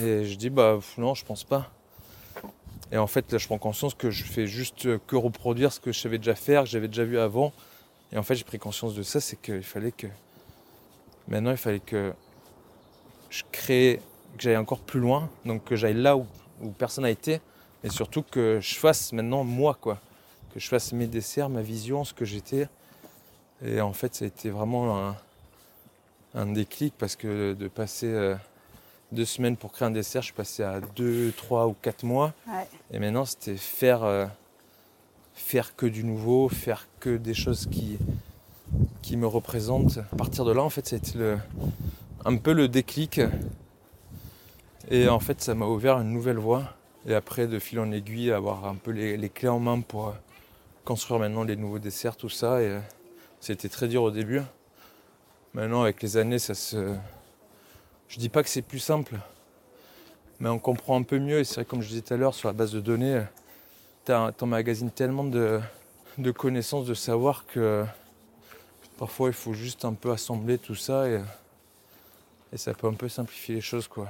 Et 0.00 0.24
je 0.24 0.34
dis 0.36 0.50
Bah 0.50 0.78
non, 0.96 1.14
je 1.14 1.24
pense 1.24 1.44
pas. 1.44 1.70
Et 2.94 2.96
en 2.96 3.08
fait, 3.08 3.32
là, 3.32 3.38
je 3.38 3.46
prends 3.46 3.58
conscience 3.58 3.92
que 3.92 4.08
je 4.08 4.22
fais 4.22 4.46
juste 4.46 4.86
que 5.08 5.16
reproduire 5.16 5.72
ce 5.72 5.80
que 5.80 5.90
je 5.90 5.98
savais 5.98 6.18
déjà 6.18 6.36
faire, 6.36 6.62
que 6.62 6.68
j'avais 6.68 6.86
déjà 6.86 7.02
vu 7.02 7.18
avant. 7.18 7.52
Et 8.12 8.18
en 8.18 8.22
fait, 8.22 8.36
j'ai 8.36 8.44
pris 8.44 8.60
conscience 8.60 8.94
de 8.94 9.02
ça, 9.02 9.20
c'est 9.20 9.34
qu'il 9.34 9.64
fallait 9.64 9.90
que. 9.90 10.06
Maintenant, 11.26 11.50
il 11.50 11.56
fallait 11.56 11.80
que 11.80 12.12
je 13.30 13.42
crée, 13.50 14.00
que 14.36 14.44
j'aille 14.44 14.56
encore 14.56 14.78
plus 14.78 15.00
loin, 15.00 15.28
donc 15.44 15.64
que 15.64 15.74
j'aille 15.74 16.00
là 16.00 16.16
où, 16.16 16.24
personne 16.78 17.02
n'a 17.02 17.10
été, 17.10 17.40
et 17.82 17.90
surtout 17.90 18.22
que 18.22 18.60
je 18.62 18.76
fasse 18.76 19.12
maintenant 19.12 19.42
moi, 19.42 19.74
quoi. 19.74 19.98
Que 20.52 20.60
je 20.60 20.68
fasse 20.68 20.92
mes 20.92 21.08
desserts, 21.08 21.48
ma 21.48 21.62
vision, 21.62 22.04
ce 22.04 22.14
que 22.14 22.24
j'étais. 22.24 22.68
Et 23.60 23.80
en 23.80 23.92
fait, 23.92 24.14
ça 24.14 24.24
a 24.24 24.28
été 24.28 24.50
vraiment 24.50 25.08
un, 25.08 25.16
un 26.34 26.46
déclic 26.46 26.94
parce 26.96 27.16
que 27.16 27.54
de 27.54 27.66
passer 27.66 28.06
euh, 28.06 28.36
deux 29.14 29.24
semaines 29.24 29.56
pour 29.56 29.72
créer 29.72 29.88
un 29.88 29.90
dessert, 29.90 30.22
je 30.22 30.26
suis 30.26 30.34
passé 30.34 30.62
à 30.62 30.80
deux, 30.80 31.32
trois 31.36 31.66
ou 31.66 31.74
quatre 31.80 32.04
mois. 32.04 32.34
Ouais. 32.46 32.66
Et 32.92 32.98
maintenant, 32.98 33.24
c'était 33.24 33.56
faire, 33.56 34.04
euh, 34.04 34.26
faire 35.34 35.74
que 35.76 35.86
du 35.86 36.04
nouveau, 36.04 36.48
faire 36.48 36.86
que 37.00 37.16
des 37.16 37.34
choses 37.34 37.66
qui, 37.70 37.98
qui 39.00 39.16
me 39.16 39.26
représentent. 39.26 39.98
À 40.12 40.16
partir 40.16 40.44
de 40.44 40.52
là, 40.52 40.62
en 40.62 40.70
fait, 40.70 40.86
ça 40.86 40.96
a 40.96 40.98
été 40.98 41.16
le, 41.16 41.38
un 42.24 42.36
peu 42.36 42.52
le 42.52 42.68
déclic. 42.68 43.20
Et 44.90 45.08
en 45.08 45.20
fait, 45.20 45.40
ça 45.40 45.54
m'a 45.54 45.66
ouvert 45.66 45.98
une 45.98 46.10
nouvelle 46.10 46.38
voie. 46.38 46.74
Et 47.06 47.14
après, 47.14 47.46
de 47.46 47.58
fil 47.58 47.80
en 47.80 47.90
aiguille, 47.92 48.32
avoir 48.32 48.66
un 48.66 48.74
peu 48.74 48.90
les, 48.90 49.16
les 49.16 49.28
clés 49.30 49.48
en 49.48 49.60
main 49.60 49.80
pour 49.80 50.08
euh, 50.08 50.12
construire 50.84 51.20
maintenant 51.20 51.44
les 51.44 51.56
nouveaux 51.56 51.78
desserts, 51.78 52.16
tout 52.16 52.28
ça. 52.28 52.60
Et 52.60 52.66
euh, 52.66 52.80
c'était 53.40 53.68
très 53.68 53.88
dur 53.88 54.02
au 54.02 54.10
début. 54.10 54.42
Maintenant, 55.54 55.82
avec 55.82 56.02
les 56.02 56.16
années, 56.16 56.38
ça 56.38 56.54
se. 56.54 56.94
Je 58.14 58.20
dis 58.20 58.28
pas 58.28 58.44
que 58.44 58.48
c'est 58.48 58.62
plus 58.62 58.78
simple, 58.78 59.16
mais 60.38 60.48
on 60.48 60.60
comprend 60.60 60.96
un 60.96 61.02
peu 61.02 61.18
mieux. 61.18 61.40
Et 61.40 61.44
c'est 61.44 61.56
vrai, 61.56 61.64
comme 61.64 61.82
je 61.82 61.88
disais 61.88 62.00
tout 62.00 62.14
à 62.14 62.16
l'heure, 62.16 62.32
sur 62.32 62.46
la 62.46 62.52
base 62.52 62.70
de 62.70 62.78
données, 62.78 63.20
tu 64.06 64.12
emmagasines 64.12 64.92
tellement 64.92 65.24
de, 65.24 65.60
connaissances, 66.30 66.86
de 66.86 66.94
savoir 66.94 67.44
que 67.44 67.84
parfois 68.98 69.30
il 69.30 69.34
faut 69.34 69.52
juste 69.52 69.84
un 69.84 69.94
peu 69.94 70.12
assembler 70.12 70.58
tout 70.58 70.76
ça 70.76 71.08
et, 71.08 71.20
et 72.52 72.56
ça 72.56 72.72
peut 72.72 72.86
un 72.86 72.94
peu 72.94 73.08
simplifier 73.08 73.56
les 73.56 73.60
choses. 73.60 73.88
quoi. 73.88 74.06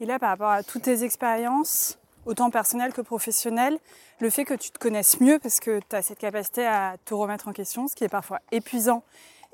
Et 0.00 0.06
là, 0.06 0.18
par 0.18 0.30
rapport 0.30 0.50
à 0.50 0.62
toutes 0.62 0.84
tes 0.84 1.04
expériences, 1.04 1.98
autant 2.24 2.48
personnelles 2.48 2.94
que 2.94 3.02
professionnelles, 3.02 3.78
le 4.20 4.30
fait 4.30 4.46
que 4.46 4.54
tu 4.54 4.70
te 4.70 4.78
connaisses 4.78 5.20
mieux, 5.20 5.38
parce 5.38 5.60
que 5.60 5.80
tu 5.86 5.94
as 5.94 6.00
cette 6.00 6.18
capacité 6.18 6.64
à 6.64 6.96
te 7.04 7.12
remettre 7.12 7.46
en 7.46 7.52
question, 7.52 7.88
ce 7.88 7.94
qui 7.94 8.04
est 8.04 8.08
parfois 8.08 8.40
épuisant 8.52 9.02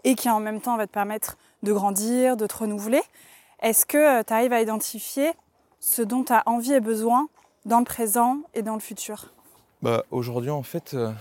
et 0.04 0.14
qui 0.14 0.30
en 0.30 0.38
même 0.38 0.60
temps 0.60 0.76
va 0.76 0.86
te 0.86 0.92
permettre 0.92 1.36
de 1.64 1.72
grandir, 1.72 2.36
de 2.36 2.46
te 2.46 2.56
renouveler, 2.56 3.02
est-ce 3.62 3.86
que 3.86 4.22
tu 4.22 4.32
arrives 4.32 4.52
à 4.52 4.60
identifier 4.60 5.32
ce 5.80 6.02
dont 6.02 6.24
tu 6.24 6.32
as 6.32 6.42
envie 6.46 6.72
et 6.72 6.80
besoin 6.80 7.28
dans 7.64 7.78
le 7.78 7.84
présent 7.84 8.42
et 8.54 8.62
dans 8.62 8.74
le 8.74 8.80
futur? 8.80 9.32
Bah, 9.82 10.04
Aujourd'hui, 10.10 10.50
en 10.50 10.62
fait, 10.62 10.94
euh, 10.94 11.12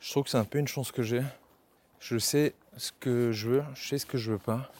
je 0.00 0.10
trouve 0.10 0.24
que 0.24 0.30
c'est 0.30 0.38
un 0.38 0.44
peu 0.44 0.58
une 0.58 0.68
chance 0.68 0.92
que 0.92 1.02
j'ai. 1.02 1.22
Je 2.00 2.18
sais 2.18 2.54
ce 2.76 2.92
que 2.98 3.32
je 3.32 3.48
veux, 3.48 3.64
je 3.74 3.88
sais 3.88 3.98
ce 3.98 4.06
que 4.06 4.18
je 4.18 4.32
veux 4.32 4.38
pas, 4.38 4.70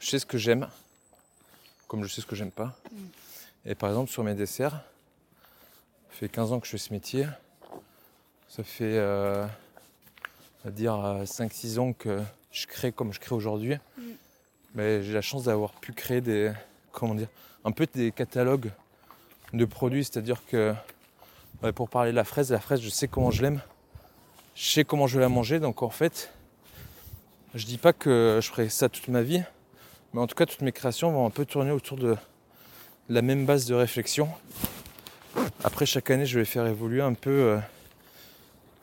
je 0.00 0.10
sais 0.10 0.18
ce 0.18 0.26
que 0.26 0.38
j'aime, 0.38 0.68
comme 1.88 2.04
je 2.04 2.12
sais 2.12 2.20
ce 2.20 2.26
que 2.26 2.36
j'aime 2.36 2.50
pas. 2.50 2.74
Et 3.64 3.74
par 3.74 3.88
exemple, 3.88 4.10
sur 4.10 4.22
mes 4.22 4.34
desserts, 4.34 4.72
ça 4.72 6.20
fait 6.20 6.28
15 6.28 6.52
ans 6.52 6.60
que 6.60 6.66
je 6.66 6.72
fais 6.72 6.78
ce 6.78 6.92
métier. 6.92 7.26
Ça 8.48 8.62
fait, 8.62 8.96
euh, 8.96 9.46
on 10.64 10.68
va 10.68 10.70
dire, 10.70 10.94
5-6 11.24 11.78
ans 11.78 11.92
que 11.92 12.20
je 12.52 12.66
crée 12.66 12.92
comme 12.92 13.12
je 13.12 13.20
crée 13.20 13.34
aujourd'hui. 13.34 13.76
J'ai 14.76 15.12
la 15.12 15.22
chance 15.22 15.44
d'avoir 15.44 15.72
pu 15.72 15.92
créer 15.92 16.20
des, 16.20 16.52
comment 16.92 17.14
dire, 17.14 17.28
un 17.64 17.72
peu 17.72 17.86
des 17.92 18.12
catalogues 18.12 18.70
de 19.54 19.64
produits, 19.64 20.04
c'est-à-dire 20.04 20.42
que 20.46 20.74
pour 21.74 21.88
parler 21.88 22.10
de 22.10 22.16
la 22.16 22.24
fraise, 22.24 22.50
la 22.52 22.60
fraise, 22.60 22.80
je 22.80 22.90
sais 22.90 23.08
comment 23.08 23.30
je 23.30 23.42
l'aime. 23.42 23.60
Je 24.54 24.70
sais 24.70 24.84
comment 24.84 25.06
je 25.06 25.16
vais 25.16 25.22
la 25.22 25.28
manger. 25.28 25.60
Donc 25.60 25.82
en 25.82 25.90
fait, 25.90 26.30
je 27.54 27.64
dis 27.64 27.78
pas 27.78 27.92
que 27.92 28.38
je 28.42 28.48
ferai 28.48 28.68
ça 28.68 28.88
toute 28.88 29.08
ma 29.08 29.22
vie. 29.22 29.42
Mais 30.12 30.20
en 30.20 30.26
tout 30.26 30.34
cas, 30.34 30.46
toutes 30.46 30.62
mes 30.62 30.72
créations 30.72 31.10
vont 31.10 31.26
un 31.26 31.30
peu 31.30 31.44
tourner 31.44 31.70
autour 31.70 31.96
de 31.96 32.16
la 33.08 33.22
même 33.22 33.46
base 33.46 33.66
de 33.66 33.74
réflexion. 33.74 34.28
Après, 35.64 35.86
chaque 35.86 36.10
année, 36.10 36.26
je 36.26 36.38
vais 36.38 36.44
faire 36.44 36.66
évoluer 36.66 37.02
un 37.02 37.14
peu 37.14 37.30
euh, 37.30 37.58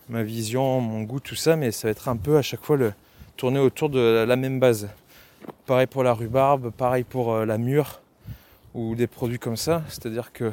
ma 0.09 0.24
vision, 0.24 0.82
mon 0.82 1.03
goût, 1.03 1.20
tout 1.20 1.36
ça. 1.36 1.55
Mais 1.55 1.72
ça 1.72 1.88
va 1.88 1.91
être 1.91 2.07
un 2.07 2.17
peu 2.17 2.38
à 2.38 2.41
chaque 2.41 2.63
fois 2.63 2.78
le, 2.78 2.93
tourner 3.38 3.59
autour 3.59 3.89
de 3.89 4.26
la 4.28 4.36
même 4.36 4.59
base. 4.59 4.89
Pareil 5.65 5.87
pour 5.87 6.03
la 6.03 6.13
rhubarbe, 6.13 6.71
pareil 6.71 7.03
pour 7.03 7.33
euh, 7.33 7.45
la 7.45 7.57
mûre 7.57 8.01
ou 8.73 8.95
des 8.95 9.07
produits 9.07 9.39
comme 9.39 9.57
ça. 9.57 9.83
C'est-à-dire 9.87 10.33
que 10.33 10.51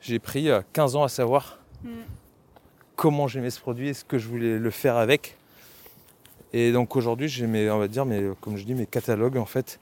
j'ai 0.00 0.18
pris 0.18 0.50
euh, 0.50 0.62
15 0.72 0.96
ans 0.96 1.04
à 1.04 1.08
savoir 1.08 1.58
comment 2.96 3.28
j'aimais 3.28 3.50
ce 3.50 3.60
produit 3.60 3.88
et 3.88 3.94
ce 3.94 4.04
que 4.04 4.18
je 4.18 4.28
voulais 4.28 4.58
le 4.58 4.70
faire 4.70 4.96
avec. 4.96 5.36
Et 6.52 6.72
donc 6.72 6.96
aujourd'hui, 6.96 7.28
j'ai 7.28 7.46
mes, 7.46 7.70
on 7.70 7.78
va 7.78 7.88
dire, 7.88 8.04
mes, 8.04 8.32
comme 8.40 8.56
je 8.56 8.64
dis, 8.64 8.74
mes 8.74 8.86
catalogues 8.86 9.36
en 9.36 9.46
fait. 9.46 9.78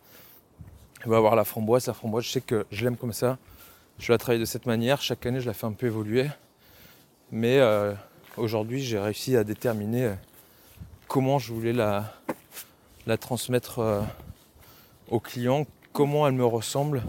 On 1.07 1.11
va 1.11 1.17
avoir 1.17 1.37
la 1.37 1.45
framboise. 1.45 1.87
La 1.87 1.95
framboise, 1.95 2.25
je 2.25 2.31
sais 2.31 2.41
que 2.41 2.67
je 2.71 2.85
l'aime 2.85 2.97
comme 2.97 3.13
ça. 3.13 3.39
Je 3.99 4.13
la 4.13 4.19
travaille 4.19 4.41
de 4.41 4.45
cette 4.45 4.67
manière. 4.67 5.01
Chaque 5.01 5.25
année, 5.27 5.41
je 5.41 5.47
la 5.47 5.55
fais 5.55 5.67
un 5.67 5.73
peu 5.73 5.87
évoluer. 5.87 6.27
Mais 7.31 7.59
euh, 7.59 7.95
aujourd'hui, 8.37 8.83
j'ai 8.83 8.99
réussi 8.99 9.37
à 9.37 9.45
déterminer 9.45 10.05
euh, 10.05 10.15
comment 11.07 11.39
je 11.39 11.53
voulais 11.53 11.73
la, 11.73 12.13
la 13.09 13.17
transmettre 13.17 13.79
euh, 13.79 14.03
aux 15.11 15.19
clients, 15.19 15.67
comment 15.95 16.29
elle 16.29 16.35
me 16.35 16.45
ressemble, 16.45 17.03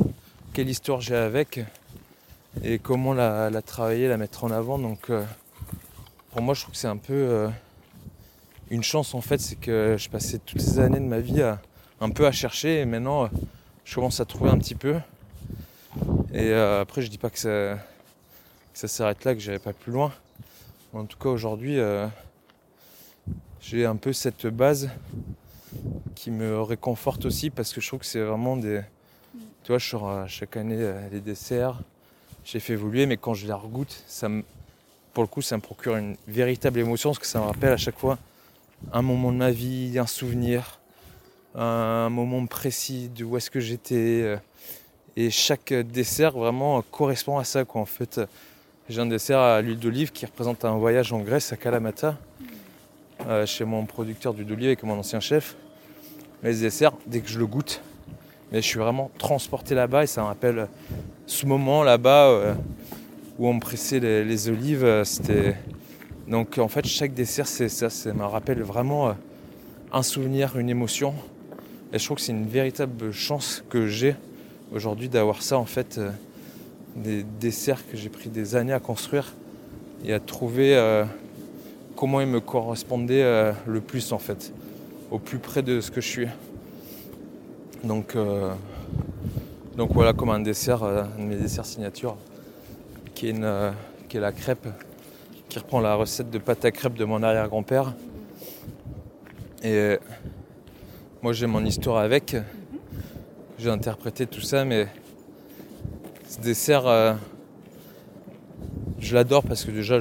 quelle 0.54 0.70
histoire 0.70 1.02
j'ai 1.02 1.16
avec 1.16 1.60
et 2.64 2.80
comment 2.80 3.14
la, 3.14 3.62
travailler, 3.62 4.08
la 4.08 4.16
mettre 4.16 4.46
en 4.46 4.52
avant. 4.52 4.80
Donc 4.80 5.10
euh, 5.10 5.26
pour 6.32 6.42
moi 6.42 6.54
je 6.54 6.62
trouve 6.62 6.72
que 6.72 6.80
c'est 6.80 6.88
un 6.88 6.98
peu 6.98 7.14
euh, 7.14 7.50
une 8.70 8.82
chance 8.82 9.14
en 9.14 9.20
fait, 9.20 9.40
c'est 9.40 9.58
que 9.58 9.98
je 10.00 10.10
passais 10.10 10.40
toutes 10.40 10.62
ces 10.62 10.80
années 10.80 11.02
de 11.02 11.06
ma 11.06 11.20
vie 11.20 11.42
à 11.42 11.60
un 12.00 12.10
peu 12.12 12.26
à 12.26 12.32
chercher 12.32 12.80
et 12.80 12.86
maintenant 12.86 13.30
je 13.84 13.94
commence 13.94 14.22
à 14.22 14.26
trouver 14.26 14.52
un 14.52 14.58
petit 14.58 14.76
peu. 14.76 14.96
Et 16.34 16.52
euh, 16.52 16.80
après 16.80 17.02
je 17.02 17.10
dis 17.10 17.18
pas 17.18 17.30
que 17.30 17.40
ça, 17.40 17.78
ça 18.74 18.88
s'arrête 18.88 19.26
là, 19.26 19.34
que 19.34 19.42
j'irai 19.42 19.60
pas 19.60 19.74
plus 19.74 19.92
loin. 19.92 20.14
En 20.94 21.04
tout 21.04 21.18
cas 21.18 21.28
aujourd'hui 21.28 21.78
j'ai 23.60 23.86
un 23.86 23.98
peu 23.98 24.14
cette 24.14 24.48
base 24.48 24.90
qui 26.16 26.32
me 26.32 26.62
réconforte 26.62 27.26
aussi 27.26 27.50
parce 27.50 27.74
que 27.74 27.82
je 27.82 27.88
trouve 27.88 28.00
que 28.00 28.06
c'est 28.06 28.22
vraiment 28.22 28.58
des. 28.58 28.82
Tu 29.64 29.70
vois, 29.72 29.78
je 29.78 29.90
sors 29.90 30.28
chaque 30.28 30.58
année 30.58 30.94
les 31.12 31.20
desserts, 31.20 31.80
j'ai 32.44 32.60
fait 32.60 32.74
évoluer, 32.74 33.06
mais 33.06 33.18
quand 33.18 33.34
je 33.34 33.46
les 33.46 33.54
regoute, 33.54 34.04
ça 34.08 34.28
pour 35.14 35.24
le 35.24 35.28
coup, 35.28 35.42
ça 35.42 35.58
me 35.58 35.62
procure 35.62 35.98
une 35.98 36.16
véritable 36.28 36.80
émotion 36.80 37.10
parce 37.10 37.20
que 37.20 37.26
ça 37.26 37.40
me 37.40 37.46
rappelle 37.46 37.74
à 37.74 37.78
chaque 37.78 37.98
fois 37.98 38.18
un 38.94 39.02
moment 39.02 39.32
de 39.32 39.38
ma 39.38 39.52
vie, 39.52 39.98
un 40.00 40.08
souvenir, 40.08 40.80
un 41.56 42.10
moment 42.10 42.46
précis 42.46 43.10
de 43.10 43.24
où 43.24 43.38
est-ce 43.38 43.52
que 43.52 43.60
j'étais. 43.60 44.22
Euh, 44.24 44.38
et 45.16 45.30
chaque 45.30 45.74
dessert 45.74 46.32
vraiment 46.32 46.82
correspond 46.82 47.38
à 47.38 47.44
ça. 47.44 47.66
Quoi. 47.66 47.82
En 47.82 47.86
fait, 47.86 48.22
j'ai 48.88 49.02
un 49.02 49.08
dessert 49.08 49.40
à 49.40 49.62
l'huile 49.62 49.80
d'olive 49.80 50.12
qui 50.12 50.26
représente 50.26 50.64
un 50.64 50.78
voyage 50.78 51.12
en 51.12 51.20
Grèce 51.20 51.52
à 51.52 51.58
Kalamata, 51.58 52.18
euh, 53.28 53.46
chez 53.46 53.66
mon 53.66 53.86
producteur 53.86 54.34
d'huile 54.34 54.48
d'olive 54.48 54.68
avec 54.68 54.84
mon 54.84 54.98
ancien 54.98 55.20
chef. 55.20 55.56
Mais 56.44 56.54
ce 56.54 56.62
dessert, 56.62 56.94
dès 57.08 57.20
que 57.20 57.30
je 57.30 57.40
le 57.40 57.46
goûte, 57.46 57.82
mais 58.52 58.62
je 58.62 58.68
suis 58.68 58.80
vraiment 58.80 59.12
transporté 59.18 59.76
là-bas 59.76 60.04
et 60.04 60.08
ça 60.08 60.22
me 60.22 60.28
rappelle 60.28 60.68
ce 61.26 61.46
moment 61.46 61.84
là-bas 61.84 62.28
euh, 62.28 62.54
où 63.38 63.48
on 63.48 63.54
me 63.54 63.60
pressait 63.60 64.00
les, 64.00 64.50
olives. 64.50 65.04
C'était 65.04 65.56
donc 66.28 66.58
en 66.58 66.68
fait 66.68 66.86
chaque 66.86 67.14
dessert 67.14 67.48
c'est 67.48 67.70
ça, 67.70 67.90
ça 67.90 68.14
me 68.14 68.24
rappelle 68.24 68.62
vraiment 68.62 69.16
un 69.92 70.04
souvenir, 70.04 70.58
une 70.58 70.70
émotion. 70.70 71.14
Et 71.92 72.00
je 72.00 72.06
trouve 72.06 72.18
que 72.18 72.24
c'est 72.24 72.32
une 72.32 72.48
véritable 72.48 73.12
chance 73.12 73.64
que 73.70 73.88
j'ai 73.88 74.16
aujourd'hui 74.72 75.10
d'avoir 75.10 75.42
ça 75.42 75.58
en 75.58 75.66
fait, 75.66 75.98
euh, 75.98 76.12
des 76.96 77.24
desserts 77.24 77.88
que 77.90 77.98
j'ai 77.98 78.10
pris 78.10 78.30
des 78.30 78.56
années 78.56 78.74
à 78.74 78.80
construire 78.80 79.34
et 80.06 80.14
à 80.14 80.20
trouver 80.20 80.76
euh, 80.76 81.06
comment 82.00 82.22
ils 82.22 82.28
me 82.28 82.40
correspondaient 82.40 83.24
euh, 83.24 83.52
le 83.68 83.82
plus 83.82 84.14
en 84.14 84.20
fait, 84.20 84.54
au 85.12 85.20
plus 85.20 85.38
près 85.38 85.62
de 85.62 85.82
ce 85.82 85.92
que 85.92 86.00
je 86.00 86.08
suis. 86.08 86.28
Donc, 87.84 88.16
donc 89.76 89.92
voilà 89.92 90.14
comme 90.14 90.30
un 90.30 90.40
dessert, 90.40 90.82
un 90.84 91.08
de 91.18 91.24
mes 91.24 91.36
desserts 91.36 91.66
signature, 91.66 92.16
qui 93.16 93.28
est, 93.28 93.32
une, 93.32 93.74
qui 94.08 94.16
est 94.16 94.22
la 94.22 94.32
crêpe, 94.32 94.68
qui 95.50 95.60
reprend 95.60 95.82
la 95.82 95.96
recette 95.96 96.30
de 96.30 96.38
pâte 96.38 96.64
à 96.64 96.72
crêpes 96.72 96.96
de 96.96 97.04
mon 97.04 97.22
arrière-grand-père. 97.22 97.94
Et 99.62 99.98
moi 101.22 101.34
j'ai 101.34 101.48
mon 101.48 101.66
histoire 101.66 101.98
avec. 101.98 102.38
J'ai 103.58 103.70
interprété 103.70 104.26
tout 104.26 104.40
ça, 104.40 104.64
mais 104.64 104.88
ce 106.30 106.40
dessert, 106.40 106.88
euh, 106.88 107.14
je 109.00 109.16
l'adore 109.16 109.44
parce 109.44 109.66
que 109.66 109.72
déjà 109.72 110.00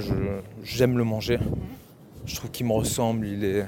j'aime 0.63 0.97
le 0.97 1.03
manger. 1.03 1.41
Je 2.29 2.37
trouve 2.37 2.51
qu'il 2.51 2.67
me 2.67 2.73
ressemble, 2.73 3.27
il 3.27 3.45
est, 3.45 3.67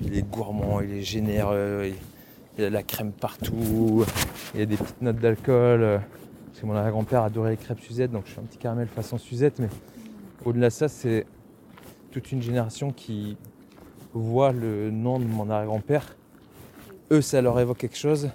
il 0.00 0.16
est 0.16 0.22
gourmand, 0.22 0.80
il 0.80 0.92
est 0.94 1.02
généreux, 1.02 1.92
il, 2.56 2.62
y 2.62 2.64
a 2.64 2.70
de 2.70 2.72
la 2.72 2.82
crème 2.82 3.12
partout, 3.12 4.06
il 4.54 4.60
y 4.60 4.62
a 4.62 4.66
des 4.66 4.76
petites 4.76 5.02
notes 5.02 5.18
d'alcool. 5.18 6.00
Parce 6.46 6.60
que 6.60 6.66
mon 6.66 6.74
arrière-grand-père 6.74 7.22
adorait 7.22 7.50
les 7.50 7.56
crêpes 7.58 7.80
Suzette, 7.80 8.12
donc 8.12 8.24
je 8.24 8.30
suis 8.30 8.40
un 8.40 8.44
petit 8.44 8.58
caramel 8.58 8.88
façon 8.88 9.18
Suzette, 9.18 9.58
mais 9.58 9.68
au-delà 10.46 10.68
de 10.68 10.72
ça, 10.72 10.88
c'est 10.88 11.26
toute 12.10 12.32
une 12.32 12.40
génération 12.40 12.92
qui 12.92 13.36
voit 14.14 14.52
le 14.52 14.90
nom 14.90 15.18
de 15.18 15.24
mon 15.24 15.50
arrière-grand-père 15.50 16.16
eux, 17.10 17.20
ça 17.20 17.40
leur 17.40 17.58
évoque 17.60 17.78
quelque 17.78 17.96
chose. 17.96 18.30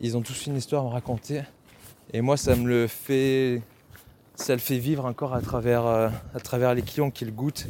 Ils 0.00 0.16
ont 0.16 0.22
tous 0.22 0.46
une 0.46 0.56
histoire 0.56 0.82
à 0.82 0.88
me 0.88 0.92
raconter. 0.92 1.42
Et 2.12 2.20
moi, 2.20 2.36
ça 2.36 2.56
me 2.56 2.68
le 2.68 2.86
fait, 2.86 3.62
ça 4.34 4.52
le 4.52 4.58
fait 4.60 4.78
vivre 4.78 5.04
encore 5.04 5.34
à 5.34 5.40
travers, 5.40 5.86
euh, 5.86 6.08
à 6.34 6.40
travers 6.40 6.74
les 6.74 6.82
clients 6.82 7.10
qui 7.10 7.24
le 7.24 7.32
goûtent. 7.32 7.66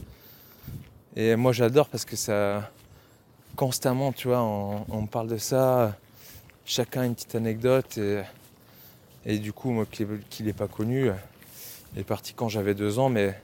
Et 1.17 1.37
moi, 1.37 1.53
j'adore 1.53 1.89
parce 1.89 2.05
que 2.05 2.17
ça, 2.17 2.71
constamment, 3.57 4.13
tu 4.13 4.29
vois, 4.29 4.43
on, 4.43 5.07
parle 5.07 5.29
de 5.29 5.37
ça. 5.37 5.97
Chacun 6.65 7.05
une 7.05 7.15
petite 7.15 7.35
anecdote. 7.35 7.99
Et, 7.99 8.23
et 9.27 9.39
du 9.39 9.53
coup, 9.53 9.71
moi 9.71 9.87
qui 9.91 10.05
ne 10.05 10.47
l'ai 10.47 10.53
pas 10.53 10.69
connu, 10.69 11.11
il 11.95 12.01
est 12.01 12.05
parti 12.05 12.33
quand 12.33 12.49
j'avais 12.49 12.75
deux 12.75 12.99
ans, 12.99 13.09
mais 13.09 13.35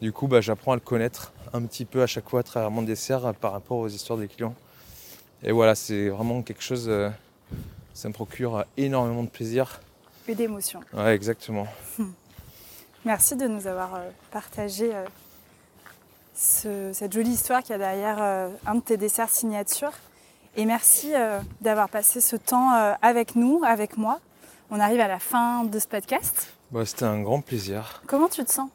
du 0.00 0.12
coup, 0.12 0.26
bah, 0.26 0.40
j'apprends 0.40 0.72
à 0.72 0.76
le 0.76 0.80
connaître 0.80 1.32
un 1.52 1.62
petit 1.62 1.84
peu 1.84 2.02
à 2.02 2.06
chaque 2.06 2.28
fois 2.28 2.40
à 2.40 2.42
travers 2.42 2.70
mon 2.70 2.82
dessert 2.82 3.34
par 3.34 3.52
rapport 3.52 3.78
aux 3.78 3.88
histoires 3.88 4.18
des 4.18 4.28
clients. 4.28 4.54
Et 5.42 5.52
voilà, 5.52 5.74
c'est 5.74 6.08
vraiment 6.08 6.42
quelque 6.42 6.62
chose, 6.62 6.88
euh, 6.88 7.10
ça 7.94 8.08
me 8.08 8.14
procure 8.14 8.64
énormément 8.76 9.22
de 9.22 9.28
plaisir. 9.28 9.80
Et 10.28 10.34
d'émotion. 10.34 10.80
Ouais, 10.92 11.14
exactement. 11.14 11.66
Merci 13.04 13.36
de 13.36 13.46
nous 13.46 13.66
avoir 13.66 13.96
euh, 13.96 14.08
partagé 14.30 14.92
euh, 16.66 16.92
cette 16.92 17.12
jolie 17.12 17.30
histoire 17.30 17.62
qu'il 17.62 17.70
y 17.72 17.74
a 17.74 17.78
derrière 17.78 18.50
un 18.66 18.74
de 18.74 18.80
tes 18.80 18.96
desserts 18.96 19.30
signature. 19.30 19.92
Et 20.56 20.66
merci 20.66 21.12
d'avoir 21.60 21.88
passé 21.88 22.20
ce 22.20 22.36
temps 22.36 22.70
avec 23.00 23.36
nous, 23.36 23.62
avec 23.64 23.96
moi. 23.96 24.20
On 24.70 24.80
arrive 24.80 25.00
à 25.00 25.08
la 25.08 25.18
fin 25.18 25.64
de 25.64 25.78
ce 25.78 25.86
podcast. 25.86 26.48
Bah, 26.70 26.84
C'était 26.84 27.04
un 27.04 27.22
grand 27.22 27.40
plaisir. 27.40 28.02
Comment 28.06 28.28
tu 28.28 28.44
te 28.44 28.52
sens? 28.52 28.68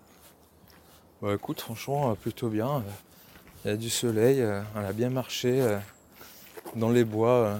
Bah, 1.22 1.34
Écoute, 1.36 1.62
franchement, 1.62 2.16
plutôt 2.16 2.50
bien. 2.50 2.84
Il 3.64 3.72
y 3.72 3.74
a 3.74 3.78
du 3.78 3.90
soleil, 3.90 4.44
on 4.76 4.80
a 4.84 4.94
bien 4.94 5.10
marché 5.10 5.62
dans 6.76 6.90
les 6.90 7.04
bois. 7.04 7.30
Euh, 7.30 7.58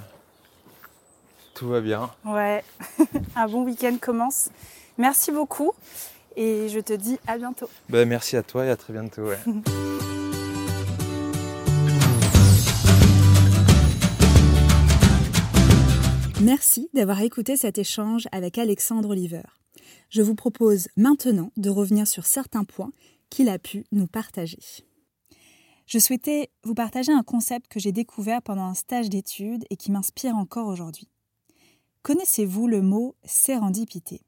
tout 1.54 1.68
va 1.70 1.82
bien. 1.82 2.10
Ouais, 2.26 2.64
un 3.36 3.48
bon 3.48 3.64
week-end 3.64 3.96
commence. 4.00 4.50
Merci 4.98 5.32
beaucoup 5.32 5.74
et 6.36 6.70
je 6.70 6.80
te 6.80 6.94
dis 6.94 7.20
à 7.28 7.38
bientôt. 7.38 7.70
Ben, 7.90 8.08
merci 8.08 8.38
à 8.38 8.44
toi 8.44 8.66
et 8.66 8.70
à 8.70 8.76
très 8.76 8.94
bientôt. 8.94 9.28
Merci 16.44 16.88
d'avoir 16.94 17.22
écouté 17.22 17.58
cet 17.58 17.80
échange 17.80 18.28
avec 18.32 18.60
Alexandre 18.60 19.10
Oliver. 19.10 19.42
Je 20.10 20.22
vous 20.22 20.36
propose 20.36 20.88
maintenant 20.96 21.52
de 21.58 21.72
revenir 21.72 22.08
sur 22.08 22.28
certains 22.28 22.64
points 22.64 22.92
qu'il 23.32 23.50
a 23.50 23.58
pu 23.58 23.86
nous 23.92 24.06
partager. 24.06 24.60
Je 25.88 25.98
souhaitais 25.98 26.52
vous 26.64 26.76
partager 26.76 27.12
un 27.12 27.24
concept 27.24 27.68
que 27.68 27.80
j'ai 27.80 27.92
découvert 27.92 28.44
pendant 28.44 28.66
un 28.66 28.76
stage 28.76 29.10
d'études 29.10 29.66
et 29.72 29.78
qui 29.78 29.92
m'inspire 29.92 30.36
encore 30.36 30.68
aujourd'hui. 30.68 31.08
Connaissez-vous 32.04 32.68
le 32.68 32.84
mot 32.84 33.16
sérendipité? 33.24 34.22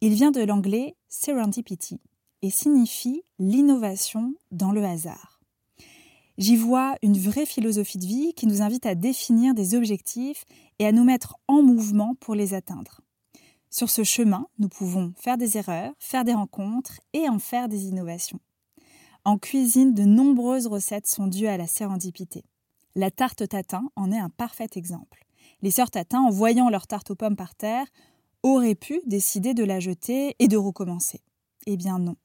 Il 0.00 0.14
vient 0.14 0.30
de 0.30 0.42
l'anglais 0.42 0.94
serendipity 1.08 2.00
et 2.42 2.50
signifie 2.50 3.22
l'innovation 3.40 4.34
dans 4.52 4.70
le 4.70 4.84
hasard. 4.84 5.33
J'y 6.36 6.56
vois 6.56 6.96
une 7.02 7.16
vraie 7.16 7.46
philosophie 7.46 7.98
de 7.98 8.06
vie 8.06 8.34
qui 8.34 8.46
nous 8.46 8.60
invite 8.60 8.86
à 8.86 8.96
définir 8.96 9.54
des 9.54 9.76
objectifs 9.76 10.44
et 10.80 10.86
à 10.86 10.92
nous 10.92 11.04
mettre 11.04 11.36
en 11.46 11.62
mouvement 11.62 12.16
pour 12.16 12.34
les 12.34 12.54
atteindre. 12.54 13.00
Sur 13.70 13.88
ce 13.88 14.02
chemin, 14.02 14.48
nous 14.58 14.68
pouvons 14.68 15.12
faire 15.16 15.36
des 15.36 15.56
erreurs, 15.56 15.92
faire 15.98 16.24
des 16.24 16.34
rencontres 16.34 17.00
et 17.12 17.28
en 17.28 17.38
faire 17.38 17.68
des 17.68 17.84
innovations. 17.86 18.40
En 19.24 19.38
cuisine, 19.38 19.94
de 19.94 20.04
nombreuses 20.04 20.66
recettes 20.66 21.06
sont 21.06 21.28
dues 21.28 21.46
à 21.46 21.56
la 21.56 21.66
sérendipité. 21.66 22.44
La 22.96 23.10
tarte 23.10 23.48
tatin 23.48 23.88
en 23.96 24.10
est 24.12 24.18
un 24.18 24.28
parfait 24.28 24.68
exemple. 24.74 25.24
Les 25.62 25.70
sœurs 25.70 25.90
tatin, 25.90 26.20
en 26.20 26.30
voyant 26.30 26.68
leur 26.68 26.86
tarte 26.86 27.10
aux 27.10 27.16
pommes 27.16 27.36
par 27.36 27.54
terre, 27.54 27.86
auraient 28.42 28.74
pu 28.74 29.00
décider 29.06 29.54
de 29.54 29.64
la 29.64 29.80
jeter 29.80 30.34
et 30.38 30.48
de 30.48 30.56
recommencer. 30.56 31.20
Eh 31.66 31.76
bien 31.76 31.98
non. 31.98 32.16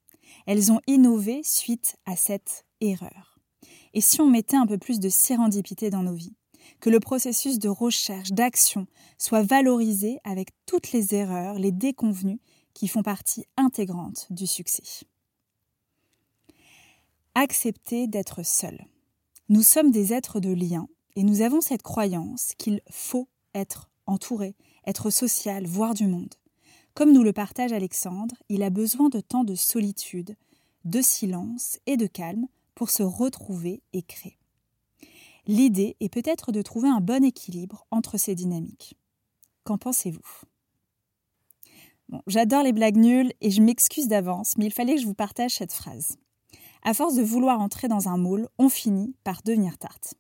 Elles 0.45 0.72
ont 0.72 0.82
innové 0.88 1.41
suite 1.43 1.95
à 2.05 2.16
cette 2.16 2.66
erreur. 2.82 3.28
Et 3.93 4.01
si 4.01 4.21
on 4.21 4.29
mettait 4.29 4.57
un 4.57 4.67
peu 4.67 4.77
plus 4.77 4.99
de 4.99 5.09
sérendipité 5.09 5.89
dans 5.89 6.03
nos 6.03 6.13
vies 6.13 6.35
Que 6.79 6.89
le 6.89 6.99
processus 6.99 7.59
de 7.59 7.69
recherche, 7.69 8.31
d'action 8.31 8.87
soit 9.17 9.43
valorisé 9.43 10.19
avec 10.23 10.49
toutes 10.65 10.91
les 10.91 11.15
erreurs, 11.15 11.59
les 11.59 11.71
déconvenues 11.71 12.39
qui 12.73 12.87
font 12.87 13.03
partie 13.03 13.45
intégrante 13.57 14.27
du 14.29 14.47
succès 14.47 14.83
accepter 17.35 18.07
d'être 18.07 18.43
seul. 18.43 18.85
Nous 19.47 19.63
sommes 19.63 19.91
des 19.91 20.13
êtres 20.13 20.39
de 20.39 20.51
lien 20.51 20.87
et 21.15 21.23
nous 21.23 21.41
avons 21.41 21.61
cette 21.61 21.83
croyance 21.83 22.51
qu'il 22.57 22.81
faut 22.89 23.29
être 23.55 23.89
entouré, 24.05 24.55
être 24.85 25.09
social, 25.09 25.65
voir 25.65 25.93
du 25.93 26.07
monde. 26.07 26.35
Comme 26.93 27.13
nous 27.13 27.23
le 27.23 27.33
partage 27.33 27.71
Alexandre, 27.71 28.35
il 28.49 28.63
a 28.63 28.69
besoin 28.69 29.09
de 29.09 29.19
temps 29.21 29.43
de 29.43 29.55
solitude, 29.55 30.35
de 30.85 31.01
silence 31.01 31.79
et 31.85 31.97
de 31.97 32.07
calme 32.07 32.47
pour 32.80 32.91
se 32.91 33.03
retrouver 33.03 33.84
et 33.91 34.03
créer. 34.03 34.38
L'idée 35.47 35.97
est 35.99 36.07
peut-être 36.07 36.53
de 36.53 36.61
trouver 36.61 36.88
un 36.88 37.01
bon 37.01 37.25
équilibre 37.25 37.86
entre 37.91 38.17
ces 38.17 38.36
dynamiques. 38.36 38.97
Qu'en 39.65 39.77
pensez-vous? 39.77 40.21
J'adore 42.25 42.63
les 42.63 42.71
blagues 42.71 42.95
nulles 42.95 43.34
et 43.41 43.51
je 43.51 43.61
m'excuse 43.61 44.07
d'avance, 44.07 44.55
mais 44.57 44.67
il 44.67 44.71
fallait 44.71 44.95
que 44.95 45.01
je 45.01 45.07
vous 45.07 45.13
partage 45.13 45.55
cette 45.55 45.73
phrase. 45.73 46.15
À 46.82 46.93
force 46.93 47.15
de 47.15 47.21
vouloir 47.21 47.59
entrer 47.59 47.89
dans 47.89 48.07
un 48.07 48.15
moule, 48.15 48.47
on 48.57 48.69
finit 48.69 49.13
par 49.25 49.41
devenir 49.43 49.77
tarte. 49.77 50.13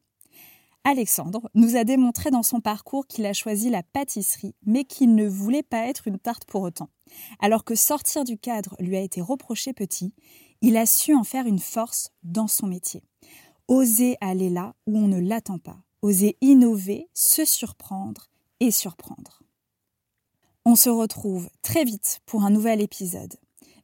Alexandre 0.83 1.49
nous 1.53 1.77
a 1.77 1.85
démontré 1.85 2.29
dans 2.29 2.43
son 2.43 2.59
parcours 2.59 3.07
qu'il 3.07 3.25
a 3.25 3.31
choisi 3.31 3.69
la 3.69 3.83
pâtisserie, 3.83 4.55
mais 4.65 4.83
qu'il 4.83 5.15
ne 5.15 5.29
voulait 5.29 5.63
pas 5.63 5.87
être 5.87 6.09
une 6.09 6.19
tarte 6.19 6.43
pour 6.43 6.63
autant. 6.63 6.89
Alors 7.39 7.63
que 7.63 7.75
sortir 7.75 8.25
du 8.25 8.37
cadre 8.37 8.75
lui 8.79 8.97
a 8.97 9.01
été 9.01 9.21
reproché 9.21 9.71
petit, 9.71 10.13
il 10.61 10.77
a 10.77 10.85
su 10.85 11.15
en 11.15 11.23
faire 11.23 11.45
une 11.45 11.59
force 11.59 12.11
dans 12.23 12.47
son 12.47 12.67
métier. 12.67 13.03
Oser 13.67 14.17
aller 14.21 14.49
là 14.49 14.73
où 14.87 14.97
on 14.97 15.07
ne 15.07 15.19
l'attend 15.19 15.57
pas, 15.57 15.77
oser 16.01 16.37
innover, 16.41 17.07
se 17.13 17.45
surprendre 17.45 18.29
et 18.59 18.71
surprendre. 18.71 19.43
On 20.65 20.75
se 20.75 20.89
retrouve 20.89 21.49
très 21.61 21.83
vite 21.83 22.21
pour 22.25 22.43
un 22.43 22.49
nouvel 22.49 22.81
épisode. 22.81 23.35